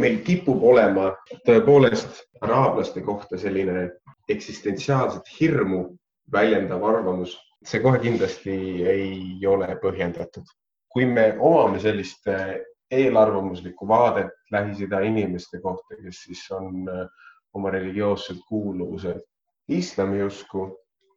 meil 0.00 0.20
kipub 0.26 0.62
olema 0.64 1.10
tõepoolest 1.46 2.22
araablaste 2.44 3.02
kohta 3.06 3.38
selline 3.40 3.88
eksistentsiaalset 4.32 5.28
hirmu 5.40 5.88
väljendav 6.32 6.84
arvamus. 6.84 7.36
see 7.66 7.80
kohe 7.82 7.98
kindlasti 7.98 8.52
ei 8.86 9.46
ole 9.46 9.66
põhjendatud. 9.82 10.44
Kui 10.96 11.04
me 11.04 11.26
omame 11.44 11.76
sellist 11.76 12.24
eh, 12.32 12.54
eelarvamuslikku 12.96 13.84
vaadet 13.88 14.30
Lähis-Ida 14.54 15.02
inimeste 15.04 15.58
kohta, 15.60 15.98
kes 16.00 16.22
siis 16.24 16.46
on 16.56 16.86
eh, 16.88 17.02
oma 17.52 17.68
religioosselt 17.74 18.40
kuuluvuselt 18.48 19.20
islamiusku, 19.76 20.70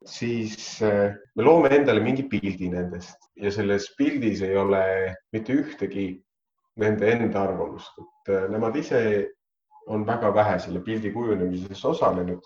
siis 0.03 0.81
eh, 0.83 1.15
me 1.35 1.45
loome 1.47 1.71
endale 1.77 2.03
mingi 2.03 2.25
pildi 2.27 2.67
nendest. 2.73 3.29
Ja 3.39 3.53
selles 3.55 3.87
pildis 3.95 4.43
ei 4.43 4.57
ole 4.59 4.83
mitte 5.31 5.55
ühtegi 5.61 6.09
nende 6.83 7.13
enda 7.15 7.45
arvamust, 7.47 8.03
et 8.03 8.33
nemad 8.51 8.75
ise 8.83 9.01
on 9.87 10.03
väga 10.07 10.33
vähe 10.35 10.59
selle 10.59 10.83
pildi 10.83 11.13
kujunemises 11.15 11.85
osalenud. 11.87 12.43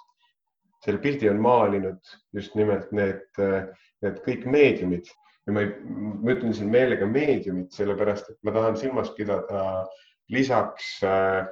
selle 0.85 0.99
pildi 0.99 1.29
on 1.31 1.41
maalinud 1.41 2.15
just 2.35 2.55
nimelt 2.59 2.91
need, 2.91 3.41
need 4.03 4.17
kõik 4.25 4.45
meediumid 4.45 5.07
ja 5.47 5.53
ma, 5.55 5.63
ei, 5.63 5.71
ma 6.23 6.35
ütlen 6.35 6.53
siin 6.55 6.71
meelega 6.71 7.07
meediumid, 7.09 7.71
sellepärast 7.75 8.29
et 8.31 8.37
ma 8.43 8.53
tahan 8.55 8.77
silmas 8.79 9.11
pidada 9.17 9.83
lisaks 10.31 10.95
äh, 11.07 11.43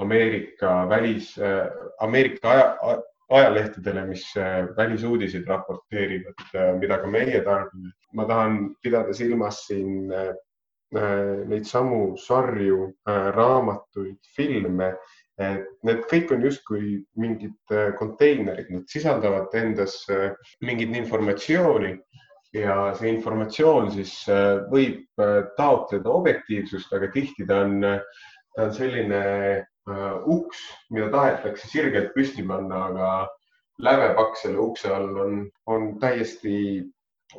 Ameerika 0.00 0.88
välis 0.90 1.34
äh,, 1.38 1.68
Ameerika 2.02 2.50
aja, 2.50 2.96
ajalehtedele, 3.34 4.06
mis 4.08 4.24
äh, 4.36 4.64
välisuudiseid 4.76 5.46
raporteerivad, 5.48 6.48
mida 6.80 6.98
ka 7.02 7.10
meie 7.10 7.44
tarbime. 7.44 7.92
ma 8.12 8.26
tahan 8.30 8.74
pidada 8.82 9.14
silmas 9.14 9.66
siin 9.66 10.10
Äh, 10.94 11.42
neid 11.50 11.66
samu 11.66 12.14
sarju, 12.16 12.92
äh, 13.08 13.30
raamatuid, 13.34 14.20
filme, 14.36 14.92
et 15.42 15.64
need 15.82 16.04
kõik 16.10 16.30
on 16.36 16.44
justkui 16.46 17.00
mingid 17.18 17.74
äh, 17.74 17.88
konteinerid, 17.98 18.68
need 18.70 18.86
sisaldavad 18.92 19.56
endas 19.58 19.96
mingit 20.62 20.94
informatsiooni 20.94 21.96
ja 22.54 22.76
see 22.94 23.10
informatsioon 23.10 23.90
siis 23.94 24.14
võib 24.70 25.22
taotleda 25.58 26.10
objektiivsust, 26.10 26.92
aga 26.94 27.10
tihti 27.14 27.46
ta 27.48 27.62
on, 27.66 27.80
ta 28.54 28.68
on 28.68 28.74
selline 28.74 29.22
uks, 30.30 30.60
mida 30.94 31.10
tahetakse 31.12 31.68
sirgelt 31.68 32.12
püsti 32.14 32.44
panna, 32.46 32.86
aga 32.90 33.08
lävepakk 33.84 34.38
selle 34.38 34.60
ukse 34.62 34.92
all 34.94 35.18
on, 35.24 35.40
on 35.66 35.88
täiesti 36.00 36.84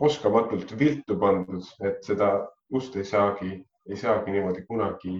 oskamatult 0.03 0.73
viltu 0.79 1.17
pandud, 1.19 1.63
et 1.85 2.03
seda 2.03 2.33
ust 2.75 2.95
ei 2.99 3.05
saagi, 3.07 3.53
ei 3.89 3.97
saagi 3.97 4.33
niimoodi 4.33 4.65
kunagi 4.67 5.15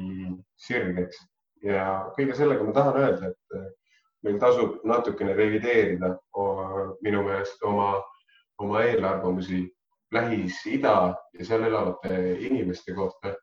sirgeks. 0.59 1.21
Ja 1.63 2.11
kõige 2.17 2.35
sellega 2.37 2.65
ma 2.65 2.75
tahan 2.75 2.99
öelda, 2.99 3.31
et 3.31 4.25
meil 4.25 4.37
tasub 4.41 4.81
natukene 4.85 5.33
revideerida 5.37 6.11
minu 7.05 7.23
meelest 7.25 7.63
oma, 7.63 7.95
oma 8.61 8.83
eelarvamusi 8.83 9.63
Lähis-Ida 10.15 10.95
ja 11.39 11.45
seal 11.45 11.67
elavate 11.67 12.19
inimeste 12.47 12.93
kohta 12.95 13.35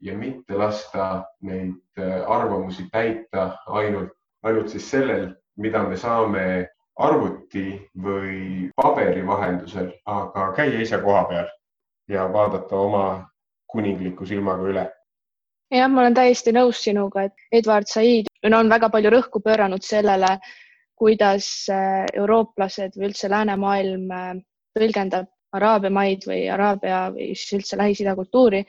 ja 0.00 0.16
mitte 0.16 0.56
lasta 0.56 1.24
neid 1.42 1.76
eh, 1.98 2.30
arvamusi 2.30 2.88
täita 2.92 3.50
ainult, 3.66 4.12
ainult 4.42 4.68
siis 4.72 4.90
sellel, 4.90 5.28
mida 5.56 5.82
me 5.84 5.96
saame 5.96 6.44
arvuti 7.00 7.66
või 8.02 8.70
paberi 8.76 9.22
vahendusel, 9.26 9.90
aga 10.06 10.50
käia 10.56 10.80
ise 10.84 11.00
koha 11.02 11.24
peal 11.28 11.50
ja 12.10 12.26
vaadata 12.32 12.76
oma 12.76 13.04
kuningliku 13.70 14.26
silmaga 14.26 14.66
üle. 14.72 14.86
jah, 15.70 15.88
ma 15.88 16.02
olen 16.02 16.14
täiesti 16.14 16.52
nõus 16.52 16.82
sinuga, 16.84 17.28
et 17.28 17.60
Edward 17.60 17.86
Said 17.86 18.30
on 18.44 18.72
väga 18.72 18.90
palju 18.90 19.12
rõhku 19.14 19.42
pööranud 19.44 19.84
sellele, 19.86 20.38
kuidas 20.98 21.46
äh, 21.72 22.04
eurooplased 22.14 22.96
või 22.96 23.10
üldse 23.10 23.30
läänemaailm 23.30 24.10
äh, 24.12 24.32
tõlgendab 24.76 25.30
Araabia 25.52 25.90
maid 25.90 26.26
või 26.28 26.44
Araabia 26.52 27.08
või 27.14 27.32
siis 27.34 27.58
üldse 27.58 27.78
Lähis-Ida 27.80 28.14
kultuuri. 28.16 28.64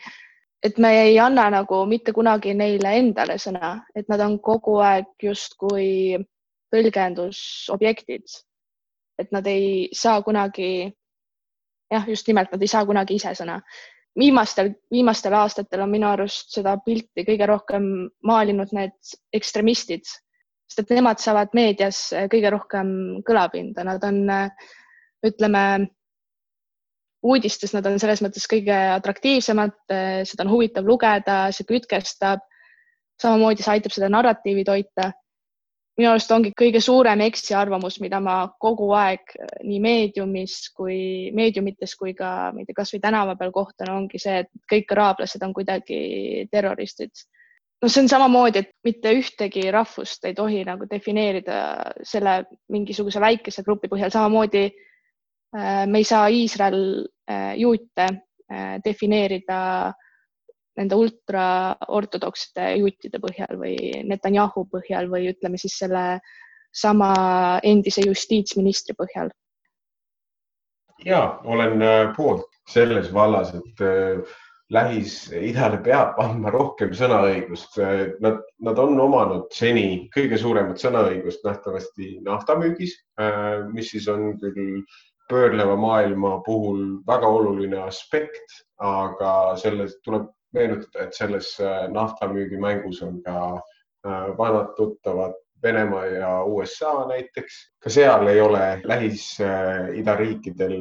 et 0.64 0.78
me 0.78 0.90
ei 1.04 1.20
anna 1.20 1.50
nagu 1.50 1.86
mitte 1.90 2.14
kunagi 2.14 2.54
neile 2.54 2.92
endale 2.98 3.38
sõna, 3.42 3.82
et 3.96 4.10
nad 4.10 4.20
on 4.20 4.40
kogu 4.40 4.78
aeg 4.78 5.08
justkui 5.24 6.18
tõlgendusobjektid. 6.74 8.26
et 9.20 9.32
nad 9.32 9.48
ei 9.48 9.90
saa 9.94 10.22
kunagi, 10.22 10.92
jah, 11.92 12.08
just 12.08 12.28
nimelt, 12.28 12.52
nad 12.52 12.62
ei 12.62 12.68
saa 12.68 12.86
kunagi 12.86 13.16
ise 13.16 13.34
sõna 13.38 13.62
viimastel, 14.20 14.74
viimastel 14.92 15.34
aastatel 15.34 15.84
on 15.86 15.92
minu 15.92 16.08
arust 16.10 16.52
seda 16.56 16.76
pilti 16.86 17.26
kõige 17.28 17.48
rohkem 17.48 17.88
maalinud 18.28 18.74
need 18.76 19.14
ekstremistid, 19.34 20.06
sest 20.68 20.84
et 20.84 20.94
nemad 20.98 21.22
saavad 21.22 21.54
meedias 21.58 22.10
kõige 22.32 22.52
rohkem 22.54 22.92
kõlapinda, 23.28 23.86
nad 23.88 24.04
on, 24.08 24.24
ütleme, 25.26 25.64
uudistes 27.22 27.74
nad 27.76 27.86
on 27.86 28.00
selles 28.02 28.22
mõttes 28.26 28.48
kõige 28.50 28.76
atraktiivsemad, 28.96 29.76
seda 30.26 30.46
on 30.46 30.54
huvitav 30.54 30.88
lugeda, 30.88 31.44
see 31.54 31.68
kütkestab. 31.70 32.42
samamoodi 33.22 33.62
see 33.62 33.72
aitab 33.76 33.94
seda 33.94 34.08
narratiivi 34.10 34.64
toita 34.66 35.12
minu 36.02 36.12
arust 36.12 36.32
ongi 36.34 36.52
kõige 36.58 36.80
suurem 36.84 37.22
eksiarvamus, 37.26 38.00
mida 38.04 38.22
ma 38.24 38.36
kogu 38.62 38.90
aeg 38.98 39.36
äh, 39.36 39.52
nii 39.68 39.80
meediumis 39.84 40.56
kui 40.78 41.32
meediumites 41.36 41.96
kui 42.00 42.16
ka, 42.18 42.52
ma 42.54 42.64
ei 42.64 42.70
tea, 42.70 42.78
kasvõi 42.78 43.02
tänava 43.04 43.36
peal 43.40 43.54
kohtan, 43.56 43.92
ongi 43.94 44.22
see, 44.22 44.42
et 44.46 44.50
kõik 44.72 44.96
araablased 44.96 45.44
on 45.46 45.54
kuidagi 45.58 46.48
terroristid. 46.52 47.12
no 47.82 47.90
see 47.90 48.04
on 48.04 48.10
samamoodi, 48.12 48.64
et 48.64 48.72
mitte 48.88 49.14
ühtegi 49.18 49.68
rahvust 49.74 50.26
ei 50.30 50.38
tohi 50.38 50.64
nagu 50.66 50.88
defineerida 50.90 51.60
selle 52.06 52.44
mingisuguse 52.70 53.22
väikese 53.22 53.66
grupi 53.68 53.92
põhjal, 53.92 54.14
samamoodi 54.14 54.66
äh, 54.70 54.88
me 55.54 56.00
ei 56.00 56.06
saa 56.08 56.30
Iisrael 56.32 56.84
äh, 57.30 57.54
juute 57.60 58.08
defineerida 58.84 59.92
nende 60.80 60.96
ultraortodokside 61.00 62.66
juutide 62.80 63.20
põhjal 63.24 63.60
või 63.60 63.76
Netanyahu 64.08 64.66
põhjal 64.72 65.08
või 65.12 65.30
ütleme 65.32 65.60
siis 65.60 65.78
selle 65.80 66.20
sama 66.72 67.12
endise 67.68 68.04
justiitsministri 68.08 68.96
põhjal? 68.96 69.32
ja 71.06 71.40
olen 71.44 71.82
äh, 71.82 72.14
poolt 72.18 72.48
selles 72.70 73.14
vallas, 73.14 73.54
et 73.56 73.82
äh, 73.82 74.22
Lähis-Idale 74.72 75.82
peab 75.84 76.20
andma 76.24 76.52
rohkem 76.54 76.94
sõnaõigust. 76.96 77.76
Äh, 77.82 78.04
nad, 78.24 78.40
nad 78.64 78.80
on 78.80 79.00
omanud 79.04 79.50
seni 79.56 80.08
kõige 80.16 80.40
suuremat 80.40 80.80
sõnaõigust 80.80 81.44
nähtavasti 81.48 82.20
naftamüügis, 82.26 82.96
mis 83.74 83.90
siis 83.92 84.08
on 84.12 84.36
küll 84.40 84.84
pöörleva 85.32 85.78
maailma 85.80 86.38
puhul 86.46 87.00
väga 87.08 87.28
oluline 87.28 87.80
aspekt, 87.88 88.60
aga 88.78 89.56
selles 89.58 89.96
tuleb 90.06 90.28
meenutada, 90.54 91.06
et 91.08 91.16
selles 91.16 91.54
naftamüügimängus 91.96 93.00
on 93.08 93.22
ka 93.24 93.62
vanad 94.38 94.74
tuttavad 94.76 95.38
Venemaa 95.64 96.06
ja 96.06 96.44
USA 96.44 97.08
näiteks, 97.08 97.58
ka 97.84 97.90
seal 97.90 98.28
ei 98.28 98.42
ole 98.42 98.82
Lähis-Ida 98.84 100.16
riikidel 100.18 100.78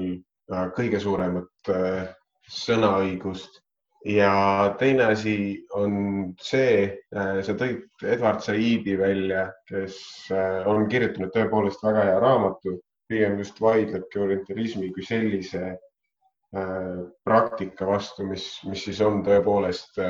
äh, 0.53 0.71
kõige 0.77 1.01
suuremat 1.01 1.73
äh, 1.75 2.07
sõnaõigust. 2.49 3.61
ja 4.09 4.75
teine 4.81 5.11
asi 5.13 5.35
on 5.77 6.33
see, 6.41 6.87
äh, 7.13 7.43
sa 7.45 7.53
tõid 7.53 7.83
Edward 8.01 8.41
Saidi 8.41 8.97
välja, 8.99 9.51
kes 9.69 9.99
on 10.67 10.89
kirjutanud 10.89 11.35
tõepoolest 11.35 11.85
väga 11.85 12.07
hea 12.09 12.23
raamatu, 12.25 12.79
pigem 13.11 13.39
just 13.43 13.61
vaidlebki 13.61 14.23
orientalismi 14.23 14.93
kui 14.95 15.05
sellise 15.07 15.77
praktika 17.25 17.87
vastu, 17.87 18.25
mis, 18.27 18.47
mis 18.67 18.83
siis 18.87 18.99
on 19.07 19.21
tõepoolest 19.27 20.01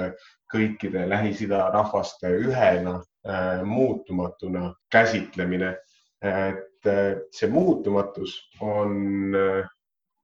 kõikide 0.52 1.02
Lähis-Ida 1.08 1.66
rahvaste 1.74 2.30
ühena 2.46 2.94
Äh, 3.28 3.64
muutumatuna 3.64 4.74
käsitlemine. 4.90 5.76
et 6.22 6.86
äh, 6.86 7.18
see 7.32 7.48
muutumatus 7.48 8.48
on 8.60 9.34
äh, 9.36 9.68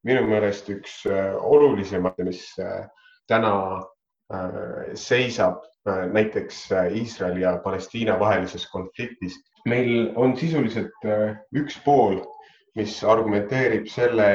minu 0.05 0.23
meelest 0.25 0.71
üks 0.73 1.03
olulisemaid, 1.41 2.23
mis 2.25 2.41
täna 3.29 3.83
seisab 4.95 5.65
näiteks 6.13 6.71
Iisraeli 6.95 7.43
ja 7.43 7.57
Palestiina 7.65 8.19
vahelises 8.21 8.65
konfliktis. 8.71 9.37
meil 9.67 10.13
on 10.17 10.37
sisuliselt 10.37 11.05
üks 11.53 11.77
pool, 11.85 12.23
mis 12.77 12.99
argumenteerib 13.05 13.87
selle 13.89 14.29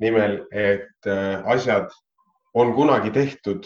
nimel, 0.00 0.42
et 0.52 1.08
asjad 1.48 1.88
on 2.54 2.74
kunagi 2.76 3.10
tehtud 3.10 3.64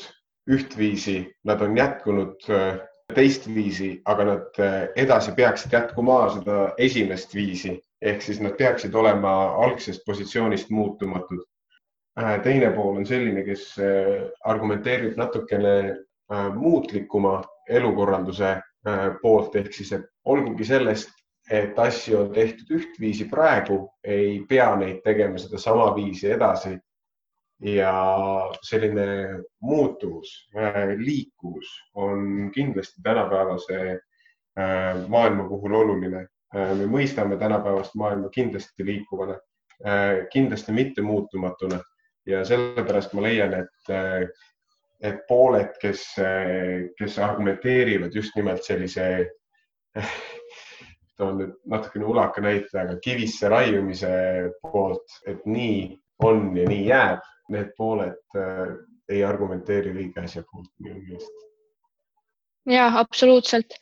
ühtviisi, 0.51 1.25
nad 1.45 1.63
on 1.63 1.77
jätkunud 1.77 2.47
teistviisi, 3.15 3.91
aga 4.07 4.25
nad 4.25 4.59
eh, 4.63 4.89
edasi 5.03 5.35
peaksid 5.37 5.73
jätkuma 5.75 6.23
seda 6.35 6.59
esimest 6.79 7.35
viisi 7.35 7.75
ehk 8.01 8.23
siis 8.25 8.41
nad 8.41 8.57
peaksid 8.57 8.95
olema 8.97 9.33
algsest 9.65 10.05
positsioonist 10.07 10.71
muutumatud. 10.71 11.43
Äh, 12.21 12.39
teine 12.43 12.71
pool 12.75 12.97
on 13.01 13.07
selline, 13.07 13.45
kes 13.45 13.75
argumenteerib 14.45 15.19
natukene 15.21 15.75
äh, 15.91 16.47
muutlikuma 16.55 17.41
elukorralduse 17.69 18.55
äh, 18.57 19.07
poolt 19.23 19.57
ehk 19.61 19.73
siis, 19.77 19.93
et 19.93 20.07
olgugi 20.25 20.65
sellest, 20.65 21.13
et 21.51 21.79
asju 21.79 22.19
on 22.21 22.31
tehtud 22.35 22.71
ühtviisi 22.79 23.27
praegu, 23.31 23.83
ei 24.05 24.39
pea 24.49 24.71
neid 24.79 25.01
tegema 25.05 25.39
sedasama 25.39 25.91
viisi 25.97 26.31
edasi 26.31 26.77
ja 27.61 27.95
selline 28.63 29.07
muutuvus, 29.61 30.51
äh, 30.57 30.95
liikuvus 30.97 31.73
on 31.95 32.51
kindlasti 32.55 33.03
tänapäevase 33.03 33.81
äh, 33.91 35.09
maailma 35.09 35.49
puhul 35.49 35.75
oluline. 35.75 36.27
Äh, 36.57 36.75
me 36.79 36.87
mõistame 36.87 37.37
tänapäevast 37.39 37.95
maailma 37.95 38.31
kindlasti 38.35 38.87
liikuvana, 38.87 39.39
kindlasti 40.33 40.73
mitte 40.77 41.03
muutumatuna 41.03 41.79
ja 42.29 42.43
sellepärast 42.45 43.15
ma 43.17 43.23
leian, 43.25 43.55
et, 43.63 43.93
et 45.01 45.23
pooled, 45.29 45.71
kes, 45.81 46.03
kes 46.99 47.17
argumenteerivad 47.25 48.13
just 48.13 48.37
nimelt 48.37 48.61
sellise 48.67 49.07
toon 51.21 51.39
nüüd 51.41 51.57
natukene 51.71 52.09
ulaka 52.09 52.43
näite, 52.45 52.73
aga 52.81 52.97
kivisse 53.05 53.49
raiumise 53.53 54.13
poolt, 54.63 55.21
et 55.29 55.45
nii 55.47 55.83
on 56.27 56.51
ja 56.57 56.67
nii 56.69 56.87
jääb 56.89 57.29
need 57.51 57.73
pooled 57.77 58.39
äh, 58.39 58.75
ei 59.11 59.23
argumenteeri 59.27 59.93
õige 59.95 60.25
asja 60.25 60.43
poolt 60.47 60.71
minu 60.83 61.01
meelest. 61.01 61.47
ja 62.71 62.91
absoluutselt 63.01 63.75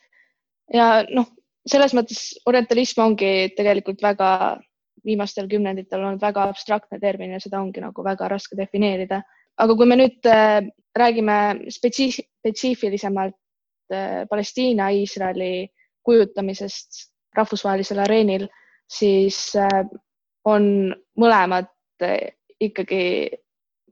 ja 0.73 1.03
noh, 1.09 1.29
selles 1.69 1.95
mõttes 1.97 2.23
orientalism 2.49 3.03
ongi 3.05 3.33
tegelikult 3.57 4.03
väga 4.03 4.31
viimastel 5.05 5.49
kümnenditel 5.51 6.03
olnud 6.03 6.23
väga 6.23 6.49
abstraktne 6.49 7.01
termin 7.01 7.35
ja 7.37 7.43
seda 7.43 7.61
ongi 7.61 7.83
nagu 7.83 8.05
väga 8.05 8.29
raske 8.33 8.57
defineerida. 8.59 9.23
aga 9.59 9.75
kui 9.75 9.87
me 9.91 9.97
nüüd 9.99 10.27
äh, 10.31 10.63
räägime 10.97 11.71
spetsiif 11.75 12.21
spetsiifilisemalt 12.41 13.37
äh, 13.93 14.25
Palestiina-Iisraeli 14.31 15.69
kujutamisest 16.03 17.09
rahvusvahelisel 17.39 18.01
areenil, 18.03 18.47
siis 18.89 19.39
äh, 19.57 19.85
on 20.49 20.93
mõlemad 21.21 21.71
äh, 22.03 22.33
ikkagi 22.61 23.03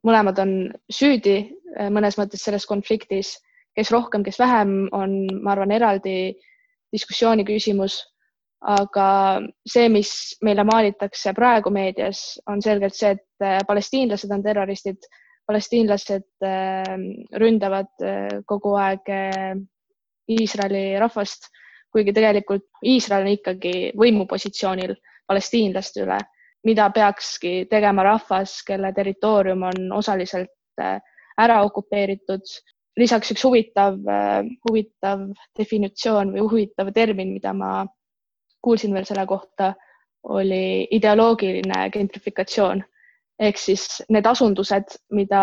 mõlemad 0.06 0.40
on 0.42 0.52
süüdi 0.92 1.38
äh, 1.76 1.90
mõnes 1.92 2.18
mõttes 2.18 2.44
selles 2.46 2.66
konfliktis, 2.68 3.36
kes 3.76 3.92
rohkem, 3.92 4.24
kes 4.24 4.38
vähem, 4.40 4.86
on, 4.96 5.24
ma 5.42 5.52
arvan, 5.54 5.74
eraldi 5.76 6.34
diskussiooni 6.92 7.46
küsimus. 7.46 8.02
aga 8.66 9.38
see, 9.68 9.88
mis 9.92 10.10
meile 10.42 10.64
maalitakse 10.64 11.34
praegu 11.36 11.70
meedias, 11.70 12.38
on 12.48 12.62
selgelt 12.64 12.96
see, 12.96 13.12
et 13.12 13.66
palestiinlased 13.68 14.32
on 14.32 14.42
terroristid, 14.42 15.04
palestiinlased 15.46 16.46
ründavad 17.42 17.92
kogu 18.48 18.72
aeg 18.80 19.12
Iisraeli 20.32 20.96
rahvast, 20.98 21.50
kuigi 21.92 22.12
tegelikult 22.12 22.64
Iisrael 22.84 23.26
on 23.26 23.34
ikkagi 23.36 23.74
võimupositsioonil 23.96 24.96
palestiinlaste 25.26 26.04
üle 26.04 26.18
mida 26.66 26.88
peakski 26.94 27.66
tegema 27.70 28.04
rahvas, 28.06 28.60
kelle 28.66 28.92
territoorium 28.94 29.62
on 29.68 29.92
osaliselt 30.00 30.82
äh, 30.82 30.98
ära 31.38 31.62
okupeeritud. 31.66 32.42
lisaks 32.96 33.28
üks 33.34 33.42
huvitav, 33.44 33.98
äh, 34.08 34.46
huvitav 34.64 35.26
definitsioon 35.58 36.30
või 36.32 36.44
huvitav 36.48 36.88
termin, 36.96 37.34
mida 37.34 37.52
ma 37.52 37.84
kuulsin 38.64 38.94
veel 38.96 39.04
selle 39.04 39.26
kohta, 39.28 39.74
oli 40.36 40.88
ideoloogiline 40.96 41.90
gentrifikatsioon 41.94 42.80
ehk 43.46 43.58
siis 43.60 43.82
need 44.08 44.26
asundused, 44.26 44.96
mida 45.12 45.40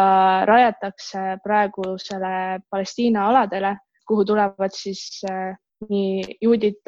rajatakse 0.50 1.38
praegusele 1.44 2.34
Palestiina 2.74 3.28
aladele, 3.30 3.76
kuhu 4.10 4.26
tulevad 4.26 4.74
siis 4.74 5.22
äh, 5.30 5.54
nii 5.90 6.38
juudid 6.42 6.82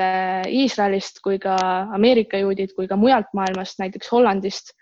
Iisraelist 0.47 1.21
kui 1.23 1.39
ka 1.41 1.55
Ameerika 1.95 2.39
juudid 2.41 2.73
kui 2.75 2.87
ka 2.87 2.97
mujalt 2.99 3.31
maailmast, 3.33 3.79
näiteks 3.79 4.11
Hollandist, 4.11 4.73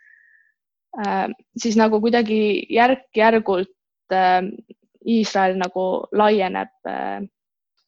äh, 0.99 1.27
siis 1.57 1.77
nagu 1.79 2.01
kuidagi 2.01 2.65
järk-järgult 2.73 4.13
äh, 4.13 4.41
Iisrael 5.03 5.57
nagu 5.59 6.07
laieneb 6.15 6.91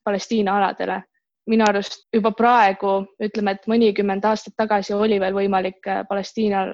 Palestiina 0.04 0.58
aladele. 0.58 1.04
minu 1.46 1.62
arust 1.68 2.08
juba 2.14 2.32
praegu, 2.34 3.06
ütleme, 3.22 3.52
et 3.54 3.68
mõnikümmend 3.70 4.24
aastat 4.26 4.56
tagasi 4.58 4.96
oli 4.98 5.20
veel 5.22 5.34
võimalik 5.34 5.78
Palestiinal 6.10 6.72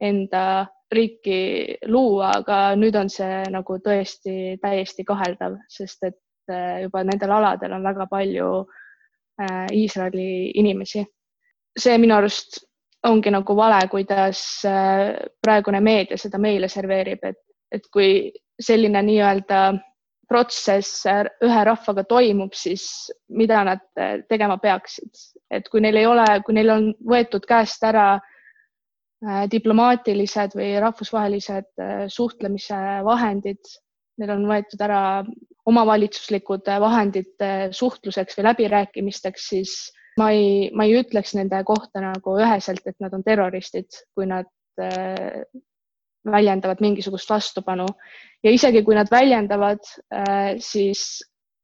enda 0.00 0.68
riiki 0.92 1.76
luua, 1.86 2.30
aga 2.38 2.58
nüüd 2.78 2.96
on 2.96 3.10
see 3.12 3.42
nagu 3.52 3.78
tõesti 3.84 4.56
täiesti 4.62 5.04
kaheldav, 5.04 5.58
sest 5.68 6.06
et 6.08 6.16
et 6.48 6.82
juba 6.84 7.04
nendel 7.04 7.32
aladel 7.32 7.72
on 7.76 7.84
väga 7.84 8.06
palju 8.10 8.48
äh, 9.40 9.66
Iisraeli 9.72 10.52
inimesi. 10.54 11.04
see 11.78 11.98
minu 11.98 12.14
arust 12.14 12.64
ongi 13.06 13.30
nagu 13.30 13.54
vale, 13.56 13.86
kuidas 13.90 14.64
äh, 14.66 15.14
praegune 15.42 15.80
meedia 15.80 16.18
seda 16.18 16.38
meile 16.38 16.68
serveerib, 16.68 17.22
et, 17.22 17.38
et 17.72 17.84
kui 17.92 18.32
selline 18.60 19.02
nii-öelda 19.02 19.60
protsess 20.28 21.06
äh, 21.06 21.24
ühe 21.44 21.64
rahvaga 21.64 22.04
toimub, 22.04 22.52
siis 22.54 23.10
mida 23.28 23.62
nad 23.64 23.84
tegema 24.28 24.58
peaksid, 24.58 25.12
et 25.50 25.68
kui 25.68 25.80
neil 25.80 25.96
ei 25.96 26.06
ole, 26.06 26.26
kui 26.44 26.54
neil 26.54 26.74
on 26.74 26.90
võetud 27.06 27.46
käest 27.46 27.84
ära 27.84 28.18
diplomaatilised 29.50 30.52
või 30.54 30.76
rahvusvahelised 30.78 31.80
suhtlemise 32.14 32.76
vahendid, 33.02 33.58
neil 34.18 34.30
on 34.30 34.44
võetud 34.46 34.82
ära 34.86 35.00
omavalitsuslikud 35.68 36.68
vahendid 36.80 37.46
suhtluseks 37.76 38.38
või 38.38 38.48
läbirääkimisteks, 38.48 39.48
siis 39.52 39.72
ma 40.18 40.30
ei, 40.34 40.68
ma 40.74 40.86
ei 40.88 40.98
ütleks 41.00 41.34
nende 41.38 41.60
kohta 41.68 42.02
nagu 42.02 42.36
üheselt, 42.40 42.84
et 42.86 42.96
nad 43.04 43.14
on 43.14 43.24
terroristid, 43.26 44.00
kui 44.16 44.26
nad, 44.30 44.48
väljendavad 46.30 46.80
mingisugust 46.80 47.30
vastupanu 47.30 47.86
ja 48.44 48.50
isegi 48.52 48.82
kui 48.86 48.94
nad 48.94 49.10
väljendavad, 49.10 49.82
siis 50.62 51.02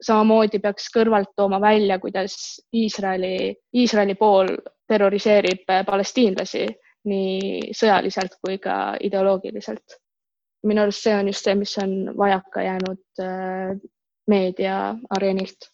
samamoodi 0.02 0.60
peaks 0.62 0.88
kõrvalt 0.94 1.32
tooma 1.36 1.60
välja, 1.62 1.98
kuidas 2.02 2.36
Iisraeli, 2.74 3.54
Iisraeli 3.76 4.16
pool 4.18 4.50
terroriseerib 4.88 5.68
palestiinlasi 5.86 6.66
nii 7.10 7.74
sõjaliselt 7.76 8.38
kui 8.40 8.58
ka 8.58 8.96
ideoloogiliselt. 9.00 10.00
minu 10.64 10.80
arust 10.80 11.04
see 11.04 11.12
on 11.14 11.26
just 11.28 11.44
see, 11.44 11.54
mis 11.54 11.74
on 11.78 11.90
vajaka 12.16 12.62
jäänud 12.64 13.24
meedia 14.26 14.94
areenilt. 15.10 15.70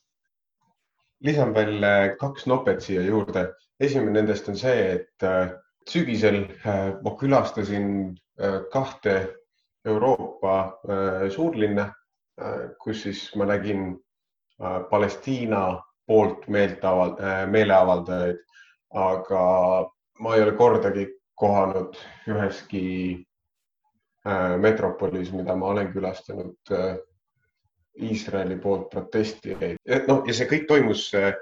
lisan 1.20 1.52
veel 1.54 1.84
äh, 1.84 2.16
kaks 2.18 2.46
nopet 2.46 2.80
siia 2.82 3.02
juurde. 3.04 3.50
esimene 3.80 4.20
nendest 4.20 4.48
on 4.48 4.56
see, 4.56 4.92
et 4.96 5.24
äh, 5.24 5.52
sügisel 5.88 6.44
äh, 6.64 6.96
ma 7.02 7.16
külastasin 7.20 8.16
kahte 8.72 9.36
Euroopa 9.84 10.80
suurlinna, 11.28 11.90
kus 12.80 13.02
siis 13.02 13.18
ma 13.36 13.44
nägin 13.44 13.98
Palestiina 14.90 15.82
poolt 16.08 16.46
meelt 16.48 16.80
aval-, 16.84 17.18
meeleavaldajaid, 17.52 18.40
aga 18.96 19.42
ma 20.24 20.34
ei 20.36 20.44
ole 20.46 20.54
kordagi 20.56 21.04
kohanud 21.36 22.00
üheski 22.32 22.86
metropolis, 24.64 25.34
mida 25.36 25.56
ma 25.56 25.74
olen 25.74 25.92
külastanud 25.92 26.72
Iisraeli 28.00 28.56
poolt 28.62 28.90
protestijaid. 28.90 29.78
noh, 30.08 30.22
ja 30.26 30.34
see 30.36 30.48
kõik 30.50 30.66
toimus 30.68 31.08
äh, 31.18 31.32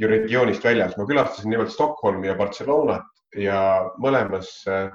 ju 0.00 0.08
regioonist 0.08 0.64
väljas. 0.64 0.96
ma 0.96 1.06
külastasin 1.06 1.50
nimelt 1.50 1.72
Stockholmi 1.72 2.30
ja 2.30 2.36
Barcelonat 2.38 3.10
ja 3.36 3.58
mõlemas 4.00 4.50
äh,, 4.70 4.90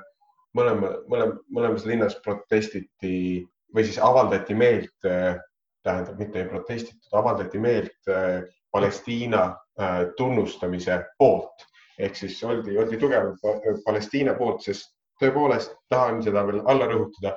mõlema, 0.58 0.96
mõlem, 1.12 1.38
mõlemas 1.54 1.86
linnas 1.86 2.18
protestiti 2.26 3.46
või 3.76 3.86
siis 3.86 4.00
avaldati 4.02 4.56
meelt 4.56 5.06
äh,, 5.06 5.38
tähendab, 5.84 6.18
mitte 6.20 6.42
ei 6.42 6.50
protestitud, 6.50 7.12
avaldati 7.14 7.60
meelt 7.60 8.10
äh, 8.12 8.42
Palestiina 8.72 9.44
äh, 9.80 10.06
tunnustamise 10.18 11.04
poolt 11.18 11.70
ehk 12.00 12.16
siis 12.16 12.40
oldi, 12.48 12.78
oldi 12.80 12.98
tugevalt 12.98 13.84
Palestiina 13.86 14.34
poolt, 14.38 14.64
sest 14.64 14.94
tõepoolest 15.20 15.76
tahan 15.92 16.22
seda 16.24 16.46
veel 16.48 16.62
alla 16.72 16.88
rõhutada 16.88 17.36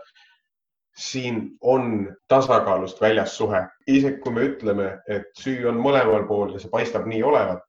siin 0.97 1.57
on 1.61 2.17
tasakaalust 2.29 3.01
väljas 3.01 3.37
suhe. 3.37 3.63
isegi 3.87 4.21
kui 4.21 4.33
me 4.33 4.43
ütleme, 4.49 4.89
et 5.09 5.31
süü 5.39 5.69
on 5.69 5.81
mõlemal 5.81 6.27
pool 6.29 6.53
ja 6.53 6.61
see 6.61 6.71
paistab 6.71 7.07
nii 7.07 7.23
olevat, 7.23 7.63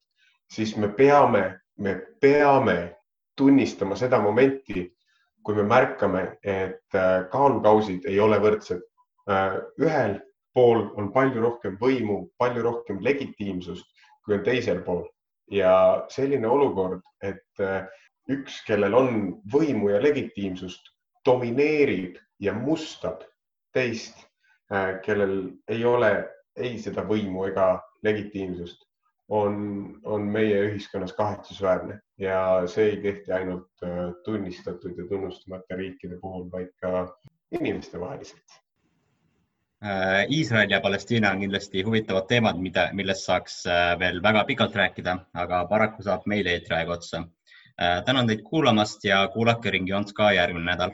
siis 0.51 0.75
me 0.77 0.89
peame, 0.89 1.59
me 1.77 1.95
peame 2.21 2.95
tunnistama 3.37 3.95
seda 3.95 4.19
momenti, 4.21 4.89
kui 5.43 5.55
me 5.55 5.63
märkame, 5.63 6.37
et 6.43 6.95
äh, 6.95 7.25
kaalukausid 7.31 8.05
ei 8.05 8.19
ole 8.19 8.37
võrdsed. 8.39 8.83
Äh, 9.29 9.57
ühel 9.79 10.19
pool 10.53 10.85
on 10.99 11.09
palju 11.11 11.41
rohkem 11.41 11.77
võimu, 11.81 12.29
palju 12.37 12.63
rohkem 12.63 12.99
legitiimsust 13.01 13.87
kui 14.25 14.37
on 14.37 14.43
teisel 14.45 14.81
pool 14.85 15.03
ja 15.51 15.73
selline 16.11 16.47
olukord, 16.47 17.03
et 17.23 17.63
äh, 17.63 17.83
üks, 18.31 18.61
kellel 18.67 18.95
on 18.95 19.09
võimu 19.51 19.91
ja 19.91 19.99
legitiimsust, 20.03 20.87
domineerib 21.27 22.17
ja 22.43 22.53
mustab 22.53 23.23
teist, 23.73 24.17
äh, 24.73 24.99
kellel 25.05 25.37
ei 25.67 25.85
ole 25.85 26.13
ei 26.59 26.75
seda 26.81 27.05
võimu 27.07 27.47
ega 27.47 27.67
legitiimsust, 28.05 28.83
on, 29.33 29.55
on 30.05 30.27
meie 30.29 30.59
ühiskonnas 30.67 31.15
kahetsusväärne 31.17 31.97
ja 32.21 32.39
see 32.69 32.91
ei 32.91 32.99
kehti 33.01 33.33
ainult 33.33 33.85
äh, 33.85 34.11
tunnistatud 34.25 34.99
ja 34.99 35.07
tunnustamata 35.09 35.79
riikide 35.79 36.19
puhul, 36.21 36.49
vaid 36.51 36.69
ka 36.83 37.07
inimestevaheliselt. 37.55 38.59
Äh, 39.83 40.27
Iisrael 40.31 40.71
ja 40.71 40.79
Palestiina 40.83 41.31
on 41.33 41.41
kindlasti 41.43 41.81
huvitavad 41.83 42.27
teemad, 42.29 42.59
mida, 42.61 42.89
millest 42.93 43.25
saaks 43.27 43.63
veel 43.99 44.21
väga 44.23 44.43
pikalt 44.47 44.75
rääkida, 44.75 45.17
aga 45.33 45.63
paraku 45.71 46.05
saab 46.05 46.27
meil 46.29 46.47
eetriaeg 46.47 46.91
otsa. 46.99 47.25
tänan 48.05 48.27
teid 48.29 48.43
kuulamast 48.45 49.03
ja 49.03 49.27
kuulake 49.33 49.71
Ringi 49.71 49.93
Ont 49.97 50.11
ka 50.13 50.27
järgmine 50.31 50.67
nädal 50.69 50.91